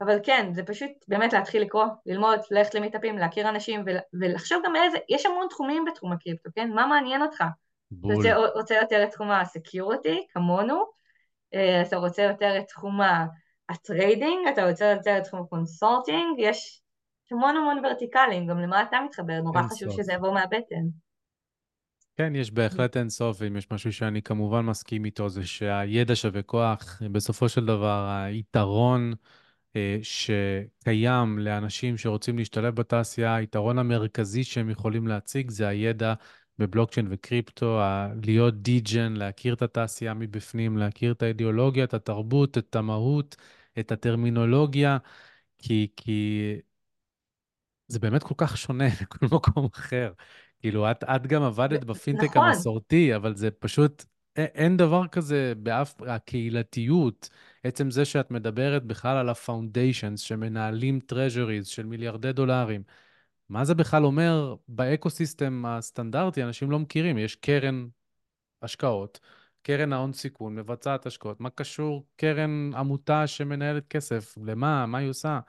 אבל 0.00 0.18
כן, 0.22 0.52
זה 0.54 0.62
פשוט 0.64 0.90
באמת 1.08 1.32
להתחיל 1.32 1.62
לקרוא, 1.62 1.84
ללמוד, 2.06 2.38
ללכת 2.50 2.74
ל 2.74 2.78
meetupים, 2.78 3.18
להכיר 3.18 3.48
אנשים 3.48 3.84
ולחשוב 4.20 4.62
גם 4.64 4.76
איזה, 4.76 4.98
יש 5.08 5.26
המון 5.26 5.46
תחומים 5.50 5.84
בתחום 5.84 6.12
הקריפטו, 6.12 6.50
כן? 6.54 6.70
מה 6.70 6.86
מעניין 6.86 7.22
אותך? 7.22 7.44
בול. 7.90 8.20
אתה 8.20 8.36
רוצה 8.54 8.74
יותר 8.74 9.04
את 9.04 9.10
תחום 9.10 9.30
ה 9.30 9.40
security, 9.40 10.26
כמונו, 10.30 10.84
אה, 11.54 11.82
אתה 11.82 11.96
רוצה 11.96 12.22
יותר 12.22 12.58
את 12.58 12.68
תחום 12.68 13.00
ה 13.68 13.77
trading, 13.77 14.48
אתה 14.52 14.68
רוצה 14.68 14.84
יותר 14.84 15.18
את 15.18 15.24
תחום 15.24 15.40
ה 15.40 15.48
consulting, 15.48 16.38
יש 16.38 16.82
המון 17.30 17.56
המון 17.56 17.84
ורטיקלים, 17.84 18.46
גם 18.46 18.58
למה 18.58 18.82
אתה 18.82 18.96
מתחבר, 19.06 19.40
נורא 19.40 19.62
חשוב 19.62 19.88
סוף. 19.88 19.96
שזה 19.96 20.12
יבוא 20.12 20.34
מהבטן. 20.34 20.84
כן, 22.16 22.34
יש 22.34 22.50
בהחלט 22.50 22.96
אין 22.96 23.08
סוף, 23.08 23.36
ואם 23.40 23.56
יש 23.56 23.70
משהו 23.70 23.92
שאני 23.92 24.22
כמובן 24.22 24.60
מסכים 24.60 25.04
איתו, 25.04 25.28
זה 25.28 25.46
שהידע 25.46 26.16
שווה 26.16 26.42
כוח. 26.42 27.02
בסופו 27.12 27.48
של 27.48 27.66
דבר, 27.66 28.08
היתרון 28.08 29.12
אה, 29.76 29.98
שקיים 30.02 31.38
לאנשים 31.38 31.96
שרוצים 31.96 32.38
להשתלב 32.38 32.74
בתעשייה, 32.74 33.34
היתרון 33.34 33.78
המרכזי 33.78 34.44
שהם 34.44 34.70
יכולים 34.70 35.06
להציג 35.06 35.50
זה 35.50 35.68
הידע 35.68 36.14
בבלוקצ'יין 36.58 37.06
וקריפטו, 37.10 37.80
להיות 38.24 38.62
דיג'ן, 38.62 39.12
להכיר 39.16 39.54
את 39.54 39.62
התעשייה 39.62 40.14
מבפנים, 40.14 40.78
להכיר 40.78 41.12
את 41.12 41.22
האידיאולוגיה, 41.22 41.84
את 41.84 41.94
התרבות, 41.94 42.58
את 42.58 42.76
המהות, 42.76 43.36
את 43.78 43.92
הטרמינולוגיה, 43.92 44.98
כי, 45.58 45.88
כי 45.96 46.40
זה 47.88 47.98
באמת 47.98 48.22
כל 48.22 48.34
כך 48.36 48.58
שונה 48.58 48.84
מכל 49.02 49.26
מקום 49.26 49.68
אחר. 49.74 50.12
כאילו, 50.60 50.90
את, 50.90 51.04
את 51.04 51.26
גם 51.26 51.42
עבדת 51.42 51.84
בפינטק 51.84 52.30
נכון. 52.30 52.46
המסורתי, 52.48 53.16
אבל 53.16 53.36
זה 53.36 53.50
פשוט, 53.50 54.04
אין 54.36 54.76
דבר 54.76 55.06
כזה 55.08 55.52
באף, 55.56 56.02
הקהילתיות, 56.02 57.28
עצם 57.64 57.90
זה 57.90 58.04
שאת 58.04 58.30
מדברת 58.30 58.84
בכלל 58.84 59.16
על 59.16 59.28
ה 59.28 59.36
foundations 59.36 60.20
שמנהלים 60.20 61.00
treasuries 61.00 61.66
של 61.66 61.86
מיליארדי 61.86 62.32
דולרים, 62.32 62.82
מה 63.48 63.64
זה 63.64 63.74
בכלל 63.74 64.04
אומר 64.04 64.54
ב 64.68 64.78
ecosystem 64.78 65.64
הסטנדרטי? 65.66 66.42
אנשים 66.42 66.70
לא 66.70 66.78
מכירים. 66.78 67.18
יש 67.18 67.36
קרן 67.36 67.86
השקעות, 68.62 69.20
קרן 69.62 69.92
ההון 69.92 70.12
סיכון 70.12 70.54
מבצעת 70.54 71.06
השקעות. 71.06 71.40
מה 71.40 71.50
קשור 71.50 72.06
קרן 72.16 72.70
עמותה 72.74 73.26
שמנהלת 73.26 73.88
כסף? 73.88 74.34
למה? 74.44 74.86
מה 74.86 74.98
היא 74.98 75.10
עושה? 75.10 75.40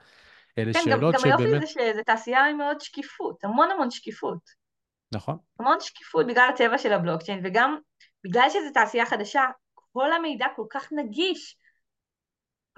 אלה 0.58 0.72
כן, 0.72 0.80
שאלות 0.84 1.14
גם, 1.14 1.20
שבאמת... 1.20 1.38
גם 1.38 1.46
היופי 1.46 1.66
זה 1.66 1.66
שזו 1.66 2.02
תעשייה 2.06 2.46
עם 2.46 2.58
מאוד 2.58 2.80
שקיפות, 2.80 3.44
המון 3.44 3.70
המון 3.70 3.90
שקיפות. 3.90 4.38
נכון. 5.12 5.38
המון 5.60 5.76
שקיפות 5.80 6.26
בגלל 6.26 6.50
הטבע 6.54 6.78
של 6.78 6.92
הבלוקצ'יין, 6.92 7.40
וגם 7.44 7.76
בגלל 8.24 8.46
שזו 8.50 8.72
תעשייה 8.74 9.06
חדשה, 9.06 9.44
כל 9.92 10.12
המידע 10.12 10.46
כל 10.56 10.66
כך 10.70 10.88
נגיש. 10.92 11.56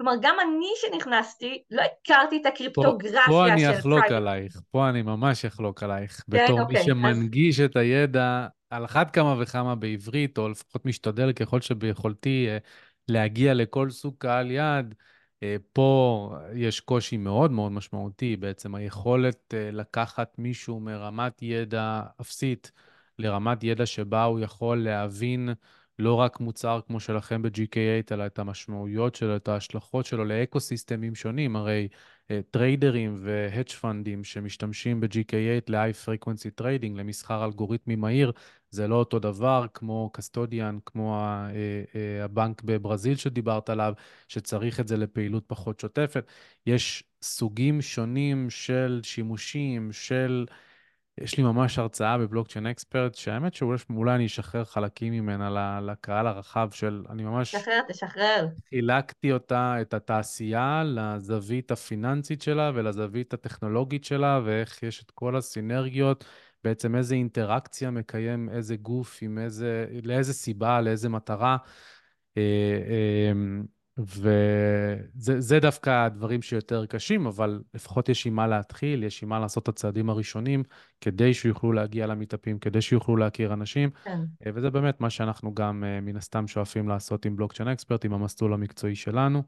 כלומר, 0.01 0.13
גם 0.21 0.35
אני 0.41 0.65
שנכנסתי, 0.75 1.63
לא 1.71 1.81
הכרתי 1.81 2.37
את 2.41 2.45
הקריפטוגרפיה 2.45 3.21
של... 3.25 3.31
פה 3.31 3.47
אני 3.47 3.79
אחלוק 3.79 4.05
עלייך, 4.05 4.61
פה 4.71 4.89
אני 4.89 5.01
ממש 5.01 5.45
אחלוק 5.45 5.83
עלייך. 5.83 6.23
כן, 6.31 6.43
בתור 6.45 6.61
אוקיי, 6.61 6.77
מי 6.77 6.83
שמנגיש 6.83 7.59
אז... 7.59 7.65
את 7.65 7.75
הידע, 7.75 8.47
על 8.69 8.85
אחת 8.85 9.11
כמה 9.11 9.35
וכמה 9.39 9.75
בעברית, 9.75 10.37
או 10.37 10.49
לפחות 10.49 10.85
משתדל 10.85 11.31
ככל 11.31 11.61
שביכולתי 11.61 12.47
אה, 12.49 12.57
להגיע 13.07 13.53
לכל 13.53 13.89
סוג 13.89 14.15
קהל 14.17 14.51
יעד, 14.51 14.95
אה, 15.43 15.55
פה 15.73 16.35
יש 16.53 16.79
קושי 16.79 17.17
מאוד 17.17 17.51
מאוד 17.51 17.71
משמעותי, 17.71 18.35
בעצם 18.35 18.75
היכולת 18.75 19.53
אה, 19.53 19.71
לקחת 19.71 20.35
מישהו 20.37 20.79
מרמת 20.79 21.41
ידע 21.41 22.01
אפסית 22.21 22.71
לרמת 23.19 23.63
ידע 23.63 23.85
שבה 23.85 24.23
הוא 24.23 24.39
יכול 24.39 24.83
להבין 24.83 25.49
לא 25.99 26.13
רק 26.13 26.39
מוצר 26.39 26.79
כמו 26.87 26.99
שלכם 26.99 27.41
ב-GK8, 27.41 28.11
אלא 28.11 28.25
את 28.25 28.39
המשמעויות 28.39 29.15
שלו, 29.15 29.35
את 29.35 29.47
ההשלכות 29.47 30.05
שלו 30.05 30.25
ל 30.25 30.32
eco-systemים 30.32 31.15
שונים. 31.15 31.55
הרי 31.55 31.87
uh, 32.27 32.31
טריידרים 32.51 33.15
ו 33.17 33.26
hedge 33.26 33.69
fundים 33.69 34.23
שמשתמשים 34.23 34.99
ב-GK8 34.99 35.63
ל-high 35.67 36.07
frequency 36.07 36.61
trading, 36.61 36.97
למסחר 36.97 37.45
אלגוריתמי 37.45 37.95
מהיר, 37.95 38.31
זה 38.69 38.87
לא 38.87 38.95
אותו 38.95 39.19
דבר 39.19 39.65
כמו 39.73 40.09
custodian, 40.13 40.77
כמו 40.85 41.15
ה, 41.15 41.49
uh, 41.49 41.53
uh, 41.93 42.23
הבנק 42.23 42.61
בברזיל 42.63 43.15
שדיברת 43.15 43.69
עליו, 43.69 43.93
שצריך 44.27 44.79
את 44.79 44.87
זה 44.87 44.97
לפעילות 44.97 45.43
פחות 45.47 45.79
שוטפת. 45.79 46.31
יש 46.65 47.03
סוגים 47.21 47.81
שונים 47.81 48.49
של 48.49 49.01
שימושים, 49.03 49.91
של... 49.91 50.45
יש 51.21 51.37
לי 51.37 51.43
ממש 51.43 51.79
הרצאה 51.79 52.17
בבלוקצ'יין 52.17 52.67
אקספרט, 52.67 53.15
שהאמת 53.15 53.53
שאולי 53.53 54.15
אני 54.15 54.25
אשחרר 54.25 54.63
חלקים 54.63 55.13
ממנה 55.13 55.79
לקהל 55.81 56.27
הרחב 56.27 56.69
של, 56.71 57.03
אני 57.09 57.23
ממש... 57.23 57.55
תשחרר, 57.55 57.79
תשחרר. 57.87 58.47
חילקתי 58.69 59.31
אותה, 59.31 59.75
את 59.81 59.93
התעשייה, 59.93 60.83
לזווית 60.85 61.71
הפיננסית 61.71 62.41
שלה 62.41 62.71
ולזווית 62.75 63.33
הטכנולוגית 63.33 64.03
שלה, 64.03 64.41
ואיך 64.45 64.83
יש 64.83 65.03
את 65.03 65.11
כל 65.11 65.35
הסינרגיות, 65.35 66.25
בעצם 66.63 66.95
איזה 66.95 67.15
אינטראקציה 67.15 67.91
מקיים 67.91 68.49
איזה 68.49 68.75
גוף, 68.75 69.19
עם 69.21 69.37
איזה, 69.37 69.85
לאיזה 70.03 70.33
סיבה, 70.33 70.81
לאיזה 70.81 71.09
מטרה. 71.09 71.57
אה, 73.99 74.31
אה, 74.31 74.95
וזה 75.15 75.59
דווקא 75.59 76.05
הדברים 76.05 76.41
שיותר 76.41 76.85
קשים, 76.85 77.27
אבל 77.27 77.61
לפחות 77.73 78.09
יש 78.09 78.25
עם 78.25 78.35
מה 78.35 78.47
להתחיל, 78.47 79.03
יש 79.03 79.23
עם 79.23 79.29
מה 79.29 79.39
לעשות 79.39 79.63
את 79.63 79.67
הצעדים 79.67 80.09
הראשונים, 80.09 80.63
כדי 81.01 81.33
שיוכלו 81.33 81.71
להגיע 81.71 82.07
למתאפים, 82.07 82.59
כדי 82.59 82.81
שיוכלו 82.81 83.17
להכיר 83.17 83.53
אנשים. 83.53 83.89
כן. 84.03 84.19
אה, 84.45 84.51
וזה 84.53 84.69
באמת 84.69 85.01
מה 85.01 85.09
שאנחנו 85.09 85.53
גם 85.53 85.83
אה, 85.83 86.01
מן 86.01 86.15
הסתם 86.15 86.47
שואפים 86.47 86.89
לעשות 86.89 87.25
עם 87.25 87.35
בלוקצ'יין 87.35 87.69
אקספרט, 87.69 88.05
עם 88.05 88.13
המסלול 88.13 88.53
המקצועי 88.53 88.95
שלנו. 88.95 89.43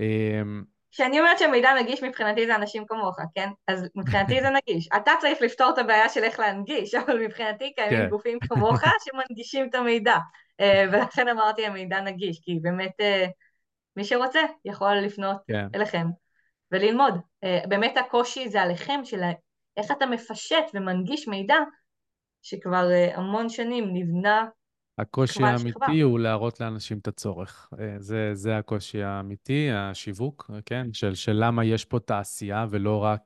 אה, 0.00 0.42
כשאני 0.90 1.20
אומרת 1.20 1.38
שמידע 1.38 1.70
נגיש 1.82 2.02
מבחינתי 2.02 2.46
זה 2.46 2.54
אנשים 2.54 2.84
כמוך, 2.86 3.16
כן? 3.34 3.48
אז 3.68 3.88
מבחינתי 3.94 4.40
זה 4.40 4.48
נגיש. 4.50 4.88
אתה 4.96 5.12
צריך 5.20 5.42
לפתור 5.42 5.70
את 5.70 5.78
הבעיה 5.78 6.08
של 6.08 6.24
איך 6.24 6.40
להנגיש, 6.40 6.94
אבל 7.06 7.24
מבחינתי 7.24 7.72
קיימים 7.74 7.98
כן. 7.98 8.08
גופים 8.08 8.38
כמוך 8.40 8.80
שמנגישים 9.04 9.68
את 9.68 9.74
המידע. 9.74 10.16
ולכן 10.92 11.28
אמרתי 11.28 11.66
המידע 11.66 12.00
נגיש, 12.00 12.40
כי 12.42 12.58
באמת... 12.62 12.92
מי 13.96 14.04
שרוצה 14.04 14.40
יכול 14.64 14.94
לפנות 14.94 15.36
כן. 15.48 15.66
אליכם 15.74 16.06
וללמוד. 16.72 17.14
Uh, 17.14 17.66
באמת 17.68 17.96
הקושי 17.96 18.48
זה 18.48 18.62
עליכם, 18.62 19.00
של 19.04 19.20
איך 19.76 19.90
אתה 19.90 20.06
מפשט 20.06 20.64
ומנגיש 20.74 21.28
מידע 21.28 21.56
שכבר 22.42 22.88
uh, 22.90 23.18
המון 23.18 23.48
שנים 23.48 23.84
נבנה 23.92 24.46
הקושי 24.98 25.42
האמיתי 25.42 26.00
הוא 26.00 26.20
להראות 26.20 26.60
לאנשים 26.60 26.98
את 26.98 27.08
הצורך. 27.08 27.70
Uh, 27.74 27.78
זה, 27.98 28.30
זה 28.34 28.58
הקושי 28.58 29.02
האמיתי, 29.02 29.70
השיווק, 29.72 30.50
כן? 30.66 30.92
של, 30.92 31.14
של 31.14 31.32
למה 31.34 31.64
יש 31.64 31.84
פה 31.84 32.00
תעשייה 32.00 32.66
ולא 32.70 32.98
רק 32.98 33.22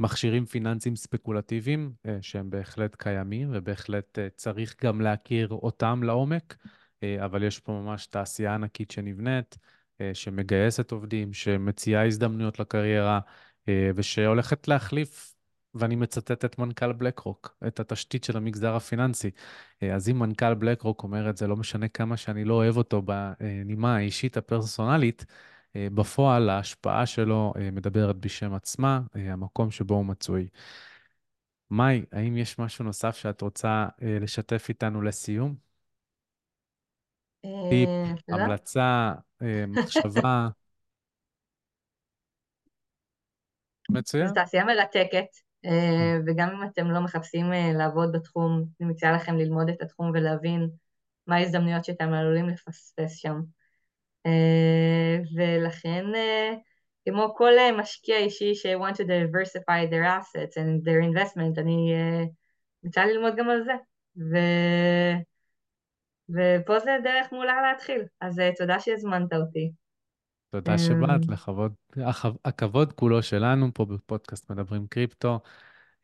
מכשירים 0.00 0.44
פיננסיים 0.44 0.96
ספקולטיביים, 0.96 1.92
שהם 2.20 2.50
בהחלט 2.50 2.94
קיימים 2.94 3.48
ובהחלט 3.52 4.18
צריך 4.36 4.84
גם 4.84 5.00
להכיר 5.00 5.48
אותם 5.48 6.02
לעומק. 6.02 6.56
אה, 7.02 7.24
אבל 7.24 7.42
יש 7.42 7.60
פה 7.60 7.72
ממש 7.72 8.06
תעשייה 8.06 8.54
ענקית 8.54 8.90
שנבנית, 8.90 9.58
אה, 10.00 10.10
שמגייסת 10.14 10.90
עובדים, 10.92 11.32
שמציעה 11.32 12.06
הזדמנויות 12.06 12.58
לקריירה, 12.60 13.20
אה, 13.68 13.90
ושהולכת 13.94 14.68
להחליף, 14.68 15.34
ואני 15.74 15.96
מצטט 15.96 16.44
את 16.44 16.58
מנכ"ל 16.58 16.92
בלקרוק, 16.92 17.56
את 17.66 17.80
התשתית 17.80 18.24
של 18.24 18.36
המגזר 18.36 18.76
הפיננסי. 18.76 19.30
אז 19.94 20.08
אם 20.08 20.18
מנכ"ל 20.18 20.54
בלקרוק 20.54 21.02
אומר 21.02 21.30
את 21.30 21.36
זה, 21.36 21.46
לא 21.46 21.56
משנה 21.56 21.88
כמה 21.88 22.16
שאני 22.16 22.44
לא 22.44 22.54
אוהב 22.54 22.76
אותו 22.76 23.02
בנימה 23.02 23.96
האישית 23.96 24.36
הפרסונלית, 24.36 25.24
בפועל 25.74 26.50
ההשפעה 26.50 27.06
שלו 27.06 27.54
מדברת 27.72 28.16
בשם 28.16 28.54
עצמה, 28.54 29.00
המקום 29.14 29.70
שבו 29.70 29.94
הוא 29.94 30.04
מצוי. 30.04 30.48
מאי, 31.70 32.04
האם 32.12 32.36
יש 32.36 32.58
משהו 32.58 32.84
נוסף 32.84 33.16
שאת 33.16 33.40
רוצה 33.40 33.88
לשתף 34.02 34.66
איתנו 34.68 35.02
לסיום? 35.02 35.67
טיפ, 37.42 37.88
אה. 37.88 38.34
המלצה, 38.34 39.12
אה, 39.42 39.64
מחשבה. 39.82 40.48
מצוין. 43.90 44.26
זו 44.26 44.34
תעשייה 44.34 44.64
מרתקת, 44.64 45.26
אה, 45.64 46.16
וגם 46.26 46.48
אם 46.48 46.68
אתם 46.68 46.90
לא 46.90 47.00
מחפשים 47.00 47.50
לעבוד 47.74 48.12
בתחום, 48.12 48.64
אני 48.80 48.88
מציעה 48.88 49.12
לכם 49.12 49.36
ללמוד 49.36 49.68
את 49.68 49.82
התחום 49.82 50.10
ולהבין 50.14 50.68
מה 51.26 51.36
ההזדמנויות 51.36 51.84
שאתם 51.84 52.12
עלולים 52.12 52.48
לפספס 52.48 53.16
שם. 53.16 53.40
ולכן, 55.36 56.04
כמו 57.04 57.34
כל 57.36 57.52
משקיע 57.78 58.16
אישי 58.16 58.54
ש-want 58.54 58.94
to 58.94 59.04
diversify 59.04 59.90
their 59.90 60.04
assets 60.04 60.56
and 60.56 60.84
their 60.84 61.02
investment, 61.02 61.60
אני 61.60 61.92
מציעה 62.82 63.06
ללמוד 63.06 63.36
גם 63.36 63.50
על 63.50 63.64
זה. 63.64 63.72
ו... 64.16 64.36
ופה 66.30 66.80
זה 66.80 66.90
דרך 67.04 67.32
מעולה 67.32 67.62
להתחיל, 67.62 68.02
אז 68.20 68.40
אה, 68.40 68.50
תודה 68.56 68.80
שהזמנת 68.80 69.32
אותי. 69.32 69.70
תודה 70.50 70.78
שבאת, 70.78 71.24
אמ, 71.28 71.32
לכבוד, 71.32 71.72
הכבוד 72.44 72.92
כולו 72.92 73.22
שלנו 73.22 73.66
פה 73.74 73.84
בפודקאסט 73.84 74.50
מדברים 74.50 74.86
קריפטו. 74.86 75.40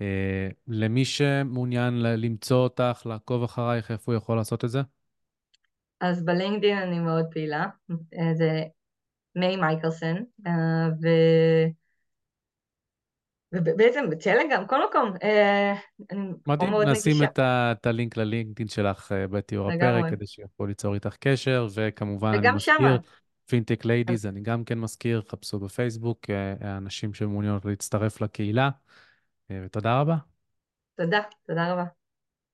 אה, 0.01 0.49
למי 0.69 1.05
שמעוניין 1.05 2.03
למצוא 2.03 2.57
אותך, 2.57 3.03
לעקוב 3.07 3.43
אחרייך, 3.43 3.91
איפה 3.91 4.13
הוא 4.13 4.19
יכול 4.19 4.37
לעשות 4.37 4.65
את 4.65 4.71
זה? 4.71 4.81
אז 6.01 6.25
בלינקדאין 6.25 6.79
אני 6.79 6.99
מאוד 6.99 7.25
פעילה, 7.31 7.67
אה, 7.91 8.35
זה 8.35 8.63
מיי 9.37 9.57
מייקלסון, 9.57 10.25
ו... 11.03 11.09
ובעצם 13.55 14.11
בטלגרם, 14.11 14.67
כל 14.67 14.85
מקום. 14.89 15.13
אה, 15.23 15.75
מדהים, 16.47 16.73
נשים 16.87 17.23
את, 17.25 17.87
הלינק 17.87 18.17
ללינקדאין 18.17 18.69
שלך 18.69 19.13
אה, 19.13 19.29
בתיאור 19.29 19.71
הפרק, 19.71 20.11
כדי 20.11 20.27
שיוכלו 20.27 20.67
ליצור 20.67 20.95
איתך 20.95 21.17
קשר, 21.21 21.67
וכמובן 21.75 22.35
אני 22.35 22.51
מזכיר, 22.51 22.99
Fintech 23.47 23.85
Ladies, 23.85 24.27
אני 24.27 24.41
גם 24.41 24.65
כן 24.65 24.79
מזכיר, 24.79 25.23
חפשו 25.29 25.59
בפייסבוק, 25.59 26.31
אה, 26.31 26.77
אנשים 26.77 27.15
שמעוניינות 27.15 27.65
להצטרף 27.65 28.21
לקהילה, 28.21 28.71
ותודה 29.51 30.01
רבה. 30.01 30.17
תודה, 30.97 31.21
תודה 31.47 31.73
רבה. 31.73 31.85